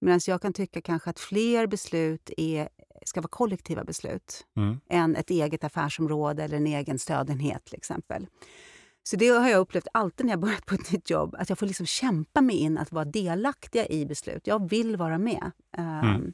Medan 0.00 0.20
jag 0.26 0.42
kan 0.42 0.52
tycka 0.52 0.80
kanske 0.80 1.10
att 1.10 1.20
fler 1.20 1.66
beslut 1.66 2.30
är, 2.36 2.68
ska 3.06 3.20
vara 3.20 3.28
kollektiva 3.28 3.84
beslut 3.84 4.46
Mm. 4.56 4.80
än 4.88 5.16
ett 5.16 5.30
eget 5.30 5.64
affärsområde 5.64 6.44
eller 6.44 6.56
en 6.56 6.66
egen 6.66 6.98
stödenhet 6.98 7.64
till 7.64 7.74
exempel. 7.76 8.26
Så 9.02 9.16
det 9.16 9.28
har 9.28 9.48
jag 9.48 9.58
upplevt 9.60 9.86
alltid 9.92 10.26
när 10.26 10.32
jag 10.32 10.40
börjat 10.40 10.66
på 10.66 10.74
ett 10.74 10.92
nytt 10.92 11.10
jobb, 11.10 11.34
att 11.38 11.48
jag 11.48 11.58
får 11.58 11.66
liksom 11.66 11.86
kämpa 11.86 12.40
mig 12.40 12.56
in 12.56 12.78
att 12.78 12.92
vara 12.92 13.04
delaktiga 13.04 13.86
i 13.88 14.06
beslut. 14.06 14.46
Jag 14.46 14.68
vill 14.70 14.96
vara 14.96 15.18
med. 15.18 15.50
Ehm, 15.76 15.98
Mm. 16.14 16.32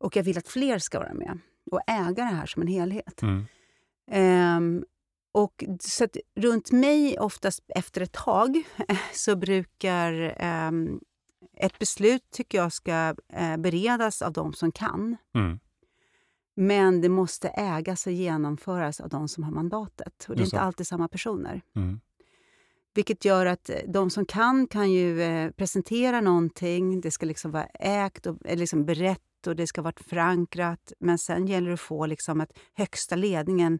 Och 0.00 0.16
jag 0.16 0.22
vill 0.22 0.38
att 0.38 0.48
fler 0.48 0.78
ska 0.78 0.98
vara 0.98 1.14
med 1.14 1.38
och 1.70 1.80
äga 1.86 2.14
det 2.14 2.22
här 2.36 2.46
som 2.46 2.62
en 2.62 2.68
helhet. 2.68 3.22
Mm. 3.22 3.44
Ehm, 4.10 4.84
och 5.36 5.64
så 5.80 6.04
att 6.04 6.16
runt 6.34 6.72
mig, 6.72 7.18
oftast 7.18 7.64
efter 7.68 8.00
ett 8.00 8.12
tag, 8.12 8.62
så 9.12 9.36
brukar 9.36 10.34
ehm, 10.36 11.00
ett 11.56 11.78
beslut 11.78 12.30
tycker 12.30 12.58
jag 12.58 12.72
ska 12.72 13.14
eh, 13.32 13.56
beredas 13.56 14.22
av 14.22 14.32
de 14.32 14.52
som 14.52 14.72
kan. 14.72 15.16
Mm. 15.34 15.58
Men 16.54 17.00
det 17.00 17.08
måste 17.08 17.48
ägas 17.48 18.06
och 18.06 18.12
genomföras 18.12 19.00
av 19.00 19.08
de 19.08 19.28
som 19.28 19.44
har 19.44 19.50
mandatet. 19.50 20.26
Och 20.28 20.36
det 20.36 20.42
är 20.42 20.44
inte 20.44 20.60
alltid 20.60 20.86
samma 20.86 21.08
personer. 21.08 21.62
Mm. 21.76 22.00
Vilket 22.94 23.24
gör 23.24 23.46
att 23.46 23.70
eh, 23.70 23.76
de 23.88 24.10
som 24.10 24.26
kan 24.26 24.66
kan 24.66 24.92
ju 24.92 25.22
eh, 25.22 25.50
presentera 25.50 26.20
någonting. 26.20 27.00
Det 27.00 27.10
ska 27.10 27.26
liksom 27.26 27.50
vara 27.50 27.66
ägt 27.80 28.26
och 28.26 28.36
eh, 28.44 28.56
liksom 28.56 28.84
berett 28.84 29.46
och 29.46 29.56
det 29.56 29.66
ska 29.66 29.82
vara 29.82 29.94
förankrat. 29.96 30.92
Men 30.98 31.18
sen 31.18 31.46
gäller 31.46 31.68
det 31.68 31.74
att 31.74 31.80
få 31.80 32.06
liksom 32.06 32.40
att 32.40 32.58
högsta 32.74 33.16
ledningen 33.16 33.78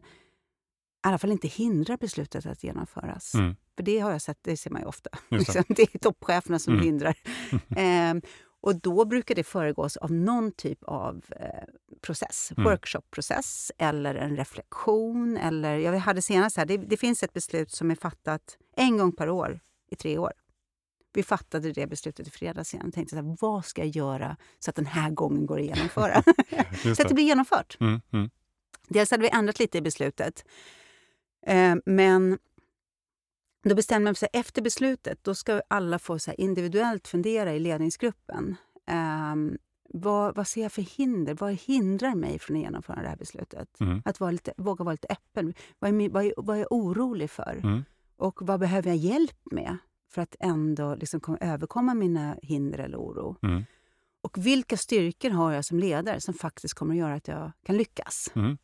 i 1.07 1.09
alla 1.09 1.17
fall 1.17 1.31
inte 1.31 1.47
hindrar 1.47 1.97
beslutet 1.97 2.45
att 2.45 2.63
genomföras. 2.63 3.33
Mm. 3.33 3.55
För 3.75 3.83
det 3.83 3.99
har 3.99 4.11
jag 4.11 4.21
sett, 4.21 4.37
det 4.41 4.57
ser 4.57 4.69
man 4.69 4.81
ju 4.81 4.87
ofta. 4.87 5.09
Det. 5.29 5.37
Liksom, 5.37 5.63
det 5.67 5.81
är 5.95 5.99
toppcheferna 5.99 6.59
som 6.59 6.73
Mm. 6.73 6.85
hindrar. 6.85 7.15
Ehm, 7.77 8.21
och 8.61 8.75
då 8.81 9.05
brukar 9.05 9.35
det 9.35 9.43
föregås 9.43 9.97
av 9.97 10.11
någon 10.11 10.51
typ 10.51 10.83
av 10.83 11.23
eh, 11.39 11.63
process. 12.01 12.51
Mm. 12.57 12.63
Workshopprocess 12.69 13.71
eller 13.77 14.15
en 14.15 14.37
reflektion. 14.37 15.37
Eller, 15.37 15.77
jag 15.77 15.99
hade 15.99 16.21
senast 16.21 16.57
här, 16.57 16.65
det, 16.65 16.77
det 16.77 16.97
finns 16.97 17.23
ett 17.23 17.33
beslut 17.33 17.71
som 17.71 17.91
är 17.91 17.95
fattat 17.95 18.57
en 18.75 18.97
gång 18.97 19.11
per 19.11 19.29
år 19.29 19.59
i 19.91 19.95
tre 19.95 20.17
år. 20.17 20.31
Vi 21.13 21.23
fattade 21.23 21.71
det 21.71 21.87
beslutet 21.87 22.27
i 22.27 22.31
fredags 22.31 22.73
igen. 22.73 22.85
Jag 22.85 22.93
tänkte 22.93 23.15
så 23.15 23.21
här, 23.21 23.35
vad 23.41 23.65
ska 23.65 23.81
jag 23.81 23.89
göra 23.89 24.37
så 24.59 24.69
att 24.69 24.75
den 24.75 24.85
här 24.85 25.09
gången 25.09 25.45
går 25.45 25.59
att 25.59 25.65
genomföra? 25.65 26.23
Så 26.83 26.89
att 26.91 26.97
det 26.97 27.03
det. 27.07 27.13
blir 27.13 27.25
genomfört. 27.25 27.77
Mm. 27.79 28.01
Mm. 28.13 28.29
Dels 28.87 29.11
hade 29.11 29.23
vi 29.23 29.29
ändrat 29.29 29.59
lite 29.59 29.77
i 29.77 29.81
beslutet. 29.81 30.45
Eh, 31.47 31.75
men 31.85 32.37
då 33.63 33.75
bestämde 33.75 34.03
mig 34.03 34.15
för 34.15 34.29
efter 34.33 34.61
beslutet 34.61 35.23
då 35.23 35.35
ska 35.35 35.61
alla 35.67 35.99
få 35.99 36.19
så 36.19 36.31
individuellt 36.31 37.07
fundera 37.07 37.53
i 37.53 37.59
ledningsgruppen. 37.59 38.55
Eh, 38.87 39.59
vad, 39.89 40.35
vad 40.35 40.47
ser 40.47 40.61
jag 40.61 40.71
för 40.71 40.81
hinder? 40.81 41.33
Vad 41.33 41.53
hindrar 41.53 42.15
mig 42.15 42.39
från 42.39 42.57
att 42.57 42.63
genomföra 42.63 43.01
det 43.01 43.07
här 43.07 43.17
beslutet? 43.17 43.79
Mm. 43.79 44.01
Att 44.05 44.19
vara 44.19 44.31
lite, 44.31 44.53
våga 44.57 44.83
vara 44.83 44.93
lite 44.93 45.07
öppen. 45.09 45.53
Vad 45.79 46.01
är, 46.01 46.09
vad, 46.09 46.25
är, 46.25 46.33
vad 46.37 46.55
är 46.55 46.59
jag 46.59 46.71
orolig 46.71 47.29
för? 47.29 47.59
Mm. 47.63 47.83
Och 48.17 48.39
vad 48.41 48.59
behöver 48.59 48.89
jag 48.89 48.97
hjälp 48.97 49.39
med 49.51 49.77
för 50.09 50.21
att 50.21 50.35
ändå 50.39 50.95
liksom 50.95 51.19
kom, 51.19 51.37
överkomma 51.41 51.93
mina 51.93 52.37
hinder 52.41 52.79
eller 52.79 52.97
oro? 52.97 53.35
Mm. 53.43 53.65
Och 54.21 54.37
vilka 54.37 54.77
styrkor 54.77 55.29
har 55.29 55.51
jag 55.51 55.65
som 55.65 55.79
ledare 55.79 56.21
som 56.21 56.33
faktiskt 56.33 56.73
kommer 56.73 56.93
att 56.93 56.99
göra 56.99 57.13
att 57.13 57.27
jag 57.27 57.51
kan 57.65 57.77
lyckas? 57.77 58.31
Mm. 58.35 58.57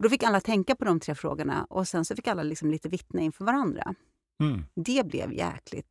Och 0.00 0.04
då 0.04 0.10
fick 0.10 0.22
alla 0.22 0.40
tänka 0.40 0.76
på 0.76 0.84
de 0.84 1.00
tre 1.00 1.14
frågorna 1.14 1.66
och 1.70 1.88
sen 1.88 2.04
så 2.04 2.16
fick 2.16 2.26
alla 2.26 2.42
liksom 2.42 2.70
lite 2.70 2.88
vittna 2.88 3.20
inför 3.20 3.44
varandra. 3.44 3.94
Mm. 4.40 4.64
Det 4.74 5.06
blev 5.06 5.32
jäkligt 5.32 5.86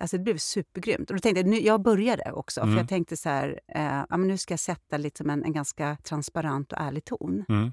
Alltså 0.00 0.16
det 0.16 0.22
blev 0.22 0.38
supergrymt. 0.38 1.10
Och 1.10 1.16
då 1.16 1.20
tänkte 1.20 1.40
jag, 1.40 1.48
nu, 1.48 1.60
jag 1.60 1.82
började 1.82 2.32
också, 2.32 2.60
Mm. 2.60 2.72
för 2.74 2.80
jag 2.80 2.88
tänkte 2.88 3.16
så 3.16 3.28
här, 3.28 3.60
eh, 3.68 4.04
ja, 4.10 4.16
men 4.16 4.28
nu 4.28 4.38
ska 4.38 4.52
jag 4.52 4.60
sätta 4.60 4.96
liksom 4.96 5.30
en, 5.30 5.44
en 5.44 5.52
ganska 5.52 5.96
transparent 5.96 6.72
och 6.72 6.78
ärlig 6.78 7.04
ton. 7.04 7.44
Mm. 7.48 7.72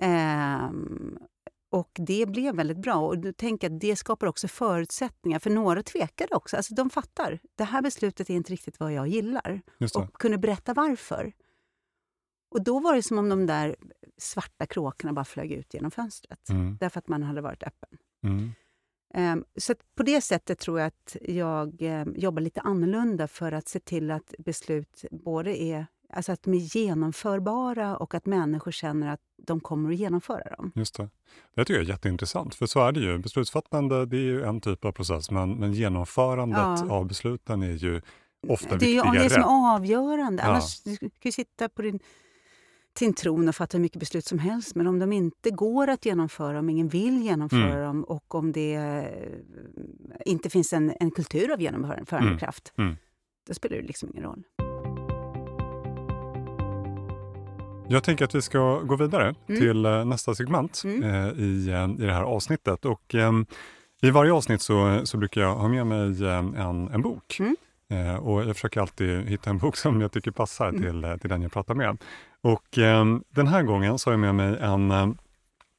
Ehm, 0.00 1.18
och 1.70 1.90
det 1.94 2.26
blev 2.26 2.54
väldigt 2.54 2.78
bra. 2.78 2.94
Och 2.94 3.18
då 3.18 3.32
tänker 3.32 3.68
jag 3.68 3.74
att 3.74 3.80
det 3.80 3.96
skapar 3.96 4.26
också 4.26 4.48
förutsättningar, 4.48 5.38
för 5.38 5.50
några 5.50 5.82
tvekade 5.82 6.34
också. 6.34 6.56
Alltså 6.56 6.74
de 6.74 6.90
fattar, 6.90 7.38
det 7.56 7.64
här 7.64 7.82
beslutet 7.82 8.30
är 8.30 8.34
inte 8.34 8.52
riktigt 8.52 8.80
vad 8.80 8.92
jag 8.92 9.08
gillar. 9.08 9.60
Och 9.94 10.12
kunde 10.12 10.38
berätta 10.38 10.74
varför. 10.74 11.32
Och 12.50 12.64
då 12.64 12.80
var 12.80 12.94
det 12.94 13.02
som 13.02 13.18
om 13.18 13.28
de 13.28 13.46
där 13.46 13.76
svarta 14.18 14.66
kråkorna 14.66 15.12
bara 15.12 15.24
flög 15.24 15.52
ut 15.52 15.74
genom 15.74 15.90
fönstret. 15.90 16.48
Mm. 16.50 16.76
Därför 16.80 16.98
att 16.98 17.08
man 17.08 17.22
hade 17.22 17.40
varit 17.40 17.62
öppen. 17.62 17.98
Mm. 18.24 18.52
Ehm, 19.14 19.44
Så 19.56 19.74
på 19.96 20.02
det 20.02 20.20
sättet 20.20 20.58
tror 20.58 20.80
jag 20.80 20.86
att 20.86 21.16
jag 21.22 21.82
eh, 21.82 22.04
jobbar 22.16 22.42
lite 22.42 22.60
annorlunda 22.60 23.28
för 23.28 23.52
att 23.52 23.68
se 23.68 23.80
till 23.80 24.10
att 24.10 24.34
beslut 24.38 25.04
både 25.10 25.62
är 25.62 25.86
alltså 26.12 26.32
att 26.32 26.42
de 26.42 26.54
är 26.54 26.76
genomförbara 26.76 27.96
och 27.96 28.14
att 28.14 28.26
människor 28.26 28.70
känner 28.72 29.12
att 29.12 29.20
de 29.46 29.60
kommer 29.60 29.90
att 29.90 29.96
genomföra 29.96 30.56
dem. 30.56 30.72
Just 30.74 30.94
det. 30.96 31.08
Det 31.54 31.64
tycker 31.64 31.74
jag 31.80 31.84
är 31.84 31.88
jätteintressant, 31.88 32.54
för 32.54 32.66
så 32.66 32.80
är 32.80 32.92
det 32.92 33.00
ju. 33.00 33.18
Beslutsfattande 33.18 34.06
det 34.06 34.16
är 34.16 34.20
ju 34.20 34.44
en 34.44 34.60
typ 34.60 34.84
av 34.84 34.92
process, 34.92 35.30
men, 35.30 35.54
men 35.54 35.72
genomförandet 35.72 36.58
Ja. 36.58 36.90
av 36.90 37.06
besluten 37.06 37.62
är 37.62 37.72
ju 37.72 38.00
ofta 38.48 38.76
det 38.76 38.86
är 38.86 38.88
ju 38.88 38.94
viktigare. 39.02 39.22
det 39.22 39.30
som 39.30 39.42
är 39.42 39.74
avgörande. 39.74 40.42
Ja. 40.42 40.48
Annars, 40.48 40.82
du 40.82 40.96
kan 40.96 41.10
ju 41.22 41.32
sitta 41.32 41.68
på 41.68 41.82
din, 41.82 42.00
din 42.98 43.12
tron 43.14 43.48
och 43.48 43.54
fatta 43.56 43.76
hur 43.76 43.82
mycket 43.82 44.00
beslut 44.00 44.24
som 44.24 44.38
helst 44.38 44.74
men 44.74 44.86
om 44.86 44.98
de 44.98 45.12
inte 45.12 45.50
går 45.50 45.88
att 45.90 46.06
genomföra, 46.06 46.58
om 46.58 46.68
ingen 46.68 46.88
vill 46.88 47.22
genomföra 47.22 47.64
Mm. 47.74 47.82
dem 47.84 48.04
och 48.04 48.34
om 48.34 48.52
det 48.52 48.74
eh, 48.74 49.04
inte 50.26 50.50
finns 50.50 50.72
en, 50.72 50.92
en 51.00 51.10
kultur 51.10 51.52
av 51.52 51.60
genomförandekraft, 51.62 52.72
Mm. 52.78 52.96
då 53.48 53.54
spelar 53.54 53.76
det 53.76 53.82
liksom 53.82 54.08
ingen 54.12 54.24
roll. 54.24 54.42
Jag 57.90 58.04
tänker 58.04 58.24
att 58.24 58.34
vi 58.34 58.42
ska 58.42 58.78
gå 58.80 58.96
vidare 58.96 59.34
Mm. 59.48 59.60
till 59.60 59.84
eh, 59.84 60.04
nästa 60.04 60.34
segment 60.34 60.82
Mm. 60.84 61.02
eh, 61.02 61.28
i, 61.38 61.68
eh, 61.68 62.04
i 62.04 62.06
det 62.06 62.12
här 62.12 62.22
avsnittet. 62.22 62.84
Och, 62.84 63.14
ehm, 63.14 63.46
I 64.02 64.10
varje 64.10 64.32
avsnitt 64.32 64.62
så, 64.62 65.00
så 65.04 65.16
brukar 65.16 65.40
jag 65.40 65.54
ha 65.56 65.68
med 65.68 65.86
mig 65.86 66.24
eh, 66.24 66.38
en, 66.38 66.88
en 66.88 67.02
bok. 67.02 67.36
Mm. 67.40 67.56
Eh, 67.90 68.14
och 68.16 68.42
jag 68.44 68.56
försöker 68.56 68.80
alltid 68.80 69.28
hitta 69.28 69.50
en 69.50 69.58
bok 69.58 69.76
som 69.76 70.00
jag 70.00 70.12
tycker 70.12 70.30
passar 70.30 70.68
Mm. 70.68 70.82
till, 70.82 71.04
eh, 71.04 71.16
till 71.16 71.30
den 71.30 71.42
jag 71.42 71.52
pratar 71.52 71.74
med. 71.74 71.98
Och 72.40 72.78
ehm, 72.78 73.22
den 73.28 73.46
här 73.46 73.62
gången 73.62 73.98
så 73.98 74.10
har 74.10 74.12
jag 74.12 74.20
med 74.20 74.34
mig 74.34 74.58
en, 74.60 74.90
eh, 74.90 75.08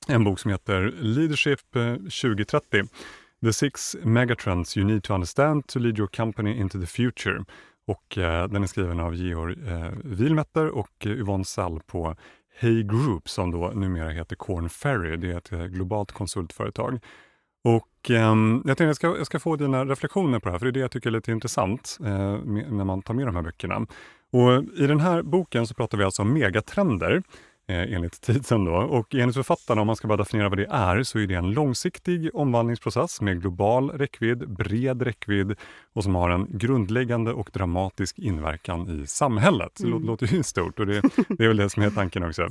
en 0.07 0.23
bok 0.23 0.39
som 0.39 0.51
heter 0.51 0.93
Leadership 0.99 1.75
eh, 1.75 1.93
2030. 1.95 2.83
The 3.41 3.53
six 3.53 3.95
megatrends 4.03 4.77
you 4.77 4.85
need 4.87 5.03
to 5.03 5.13
understand 5.13 5.67
to 5.67 5.79
lead 5.79 5.97
your 5.99 6.07
company 6.07 6.53
into 6.59 6.79
the 6.79 6.85
future. 6.87 7.45
Och 7.87 8.17
eh, 8.17 8.47
den 8.47 8.63
är 8.63 8.67
skriven 8.67 8.99
av 8.99 9.15
Georg 9.15 9.55
eh, 9.67 9.91
Wilmetter 10.03 10.67
och 10.67 11.05
eh, 11.05 11.11
Yvonne 11.11 11.45
Sall 11.45 11.79
på 11.87 12.15
Hey 12.59 12.83
Group 12.83 13.29
som 13.29 13.51
då 13.51 13.71
numera 13.75 14.09
heter 14.09 14.35
Corn 14.35 14.69
Ferry. 14.69 15.17
Det 15.17 15.31
är 15.31 15.37
ett 15.37 15.51
eh, 15.51 15.65
globalt 15.65 16.11
konsultföretag. 16.11 16.99
Och 17.63 17.88
ehm, 18.09 18.61
jag 18.65 18.77
tänkte 18.77 18.83
jag 18.83 18.95
ska, 18.95 19.07
jag 19.17 19.25
ska 19.25 19.39
få 19.39 19.55
dina 19.55 19.85
reflektioner 19.85 20.39
på 20.39 20.45
det 20.45 20.51
här, 20.51 20.59
för 20.59 20.65
det 20.65 20.69
är 20.69 20.73
det 20.73 20.79
jag 20.79 20.91
tycker 20.91 21.09
är 21.09 21.13
lite 21.13 21.31
intressant 21.31 21.97
eh, 22.05 22.37
med, 22.37 22.71
när 22.73 22.83
man 22.85 23.01
tar 23.01 23.13
med 23.13 23.25
de 23.27 23.35
här 23.35 23.43
böckerna. 23.43 23.85
Och 24.31 24.63
I 24.77 24.87
den 24.87 24.99
här 24.99 25.21
boken 25.21 25.67
så 25.67 25.73
pratar 25.73 25.97
vi 25.97 26.03
alltså 26.03 26.21
om 26.21 26.33
megatrender 26.33 27.21
eh, 27.67 27.93
enligt 27.95 28.21
titeln. 28.21 28.65
Då. 28.65 28.73
Och 28.75 29.15
enligt 29.15 29.35
författarna, 29.35 29.81
om 29.81 29.87
man 29.87 29.95
ska 29.95 30.07
bara 30.07 30.17
definiera 30.17 30.49
vad 30.49 30.57
det 30.57 30.67
är, 30.71 31.03
så 31.03 31.19
är 31.19 31.27
det 31.27 31.33
en 31.35 31.51
långsiktig 31.51 32.29
omvandlingsprocess 32.35 33.21
med 33.21 33.41
global 33.41 33.89
räckvidd, 33.91 34.49
bred 34.49 35.01
räckvidd 35.01 35.55
och 35.93 36.03
som 36.03 36.15
har 36.15 36.29
en 36.29 36.47
grundläggande 36.49 37.33
och 37.33 37.49
dramatisk 37.53 38.19
inverkan 38.19 39.03
i 39.03 39.07
samhället. 39.07 39.71
Det 39.79 39.87
Mm. 39.87 39.99
lå- 39.99 40.05
låter 40.05 40.27
ju 40.35 40.43
stort 40.43 40.79
och 40.79 40.85
det, 40.85 41.01
det 41.29 41.43
är 41.43 41.47
väl 41.47 41.57
det 41.57 41.69
som 41.69 41.83
är 41.83 41.89
tanken 41.89 42.23
också. 42.23 42.49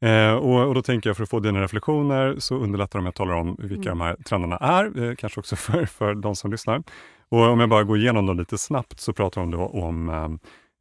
Eh, 0.00 0.32
och, 0.34 0.68
och 0.68 0.74
då 0.74 0.82
tänker 0.82 1.10
jag 1.10 1.16
för 1.16 1.22
att 1.22 1.30
få 1.30 1.40
dina 1.40 1.60
reflektioner 1.62 2.34
så 2.38 2.54
underlättar 2.56 2.98
det 2.98 3.00
om 3.00 3.04
jag 3.06 3.14
talar 3.14 3.34
om 3.34 3.56
vilka 3.58 3.90
Mm. 3.90 3.98
de 3.98 4.00
här 4.00 4.16
trenderna 4.16 4.56
är, 4.56 5.02
eh, 5.08 5.14
kanske 5.14 5.40
också 5.40 5.56
för, 5.66 5.84
för 5.86 6.14
de 6.14 6.36
som 6.36 6.50
lyssnar. 6.50 6.82
Och 7.28 7.40
om 7.40 7.60
jag 7.60 7.68
bara 7.68 7.84
går 7.84 7.96
igenom 7.98 8.26
dem 8.26 8.38
lite 8.38 8.58
snabbt 8.58 9.00
så 9.00 9.12
pratar 9.12 9.40
de 9.40 9.50
då 9.50 9.66
om 9.66 10.08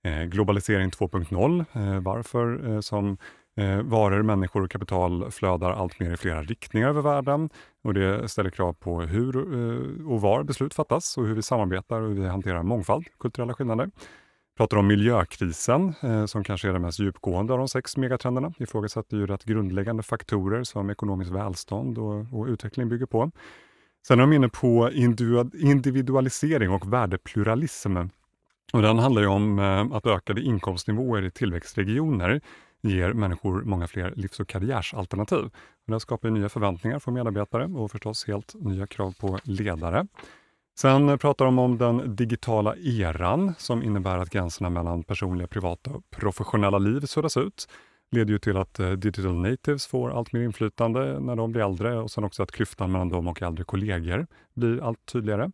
eh, 0.05 0.23
globalisering 0.23 0.89
2.0, 0.89 1.65
eh, 1.73 1.99
varför 2.01 2.73
eh, 2.73 2.79
som 2.79 3.17
eh, 3.57 3.81
varor, 3.81 4.21
människor 4.21 4.63
och 4.63 4.71
kapital 4.71 5.31
flödar 5.31 5.71
allt 5.71 5.99
mer 5.99 6.13
i 6.13 6.17
flera 6.17 6.43
riktningar 6.43 6.89
över 6.89 7.01
världen. 7.01 7.49
Och 7.83 7.93
det 7.93 8.29
ställer 8.29 8.49
krav 8.49 8.73
på 8.73 9.01
hur 9.01 9.35
eh, 9.37 10.07
och 10.11 10.21
var 10.21 10.43
beslut 10.43 10.73
fattas 10.73 11.17
och 11.17 11.25
hur 11.25 11.35
vi 11.35 11.41
samarbetar 11.41 12.01
och 12.01 12.07
hur 12.09 12.21
vi 12.21 12.27
hanterar 12.27 12.63
mångfald, 12.63 13.05
kulturella 13.19 13.53
skillnader. 13.53 13.89
Pratar 14.57 14.77
om 14.77 14.87
miljökrisen 14.87 15.93
eh, 16.01 16.25
som 16.25 16.43
kanske 16.43 16.69
är 16.69 16.73
den 16.73 16.81
mest 16.81 16.99
djupgående 16.99 17.53
av 17.53 17.59
de 17.59 17.67
sex 17.67 17.97
megatrenderna. 17.97 18.53
Ifrågasätter 18.59 19.17
ju 19.17 19.27
rätt 19.27 19.43
grundläggande 19.43 20.03
faktorer 20.03 20.63
som 20.63 20.89
ekonomiskt 20.89 21.31
välstånd 21.31 21.97
och, 21.97 22.25
och 22.33 22.47
utveckling 22.47 22.89
bygger 22.89 23.05
på. 23.05 23.31
Sen 24.07 24.19
är 24.19 24.23
de 24.23 24.33
inne 24.33 24.49
på 24.49 24.91
individualisering 25.53 26.69
och 26.69 26.93
värdepluralism. 26.93 27.97
Och 28.73 28.81
den 28.81 28.99
handlar 28.99 29.21
ju 29.21 29.27
om 29.27 29.59
eh, 29.59 29.97
att 29.97 30.05
ökade 30.05 30.41
inkomstnivåer 30.41 31.25
i 31.25 31.31
tillväxtregioner 31.31 32.41
ger 32.81 33.13
människor 33.13 33.63
många 33.63 33.87
fler 33.87 34.13
livs 34.15 34.39
och 34.39 34.47
karriärsalternativ. 34.47 35.45
Och 35.87 35.93
det 35.93 35.99
skapar 35.99 36.29
nya 36.29 36.49
förväntningar 36.49 36.99
från 36.99 37.13
medarbetare 37.13 37.65
och 37.65 37.91
förstås 37.91 38.27
helt 38.27 38.53
nya 38.53 38.87
krav 38.87 39.15
på 39.19 39.39
ledare. 39.43 40.07
Sen 40.81 41.17
pratar 41.17 41.45
de 41.45 41.59
om 41.59 41.77
den 41.77 42.15
digitala 42.15 42.75
eran 42.75 43.53
som 43.57 43.83
innebär 43.83 44.17
att 44.17 44.29
gränserna 44.29 44.69
mellan 44.69 45.03
personliga, 45.03 45.47
privata 45.47 45.91
och 45.91 46.09
professionella 46.09 46.77
liv 46.77 47.01
suddas 47.01 47.37
ut. 47.37 47.67
leder 48.11 48.31
ju 48.31 48.39
till 48.39 48.57
att 48.57 48.79
eh, 48.79 48.91
digital 48.91 49.35
natives 49.35 49.87
får 49.87 50.17
allt 50.17 50.33
mer 50.33 50.41
inflytande 50.41 51.19
när 51.19 51.35
de 51.35 51.51
blir 51.51 51.61
äldre 51.63 51.99
och 51.99 52.11
sen 52.11 52.23
också 52.23 52.43
att 52.43 52.51
klyftan 52.51 52.91
mellan 52.91 53.09
dem 53.09 53.27
och 53.27 53.41
äldre 53.41 53.63
kollegor 53.63 54.27
blir 54.53 54.83
allt 54.83 55.05
tydligare. 55.05 55.51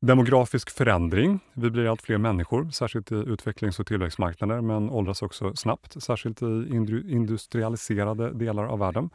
Demografisk 0.00 0.70
förändring. 0.70 1.40
Vi 1.52 1.70
blir 1.70 1.90
allt 1.90 2.02
fler 2.02 2.18
människor, 2.18 2.70
särskilt 2.70 3.12
i 3.12 3.14
utvecklings 3.14 3.80
och 3.80 3.86
tillväxtmarknader, 3.86 4.60
men 4.60 4.90
åldras 4.90 5.22
också 5.22 5.56
snabbt, 5.56 6.02
särskilt 6.02 6.42
i 6.42 6.74
industrialiserade 7.08 8.32
delar 8.32 8.64
av 8.64 8.78
världen. 8.78 9.10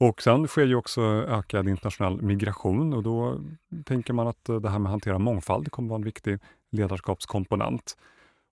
Och 0.00 0.22
sen 0.22 0.46
sker 0.46 0.66
ju 0.66 0.74
också 0.74 1.02
ökad 1.28 1.68
internationell 1.68 2.22
migration 2.22 2.92
och 2.92 3.02
då 3.02 3.40
tänker 3.84 4.12
man 4.12 4.26
att 4.26 4.48
eh, 4.48 4.56
det 4.56 4.68
här 4.68 4.78
med 4.78 4.88
att 4.88 4.92
hantera 4.92 5.18
mångfald 5.18 5.70
kommer 5.70 5.88
vara 5.88 5.98
en 5.98 6.04
viktig 6.04 6.38
ledarskapskomponent. 6.72 7.96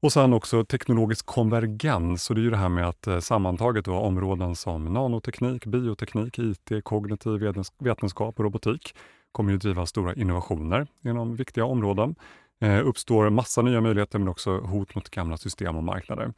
Och 0.03 0.13
sen 0.13 0.33
också 0.33 0.65
teknologisk 0.65 1.27
konvergens, 1.27 2.31
och 2.31 2.37
det 2.37 2.41
är 2.41 2.43
ju 2.43 2.51
det 2.51 2.57
här 2.57 2.69
med 2.69 2.89
att 2.89 3.07
eh, 3.07 3.19
sammantaget 3.19 3.85
då 3.85 3.95
områden 3.95 4.57
som 4.57 4.85
nanoteknik, 4.85 5.67
bioteknik, 5.67 6.39
IT, 6.39 6.85
kognitiv 6.85 7.55
vetenskap 7.79 8.39
och 8.39 8.45
robotik 8.45 8.95
kommer 9.33 9.53
ju 9.53 9.59
driva 9.59 9.87
stora 9.87 10.15
innovationer 10.15 10.87
inom 11.05 11.37
viktiga 11.37 11.65
områden. 11.65 12.15
Eh, 12.61 12.87
uppstår 12.87 13.31
massa 13.31 13.63
nya 13.63 13.81
möjligheter 13.81 14.19
men 14.19 14.29
också 14.29 14.59
hot 14.59 14.95
mot 14.95 15.11
gamla 15.11 15.37
system 15.37 15.77
och 15.77 15.85
marknader. 15.85 16.33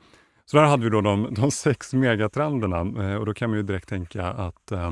Så 0.51 0.57
där 0.57 0.65
hade 0.65 0.85
vi 0.85 0.91
då 0.91 1.01
de, 1.01 1.35
de 1.35 1.51
sex 1.51 1.95
megatrenderna 1.95 3.05
eh, 3.05 3.15
och 3.15 3.27
då 3.27 3.35
kan 3.35 3.51
man 3.51 3.57
ju 3.59 3.63
direkt 3.63 3.89
tänka 3.89 4.27
att 4.27 4.73
eh, 4.73 4.91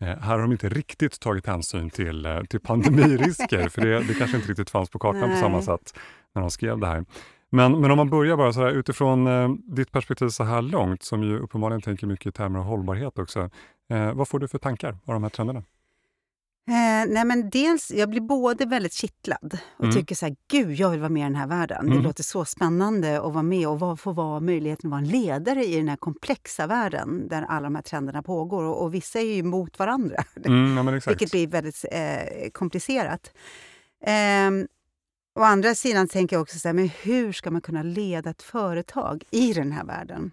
här 0.00 0.16
har 0.18 0.38
de 0.38 0.52
inte 0.52 0.68
riktigt 0.68 1.20
tagit 1.20 1.46
hänsyn 1.46 1.90
till, 1.90 2.26
eh, 2.26 2.40
till 2.40 2.60
pandemirisker, 2.60 3.68
för 3.68 3.80
det, 3.80 4.00
det 4.00 4.14
kanske 4.14 4.36
inte 4.36 4.48
riktigt 4.48 4.70
fanns 4.70 4.90
på 4.90 4.98
kartan 4.98 5.20
på 5.20 5.26
Nej. 5.26 5.40
samma 5.40 5.62
sätt 5.62 5.98
när 6.34 6.42
de 6.42 6.50
skrev 6.50 6.78
det 6.78 6.86
här. 6.86 7.04
Men, 7.50 7.80
men 7.80 7.90
om 7.90 7.96
man 7.96 8.10
börjar 8.10 8.36
bara 8.36 8.52
så 8.52 8.60
här 8.60 8.70
utifrån 8.70 9.26
eh, 9.26 9.48
ditt 9.76 9.92
perspektiv 9.92 10.28
så 10.28 10.44
här 10.44 10.62
långt, 10.62 11.02
som 11.02 11.22
ju 11.22 11.38
uppenbarligen 11.38 11.82
tänker 11.82 12.06
mycket 12.06 12.26
i 12.26 12.32
termer 12.32 12.58
av 12.58 12.64
hållbarhet 12.64 13.18
också. 13.18 13.50
Eh, 13.90 14.12
vad 14.12 14.28
får 14.28 14.38
du 14.38 14.48
för 14.48 14.58
tankar 14.58 14.90
av 14.90 15.14
de 15.14 15.22
här 15.22 15.30
trenderna? 15.30 15.62
Eh, 16.70 17.06
nej 17.08 17.24
men 17.24 17.50
dels, 17.50 17.90
jag 17.90 18.10
blir 18.10 18.20
både 18.20 18.66
väldigt 18.66 18.92
kittlad 18.92 19.58
och 19.76 19.84
Mm. 19.84 19.96
tycker 19.96 20.14
så 20.14 20.26
här, 20.26 20.36
gud 20.50 20.74
jag 20.74 20.90
vill 20.90 21.00
vara 21.00 21.08
med 21.10 21.20
i 21.20 21.24
den 21.24 21.34
här 21.34 21.46
världen. 21.46 21.86
Mm. 21.86 21.96
Det 21.98 22.02
låter 22.04 22.22
så 22.22 22.44
spännande 22.44 23.16
att 23.20 23.32
vara 23.32 23.42
med 23.42 23.68
och 23.68 24.00
få 24.00 24.12
vara 24.12 24.40
möjligheten 24.40 24.86
att 24.88 24.90
vara 24.90 25.00
en 25.00 25.08
ledare 25.08 25.64
i 25.64 25.76
den 25.76 25.88
här 25.88 25.96
komplexa 25.96 26.66
världen 26.66 27.28
där 27.28 27.42
alla 27.42 27.64
de 27.64 27.74
här 27.74 27.82
trenderna 27.82 28.22
pågår. 28.22 28.62
Och, 28.64 28.82
och 28.82 28.94
vissa 28.94 29.18
är 29.20 29.34
ju 29.34 29.42
mot 29.42 29.78
varandra, 29.78 30.24
Mm, 30.44 30.76
ja, 30.76 31.00
vilket 31.06 31.30
blir 31.30 31.46
väldigt 31.46 31.84
eh, 31.92 32.50
komplicerat. 32.52 33.32
Ehm, 34.06 34.66
å 35.38 35.42
andra 35.42 35.74
sidan 35.74 36.08
tänker 36.08 36.36
jag 36.36 36.42
också 36.42 36.58
så 36.58 36.68
här, 36.68 36.72
men 36.74 36.88
hur 37.02 37.32
ska 37.32 37.50
man 37.50 37.60
kunna 37.60 37.82
leda 37.82 38.30
ett 38.30 38.42
företag 38.42 39.24
i 39.30 39.52
den 39.52 39.72
här 39.72 39.84
världen? 39.84 40.30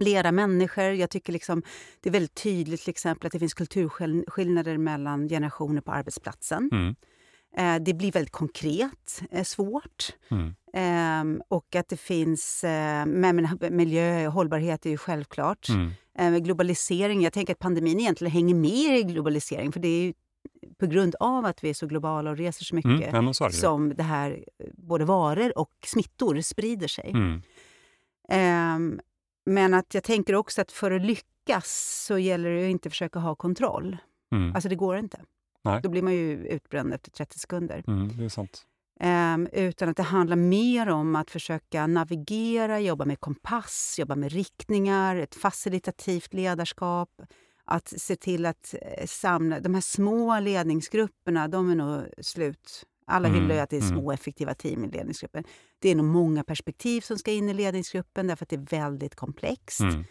Mm. 0.00 0.12
leda 0.12 0.32
människor. 0.32 0.84
Jag 0.84 1.10
tycker 1.10 1.32
liksom, 1.32 1.62
det 2.00 2.08
är 2.08 2.12
väldigt 2.12 2.34
tydligt 2.34 2.80
till 2.80 2.90
exempel 2.90 3.26
att 3.26 3.32
det 3.32 3.38
finns 3.38 3.54
kulturskillnader 3.54 4.78
mellan 4.78 5.28
generationer 5.28 5.80
på 5.80 5.92
arbetsplatsen. 5.92 6.70
Mm. 6.72 6.94
Eh, 7.56 7.82
det 7.84 7.94
blir 7.94 8.12
väldigt 8.12 8.32
konkret, 8.32 9.22
eh, 9.30 9.44
svårt. 9.44 10.12
Mm. 10.28 10.54
Ehm, 10.72 11.42
och 11.48 11.76
att 11.76 11.88
det 11.88 11.96
finns... 11.96 12.64
Eh, 12.64 13.06
men, 13.06 13.58
miljö 13.70 14.26
och 14.26 14.32
hållbarhet 14.32 14.86
är 14.86 14.90
ju 14.90 14.96
självklart. 14.96 15.68
Mm. 15.68 15.90
Eh, 16.18 16.38
globalisering, 16.38 17.22
jag 17.22 17.32
tänker 17.32 17.52
att 17.52 17.58
pandemin 17.58 18.00
egentligen 18.00 18.32
hänger 18.32 18.54
med 18.54 18.98
i 18.98 19.02
globalisering 19.02 19.72
för 19.72 19.80
det 19.80 19.88
är 19.88 20.02
ju 20.02 20.12
på 20.78 20.86
grund 20.86 21.14
av 21.20 21.44
att 21.44 21.64
vi 21.64 21.70
är 21.70 21.74
så 21.74 21.86
globala 21.86 22.30
och 22.30 22.36
reser 22.36 22.64
så 22.64 22.74
mycket 22.74 23.14
Mm. 23.14 23.34
Så 23.34 23.44
är 23.44 23.48
det 23.48 23.54
som 23.54 23.94
det 23.94 24.02
här, 24.02 24.30
eh, 24.30 24.66
både 24.72 25.04
varor 25.04 25.58
och 25.58 25.72
smittor 25.84 26.40
sprider 26.40 26.88
sig. 26.88 27.10
Mm. 27.10 27.42
Ehm, 28.28 29.00
men 29.46 29.74
att 29.74 29.94
jag 29.94 30.04
tänker 30.04 30.34
också 30.34 30.60
att 30.60 30.72
för 30.72 30.90
att 30.90 31.02
lyckas 31.02 32.04
så 32.06 32.18
gäller 32.18 32.50
det 32.50 32.60
ju 32.60 32.70
inte 32.70 32.86
att 32.88 32.92
försöka 32.92 33.18
ha 33.18 33.34
kontroll. 33.34 33.96
Mm. 34.32 34.54
Alltså 34.54 34.68
det 34.68 34.74
går 34.74 34.96
inte. 34.96 35.20
Nej. 35.64 35.80
Då 35.82 35.88
blir 35.88 36.02
man 36.02 36.14
ju 36.14 36.46
utbränd 36.46 36.94
efter 36.94 37.10
30 37.10 37.38
sekunder. 37.38 37.84
Mm. 37.86 38.18
Det 38.18 38.24
är 38.24 38.28
sant. 38.28 38.66
Ehm, 39.00 39.48
utan 39.52 39.88
att 39.88 39.96
det 39.96 40.02
handlar 40.02 40.36
mer 40.36 40.88
om 40.88 41.16
att 41.16 41.30
försöka 41.30 41.86
navigera, 41.86 42.80
jobba 42.80 43.04
med 43.04 43.20
kompass, 43.20 43.96
jobba 43.98 44.16
med 44.16 44.32
riktningar, 44.32 45.16
ett 45.16 45.34
facilitativt 45.34 46.34
ledarskap. 46.34 47.22
Att 47.64 47.88
se 47.88 48.16
till 48.16 48.46
att 48.46 48.74
eh, 48.82 49.06
samla... 49.06 49.60
De 49.60 49.74
här 49.74 49.80
små 49.80 50.40
ledningsgrupperna, 50.40 51.48
de 51.48 51.70
är 51.70 51.74
nog 51.74 52.04
slut. 52.20 52.84
Alla 53.06 53.28
Mm, 53.28 53.40
hyllar 53.40 53.54
ju 53.54 53.60
att 53.60 53.70
det 53.70 53.76
är 53.76 53.80
mm. 53.82 53.94
små 53.98 54.12
effektiva 54.12 54.54
team 54.54 54.84
i 54.84 54.88
ledningsgruppen. 54.88 55.44
Det 55.78 55.88
är 55.90 55.94
nog 55.94 56.06
många 56.06 56.44
perspektiv 56.44 57.00
som 57.00 57.18
ska 57.18 57.32
in 57.32 57.48
i 57.48 57.54
ledningsgruppen 57.54 58.26
därför 58.26 58.44
att 58.44 58.48
det 58.48 58.56
är 58.56 58.80
väldigt 58.80 59.14
komplext. 59.14 59.80
Mm. 59.80 60.04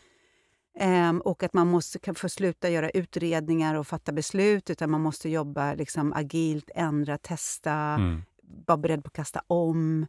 Ehm, 0.80 1.22
och 1.22 1.44
att 1.44 1.54
man 1.54 1.68
måste 1.68 2.00
kan 2.00 2.16
få 2.16 2.30
sluta 2.30 2.70
göra 2.70 2.90
utredningar 2.90 3.76
och 3.76 3.88
fatta 3.88 4.12
beslut 4.12 4.70
utan 4.70 4.92
man 4.92 5.02
måste 5.02 5.30
jobba 5.30 5.74
liksom 5.74 6.14
agilt, 6.14 6.70
ändra, 6.76 7.18
testa, 7.18 7.72
Mm. 7.74 8.22
vara 8.68 8.78
beredd 8.78 9.04
på 9.04 9.08
att 9.08 9.14
kasta 9.14 9.42
om. 9.48 10.06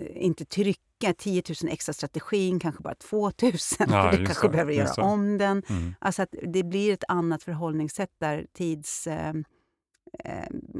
eh, 0.00 0.24
Inte 0.24 0.44
trycka 0.44 1.14
10 1.18 1.42
000 1.62 1.72
extra 1.72 1.92
strategin, 1.92 2.60
kanske 2.60 2.82
bara 2.82 2.94
2 2.94 3.20
000. 3.26 3.32
Ja, 3.78 4.10
du 4.12 4.26
kanske 4.26 4.46
det, 4.46 4.50
behöver 4.52 4.72
göra 4.72 4.92
det. 4.96 5.02
om 5.02 5.38
den. 5.38 5.62
Mm. 5.68 5.94
Alltså 5.98 6.22
att 6.22 6.34
det 6.42 6.62
blir 6.62 6.92
ett 6.92 7.04
annat 7.08 7.42
förhållningssätt 7.42 8.10
där 8.20 8.46
tids... 8.52 9.06
Eh, 9.06 9.32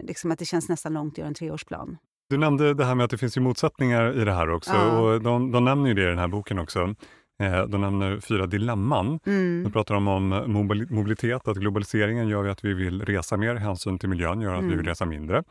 liksom 0.02 0.30
att 0.30 0.38
det 0.38 0.44
känns 0.44 0.68
nästan 0.68 0.92
långt 0.94 1.14
att 1.14 1.18
göra 1.18 1.28
en 1.28 1.34
treårsplan. 1.34 1.96
Du 2.30 2.36
nämnde 2.36 2.74
det 2.74 2.84
här 2.84 2.94
med 2.94 3.04
att 3.04 3.10
det 3.10 3.18
finns 3.18 3.36
ju 3.36 3.40
motsättningar 3.40 4.20
i 4.20 4.24
det 4.24 4.32
här 4.32 4.50
också. 4.50 4.72
Ja. 4.72 4.98
Och 4.98 5.22
de, 5.22 5.52
de 5.52 5.64
nämner 5.64 5.88
ju 5.88 5.94
det 5.94 6.02
i 6.02 6.06
den 6.06 6.18
här 6.18 6.28
boken 6.28 6.58
också. 6.58 6.94
Eh, 7.42 7.66
de 7.66 7.80
nämner 7.80 8.20
fyra 8.20 8.46
dilemman. 8.46 9.20
Mm. 9.26 9.62
De 9.64 9.72
pratar 9.72 9.94
om, 9.94 10.08
om 10.08 10.32
mobili- 10.34 10.92
mobilitet, 10.92 11.48
att 11.48 11.56
globaliseringen 11.56 12.28
gör 12.28 12.48
att 12.48 12.64
vi 12.64 12.74
vill 12.74 13.02
resa 13.04 13.36
mer, 13.36 13.54
hänsyn 13.54 13.98
till 13.98 14.08
miljön 14.08 14.40
gör 14.40 14.52
att 14.54 14.60
vi 14.62 14.66
Mm. 14.66 14.76
vill 14.78 14.86
resa 14.86 15.04
mindre. 15.06 15.44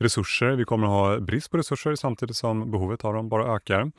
Resurser, 0.00 0.50
vi 0.50 0.64
kommer 0.64 0.86
att 0.86 0.92
ha 0.92 1.20
brist 1.20 1.50
på 1.50 1.56
resurser 1.58 1.94
samtidigt 1.94 2.36
som 2.36 2.70
behovet 2.70 3.04
av 3.04 3.14
dem 3.14 3.28
bara 3.28 3.54
ökar. 3.56 3.92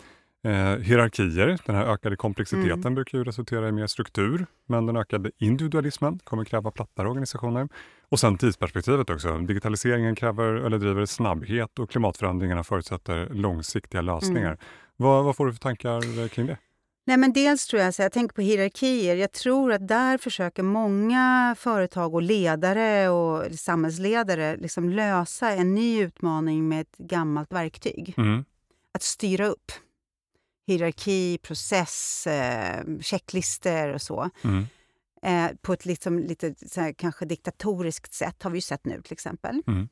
Eh, 0.44 0.52
hierarkier, 0.82 1.58
den 1.66 1.76
här 1.76 1.86
ökade 1.86 2.16
komplexiteten 2.16 2.80
Mm. 2.80 2.96
brukar 2.96 3.18
ju 3.18 3.24
resultera 3.24 3.70
i 3.70 3.72
mer 3.72 3.88
struktur, 3.88 4.46
men 4.68 4.86
den 4.86 4.98
ökade 4.98 5.32
individualismen 5.38 6.20
kommer 6.24 6.44
kräva 6.46 6.72
plattare 6.72 7.08
organisationer. 7.08 7.68
Och 8.10 8.20
sen 8.20 8.38
tidsperspektivet 8.38 9.10
också. 9.10 9.38
Digitaliseringen 9.38 10.16
kräver 10.16 10.54
eller 10.54 10.78
driver 10.78 11.06
snabbhet 11.06 11.80
och 11.80 11.90
klimatförändringarna 11.90 12.64
förutsätter 12.64 13.30
långsiktiga 13.30 14.02
lösningar. 14.02 14.48
Mm. 14.48 14.58
Vad, 14.98 15.26
vad 15.26 15.36
får 15.36 15.46
du 15.46 15.54
för 15.54 15.60
tankar 15.60 16.22
eh, 16.24 16.28
kring 16.28 16.46
det? 16.48 16.58
Nej, 17.06 17.18
men 17.18 17.34
dels 17.34 17.68
tror 17.68 17.82
jag, 17.82 17.94
så 17.94 18.02
jag 18.02 18.12
tänker 18.12 18.36
på 18.36 18.42
hierarkier, 18.42 19.16
jag 19.16 19.32
tror 19.32 19.72
att 19.72 19.88
där 19.88 20.18
försöker 20.18 20.64
många 20.64 21.56
företag 21.58 22.14
och 22.14 22.22
ledare 22.22 23.10
och 23.10 23.60
samhällsledare 23.60 24.58
liksom 24.58 24.90
lösa 24.90 25.52
en 25.52 25.76
ny 25.76 26.02
utmaning 26.02 26.68
med 26.70 26.82
ett 26.82 26.98
gammalt 26.98 27.54
verktyg. 27.54 28.14
Mm. 28.18 28.46
Att 28.94 29.04
styra 29.04 29.48
upp 29.48 29.72
hierarki, 30.68 31.38
process, 31.38 32.28
eh, 32.28 32.84
checklister 33.02 33.94
och 33.94 34.02
så. 34.02 34.30
Mm. 34.44 34.66
Eh, 35.22 35.56
på 35.62 35.74
ett 35.74 35.86
liksom, 35.86 36.20
lite 36.20 36.56
här, 36.76 36.94
kanske 36.94 37.26
diktatoriskt 37.26 38.14
sätt, 38.14 38.44
har 38.44 38.52
vi 38.52 38.58
ju 38.58 38.62
sett 38.62 38.86
nu 38.86 39.02
till 39.02 39.14
exempel. 39.14 39.62
Mm. 39.68 39.88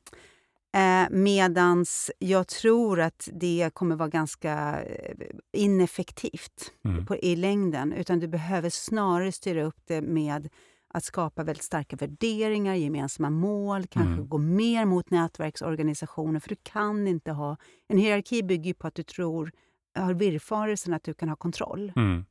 Eh, 0.75 1.09
medans 1.11 2.11
jag 2.19 2.47
tror 2.47 3.01
att 3.01 3.29
det 3.33 3.69
kommer 3.73 3.95
vara 3.95 4.09
ganska 4.09 4.83
eh, 4.83 5.15
ineffektivt 5.53 6.71
Mm. 6.85 7.05
på, 7.05 7.15
i 7.17 7.35
längden. 7.35 7.93
Utan 7.93 8.19
du 8.19 8.27
behöver 8.27 8.69
snarare 8.69 9.31
styra 9.31 9.63
upp 9.63 9.79
det 9.87 10.01
med 10.01 10.49
att 10.87 11.03
skapa 11.03 11.43
väldigt 11.43 11.63
starka 11.63 11.95
värderingar, 11.95 12.75
gemensamma 12.75 13.29
mål, 13.29 13.87
kanske 13.87 14.13
Mm. 14.13 14.27
gå 14.29 14.37
mer 14.37 14.85
mot 14.85 15.09
nätverksorganisationer. 15.09 16.39
För 16.39 16.49
du 16.49 16.55
kan 16.63 17.07
inte 17.07 17.31
ha... 17.31 17.57
En 17.87 17.97
hierarki 17.97 18.43
bygger 18.43 18.65
ju 18.67 18.73
på 18.73 18.87
att 18.87 18.95
du 18.95 19.03
tror, 19.03 19.51
har 19.95 20.13
villfarelsen 20.13 20.93
att 20.93 21.03
du 21.03 21.13
kan 21.13 21.29
ha 21.29 21.35
kontroll. 21.35 21.91
Mm. 21.95 22.25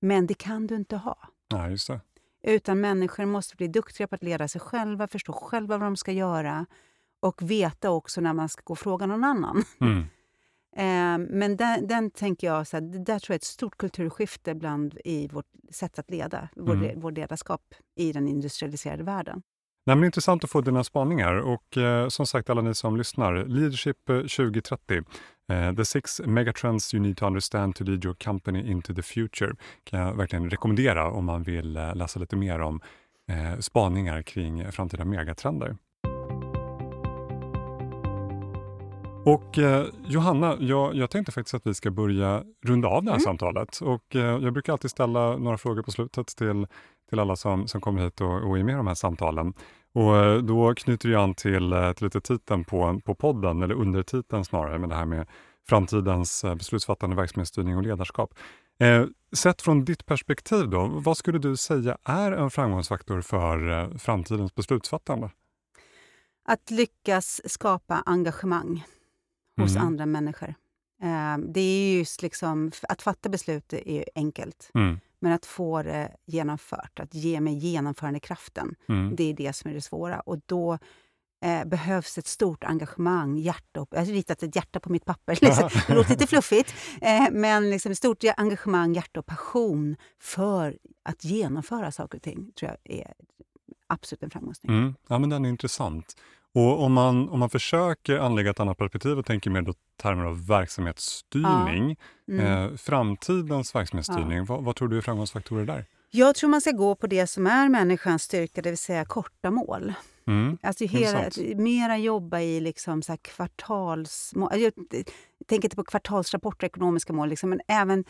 Men 0.00 0.26
det 0.26 0.34
kan 0.34 0.66
du 0.66 0.74
inte 0.76 0.96
ha. 0.96 1.18
Ja, 1.48 1.70
just 1.70 1.86
det. 1.88 2.00
Utan 2.42 2.80
människor 2.80 3.24
måste 3.24 3.56
bli 3.56 3.68
duktiga 3.68 4.06
på 4.06 4.14
att 4.14 4.22
leda 4.22 4.48
sig 4.48 4.60
själva, 4.60 5.06
förstå 5.08 5.32
själva 5.32 5.78
vad 5.78 5.86
de 5.86 5.96
ska 5.96 6.12
göra 6.12 6.66
och 7.20 7.50
veta 7.50 7.90
också 7.90 8.20
när 8.20 8.32
man 8.32 8.48
ska 8.48 8.62
gå 8.64 8.72
och 8.72 8.78
fråga 8.78 9.06
någon 9.06 9.24
annan. 9.24 9.64
Mm. 9.80 10.04
Eh, 10.78 11.18
men 11.36 11.56
den, 11.56 11.86
den 11.86 12.10
tänker 12.10 12.46
jag, 12.46 12.66
så 12.66 12.76
här, 12.76 12.80
det 12.80 12.98
där 12.98 13.18
tror 13.18 13.32
jag 13.32 13.34
är 13.34 13.38
ett 13.38 13.44
stort 13.44 13.76
kulturskifte 13.76 14.54
bland 14.54 14.98
i 15.04 15.28
vårt 15.28 15.46
sätt 15.70 15.98
att 15.98 16.10
leda, 16.10 16.48
vår, 16.56 16.74
Mm. 16.74 17.00
vår 17.00 17.12
ledarskap 17.12 17.74
i 17.94 18.12
den 18.12 18.28
industrialiserade 18.28 19.02
världen. 19.02 19.42
Nej, 19.86 19.96
men 19.96 20.04
intressant 20.04 20.44
att 20.44 20.50
få 20.50 20.60
dina 20.60 20.84
spaningar 20.84 21.34
och 21.34 21.76
eh, 21.76 22.08
som 22.08 22.26
sagt 22.26 22.50
alla 22.50 22.62
ni 22.62 22.74
som 22.74 22.96
lyssnar, 22.96 23.44
Leadership 23.44 24.08
eh, 24.10 24.16
2030, 24.16 25.02
eh, 25.52 25.74
The 25.74 25.84
six 25.84 26.20
megatrends 26.24 26.94
you 26.94 27.02
need 27.02 27.16
to 27.16 27.26
understand 27.26 27.74
to 27.74 27.84
lead 27.84 28.04
your 28.04 28.14
company 28.14 28.70
into 28.70 28.94
the 28.94 29.02
future, 29.02 29.52
kan 29.84 30.00
jag 30.00 30.14
verkligen 30.16 30.50
rekommendera 30.50 31.10
om 31.10 31.24
man 31.24 31.42
vill 31.42 31.76
eh, 31.76 31.94
läsa 31.94 32.20
lite 32.20 32.36
mer 32.36 32.60
om 32.60 32.80
eh, 33.30 33.58
spaningar 33.60 34.22
kring 34.22 34.72
framtida 34.72 35.04
megatrender. 35.04 35.76
Och 39.24 39.58
eh, 39.58 39.86
Johanna, 40.06 40.56
jag, 40.60 40.94
jag 40.94 41.10
tänkte 41.10 41.32
faktiskt 41.32 41.54
att 41.54 41.66
vi 41.66 41.74
ska 41.74 41.90
börja 41.90 42.42
runda 42.66 42.88
av 42.88 43.04
det 43.04 43.10
här 43.10 43.16
Mm. 43.16 43.24
samtalet. 43.24 43.78
Och, 43.80 44.16
eh, 44.16 44.38
jag 44.42 44.52
brukar 44.52 44.72
alltid 44.72 44.90
ställa 44.90 45.36
några 45.36 45.58
frågor 45.58 45.82
på 45.82 45.90
slutet 45.90 46.26
till, 46.26 46.66
till 47.08 47.18
alla 47.18 47.36
som, 47.36 47.68
som 47.68 47.80
kommer 47.80 48.04
hit 48.04 48.20
och, 48.20 48.48
och 48.48 48.58
är 48.58 48.62
med 48.64 48.72
i 48.72 48.76
de 48.76 48.86
här 48.86 48.94
samtalen. 48.94 49.54
Och 49.92 50.16
eh, 50.16 50.38
då 50.38 50.74
knyter 50.74 51.08
jag 51.08 51.22
an 51.22 51.34
till, 51.34 51.72
eh, 51.72 51.92
till 51.92 52.04
lite 52.04 52.20
titeln 52.20 52.64
på, 52.64 53.00
på 53.04 53.14
podden, 53.14 53.62
eller 53.62 53.74
undertiteln 53.74 54.44
snarare, 54.44 54.78
med 54.78 54.88
det 54.88 54.94
här 54.94 55.06
med 55.06 55.26
framtidens 55.68 56.44
eh, 56.44 56.54
beslutsfattande 56.54 57.16
verksamhetsstyrning 57.16 57.76
och 57.76 57.82
ledarskap. 57.82 58.34
Eh, 58.80 59.04
sett 59.36 59.62
från 59.62 59.84
ditt 59.84 60.06
perspektiv, 60.06 60.68
då, 60.68 60.86
vad 60.86 61.16
skulle 61.16 61.38
du 61.38 61.56
säga 61.56 61.98
är 62.04 62.32
en 62.32 62.50
framgångsfaktor 62.50 63.20
för 63.20 63.98
framtidens 63.98 64.54
beslutsfattande? 64.54 65.30
Att 66.48 66.70
lyckas 66.70 67.40
skapa 67.44 68.02
engagemang 68.06 68.84
hos 69.60 69.70
Mm. 69.76 69.86
andra 69.86 70.06
människor. 70.06 70.54
Eh, 71.02 71.38
det 71.48 71.60
är 71.60 71.98
just 71.98 72.22
liksom, 72.22 72.70
att 72.88 73.02
fatta 73.02 73.28
beslut 73.28 73.72
är 73.72 74.04
enkelt, 74.14 74.70
Mm, 74.74 75.00
men 75.20 75.32
att 75.32 75.46
få 75.46 75.82
det 75.82 76.16
genomfört, 76.26 77.00
att 77.00 77.14
ge 77.14 77.40
mig 77.40 77.54
genomförandekraften, 77.54 78.74
mm, 78.88 79.16
det 79.16 79.24
är 79.24 79.34
det 79.34 79.52
som 79.52 79.70
är 79.70 79.74
det 79.74 79.80
svåra. 79.80 80.20
Och 80.20 80.38
då 80.46 80.78
eh, 81.44 81.64
behövs 81.64 82.18
ett 82.18 82.26
stort 82.26 82.64
engagemang, 82.64 83.38
hjärta. 83.38 83.86
Jag 83.90 83.98
har 83.98 84.06
ritat 84.06 84.42
ett 84.42 84.56
hjärta 84.56 84.80
på 84.80 84.92
mitt 84.92 85.04
papper. 85.04 85.38
Liksom. 85.40 85.70
Det 85.86 85.94
låter 85.94 86.10
lite 86.10 86.26
fluffigt, 86.26 86.74
eh, 87.00 87.26
men 87.32 87.70
liksom 87.70 87.92
ett 87.92 87.98
stort 87.98 88.24
engagemang, 88.36 88.94
hjärta 88.94 89.20
och 89.20 89.26
passion 89.26 89.96
för 90.20 90.78
att 91.04 91.24
genomföra 91.24 91.92
saker 91.92 92.18
och 92.18 92.22
ting 92.22 92.52
tror 92.52 92.70
jag 92.70 92.98
är 92.98 93.12
absolut 93.86 94.22
en 94.22 94.30
framgångsnyckel. 94.30 94.76
Mm. 94.76 94.94
Ja, 95.08 95.18
men 95.18 95.30
den 95.30 95.44
är 95.44 95.48
intressant. 95.48 96.16
Och 96.54 96.82
om 96.82 96.92
man, 96.92 97.28
om 97.28 97.38
man 97.38 97.50
försöker 97.50 98.18
anlägga 98.18 98.50
ett 98.50 98.60
annat 98.60 98.78
perspektiv 98.78 99.18
och 99.18 99.26
tänker 99.26 99.50
mer 99.50 99.62
då 99.62 99.74
termer 99.96 100.24
av 100.24 100.46
verksamhetsstyrning, 100.46 101.96
Mm. 102.28 102.46
eh, 102.46 102.76
framtidens 102.76 103.74
verksamhetsstyrning, 103.74 104.44
vad, 104.44 104.64
vad 104.64 104.76
tror 104.76 104.88
du 104.88 104.96
är 104.98 105.00
framgångsfaktorer 105.02 105.64
där? 105.66 105.84
Jag 106.10 106.34
tror 106.34 106.50
man 106.50 106.60
ska 106.60 106.70
gå 106.70 106.94
på 106.94 107.06
det 107.06 107.26
som 107.26 107.46
är 107.46 107.68
människans 107.68 108.22
styrka, 108.22 108.62
det 108.62 108.70
vill 108.70 108.78
säga 108.78 109.04
korta 109.04 109.50
mål. 109.50 109.92
Mm. 110.26 110.58
Alltså 110.62 110.84
hela, 110.84 111.30
mera 111.56 111.96
jobba 111.98 112.40
i 112.40 112.60
liksom 112.60 113.02
så 113.02 113.16
kvartalsmål. 113.22 114.60
Jag 114.60 114.72
tänker 115.46 115.66
inte 115.66 115.76
på 115.76 115.84
kvartalsrapporter, 115.84 116.66
ekonomiska 116.66 117.12
mål, 117.12 117.28
liksom, 117.28 117.50
men 117.50 117.60
även 117.68 118.04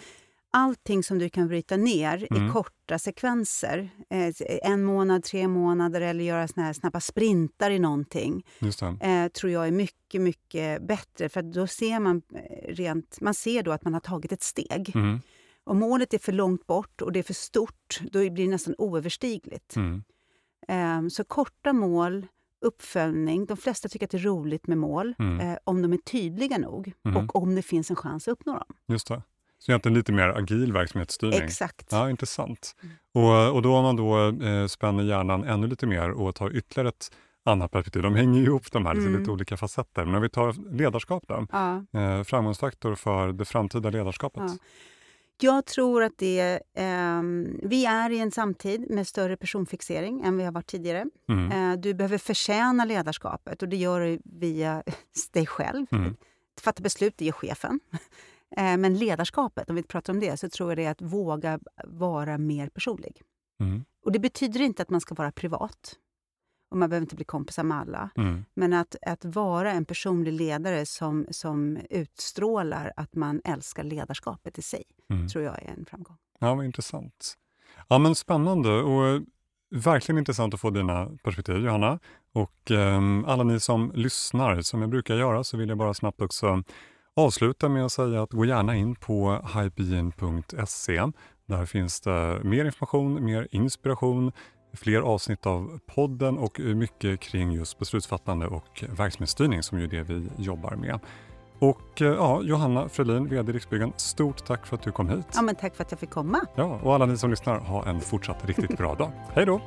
allting 0.51 1.03
som 1.03 1.19
du 1.19 1.29
kan 1.29 1.49
bryta 1.49 1.77
ner 1.77 2.27
mm. 2.31 2.49
i 2.49 2.53
korta 2.53 2.99
sekvenser. 2.99 3.91
Eh, 4.11 4.35
en 4.63 4.85
månad, 4.85 5.23
tre 5.23 5.49
månader 5.49 6.01
eller 6.01 6.25
göra 6.25 6.49
såna 6.49 6.67
här 6.67 6.73
snabba 6.73 7.01
sprintar 7.01 7.71
i 7.71 7.79
någonting. 7.79 8.47
Eh, 9.01 9.29
tror 9.29 9.53
jag 9.53 9.67
är 9.67 9.71
mycket, 9.73 10.21
mycket 10.21 10.83
bättre. 10.83 11.29
För 11.29 11.43
då 11.43 11.67
ser 11.67 12.01
man 12.01 12.23
eh, 12.35 12.75
rent, 12.75 13.21
man 13.21 13.35
ser 13.35 13.63
då 13.63 13.73
att 13.73 13.85
man 13.85 13.93
har 13.93 14.01
tagit 14.01 14.33
ett 14.33 14.43
steg. 14.43 14.93
Mm. 14.95 15.21
Om 15.65 15.79
målet 15.79 16.15
är 16.15 16.19
för 16.19 16.33
långt 16.33 16.67
bort 16.67 17.03
och 17.03 17.13
det 17.13 17.19
är 17.19 17.23
för 17.23 17.35
stort, 17.35 18.01
då 18.11 18.19
blir 18.19 18.45
det 18.45 18.51
nästan 18.51 18.75
oöverstigligt. 18.79 19.77
Mm. 19.77 20.03
Eh, 20.69 21.09
så 21.09 21.25
korta 21.25 21.73
mål, 21.73 22.27
uppföljning. 22.65 23.47
De 23.47 23.57
flesta 23.57 23.89
tycker 23.89 24.07
att 24.07 24.11
det 24.11 24.17
är 24.19 24.23
roligt 24.23 24.67
med 24.67 24.79
mål, 24.79 25.15
mm. 25.19 25.41
eh, 25.41 25.59
om 25.65 25.83
de 25.83 25.93
är 25.93 25.97
tydliga 25.97 26.59
nog 26.59 26.93
mm. 27.05 27.17
och 27.17 27.37
om 27.37 27.55
det 27.55 27.63
finns 27.63 27.91
en 27.91 27.97
chans 27.97 28.29
att 28.29 28.33
uppnå 28.33 28.53
dem. 28.53 28.75
Just 28.89 29.09
det. 29.09 29.23
Så 29.67 29.73
egentligen 29.73 29.95
lite 29.95 30.13
mer 30.13 30.29
agil 30.29 30.73
verksamhetsstyrning. 30.73 31.43
Exakt. 31.43 31.89
Ja, 31.91 32.11
intressant. 32.11 32.77
Och, 33.15 33.55
och 33.55 33.63
då 33.63 33.77
om 33.77 33.83
man 33.83 33.97
då 33.97 34.29
eh, 34.47 34.67
spänner 34.67 35.05
hjärnan 35.05 35.45
ännu 35.45 35.67
lite 35.67 35.87
mer 35.87 36.11
och 36.11 36.35
tar 36.35 36.57
ytterligare 36.57 36.89
ett 36.89 37.11
annat 37.45 37.71
perspektiv. 37.71 38.03
De 38.03 38.15
hänger 38.15 38.43
ihop 38.43 38.73
de 38.73 38.87
här, 38.87 38.93
mm. 38.93 39.19
lite 39.19 39.31
olika 39.31 39.57
facetter. 39.57 40.05
Men 40.05 40.15
om 40.15 40.23
vi 40.23 40.29
tar 40.29 40.77
ledarskap 40.77 41.25
då. 41.29 41.47
Ja. 41.53 41.85
Eh, 42.01 42.23
framgångsfaktor 42.23 42.95
för 42.95 43.33
det 43.33 43.45
framtida 43.45 43.91
ledarskapet. 43.91 44.43
Ja. 44.47 44.57
Jag 45.41 45.67
tror 45.67 46.03
att 46.03 46.19
det... 46.19 46.61
Eh, 46.75 47.23
vi 47.63 47.87
är 47.87 48.11
i 48.11 48.19
en 48.19 48.31
samtid 48.31 48.91
med 48.91 49.07
större 49.07 49.37
personfixering 49.37 50.23
än 50.25 50.39
vi 50.39 50.45
har 50.45 50.53
varit 50.53 50.67
tidigare. 50.67 51.05
Mm. 51.29 51.73
Eh, 51.73 51.79
du 51.79 51.95
behöver 51.95 52.19
förtjäna 52.19 52.85
ledarskapet 52.85 53.63
och 53.63 53.69
det 53.69 53.77
gör 53.77 54.01
du 54.01 54.19
via 54.25 54.83
dig 55.33 55.47
själv. 55.47 55.87
Mm. 55.93 56.17
Fatta 56.61 56.83
beslut, 56.83 57.15
det 57.17 57.25
gör 57.25 57.33
chefen. 57.33 57.81
Eh, 58.57 58.77
men 58.77 58.99
ledarskapet, 58.99 59.71
om 59.71 59.77
vi 59.77 59.83
pratar 59.83 60.13
om 60.13 60.21
det, 60.21 60.37
så 60.37 60.49
tror 60.49 60.71
jag 60.71 60.79
det 60.79 60.85
är 60.85 60.91
att 60.91 61.03
våga 61.03 61.59
vara 61.85 62.39
mer 62.39 62.69
personlig. 62.69 63.23
Mm. 63.61 63.85
Och 64.05 64.13
Det 64.13 64.19
betyder 64.19 64.61
inte 64.61 64.83
att 64.83 64.91
man 64.91 65.01
ska 65.01 65.15
vara 65.15 65.33
privat. 65.33 65.97
Och 66.71 66.77
Man 66.77 66.91
behöver 66.91 67.05
inte 67.05 67.17
bli 67.17 67.25
kompisar 67.25 67.63
med 67.63 67.79
alla. 67.79 68.11
Mm. 68.17 68.45
Men 68.55 68.73
att, 68.73 68.97
att 69.07 69.25
vara 69.25 69.73
en 69.73 69.85
personlig 69.85 70.33
ledare 70.33 70.87
som, 70.87 71.27
som 71.31 71.79
utstrålar 71.91 72.93
att 72.97 73.15
man 73.15 73.41
älskar 73.45 73.85
ledarskapet 73.85 74.59
i 74.59 74.63
sig, 74.63 74.85
mm. 75.11 75.29
tror 75.29 75.45
jag 75.45 75.63
är 75.63 75.75
en 75.79 75.85
framgång. 75.85 76.17
Ja, 76.39 76.55
vad 76.55 76.65
intressant. 76.65 77.35
Ja, 77.89 77.99
men 77.99 78.15
Spännande 78.15 78.83
och 78.83 79.07
eh, 79.07 79.21
verkligen 79.71 80.19
intressant 80.19 80.55
att 80.55 80.61
få 80.61 80.71
dina 80.71 81.11
perspektiv, 81.23 81.57
Johanna. 81.57 81.99
Och 82.33 82.71
eh, 82.71 83.01
alla 83.27 83.43
ni 83.43 83.61
som 83.61 83.93
lyssnar, 83.95 84.63
som 84.63 84.81
jag 84.81 84.91
brukar 84.91 85.15
göra, 85.15 85.45
så 85.45 85.57
vill 85.57 85.69
jag 85.69 85.79
bara 85.79 85.95
snabbt 85.95 86.23
också 86.23 86.63
avsluta 87.17 87.69
med 87.69 87.85
att 87.85 87.93
säga 87.93 88.23
att 88.23 88.33
gå 88.33 88.45
gärna 88.45 88.77
in 88.77 88.95
på 88.95 89.41
hypein.se. 89.55 91.03
Där 91.47 91.67
finns 91.67 92.01
det 92.01 92.41
mer 92.45 92.65
information, 92.65 93.25
mer 93.25 93.49
inspiration, 93.51 94.33
fler 94.73 95.01
avsnitt 95.01 95.47
av 95.47 95.79
podden 95.87 96.39
och 96.39 96.61
mycket 96.61 97.21
kring 97.21 97.53
just 97.53 97.79
beslutsfattande 97.79 98.47
och 98.47 98.85
verksamhetsstyrning 98.97 99.63
som 99.63 99.79
ju 99.79 99.85
är 99.85 99.89
det 99.89 100.03
vi 100.03 100.29
jobbar 100.39 100.77
med. 100.77 101.01
Och 101.59 102.03
eh, 102.03 102.07
ja, 102.07 102.43
Johanna 102.43 102.89
Frölin, 102.89 103.29
VD 103.29 103.53
Riksbyggen, 103.53 103.93
stort 103.97 104.47
tack 104.47 104.67
för 104.67 104.77
att 104.77 104.83
du 104.83 104.93
kom 104.93 105.09
hit. 105.09 105.27
Ja, 105.35 105.43
men 105.43 105.55
tack 105.55 105.77
för 105.77 105.85
att 105.85 105.91
jag 105.91 106.01
fick 106.01 106.11
komma. 106.11 106.41
Ja, 106.55 106.81
och 106.83 106.95
alla 106.95 107.07
ni 107.07 107.17
som 107.17 107.31
lyssnar, 107.31 107.59
ha 107.59 107.87
en 107.87 108.01
fortsatt 108.01 108.45
riktigt 108.45 108.79
bra 108.79 108.95
dag. 108.95 109.13
Hej 109.35 109.47
då! 109.47 109.61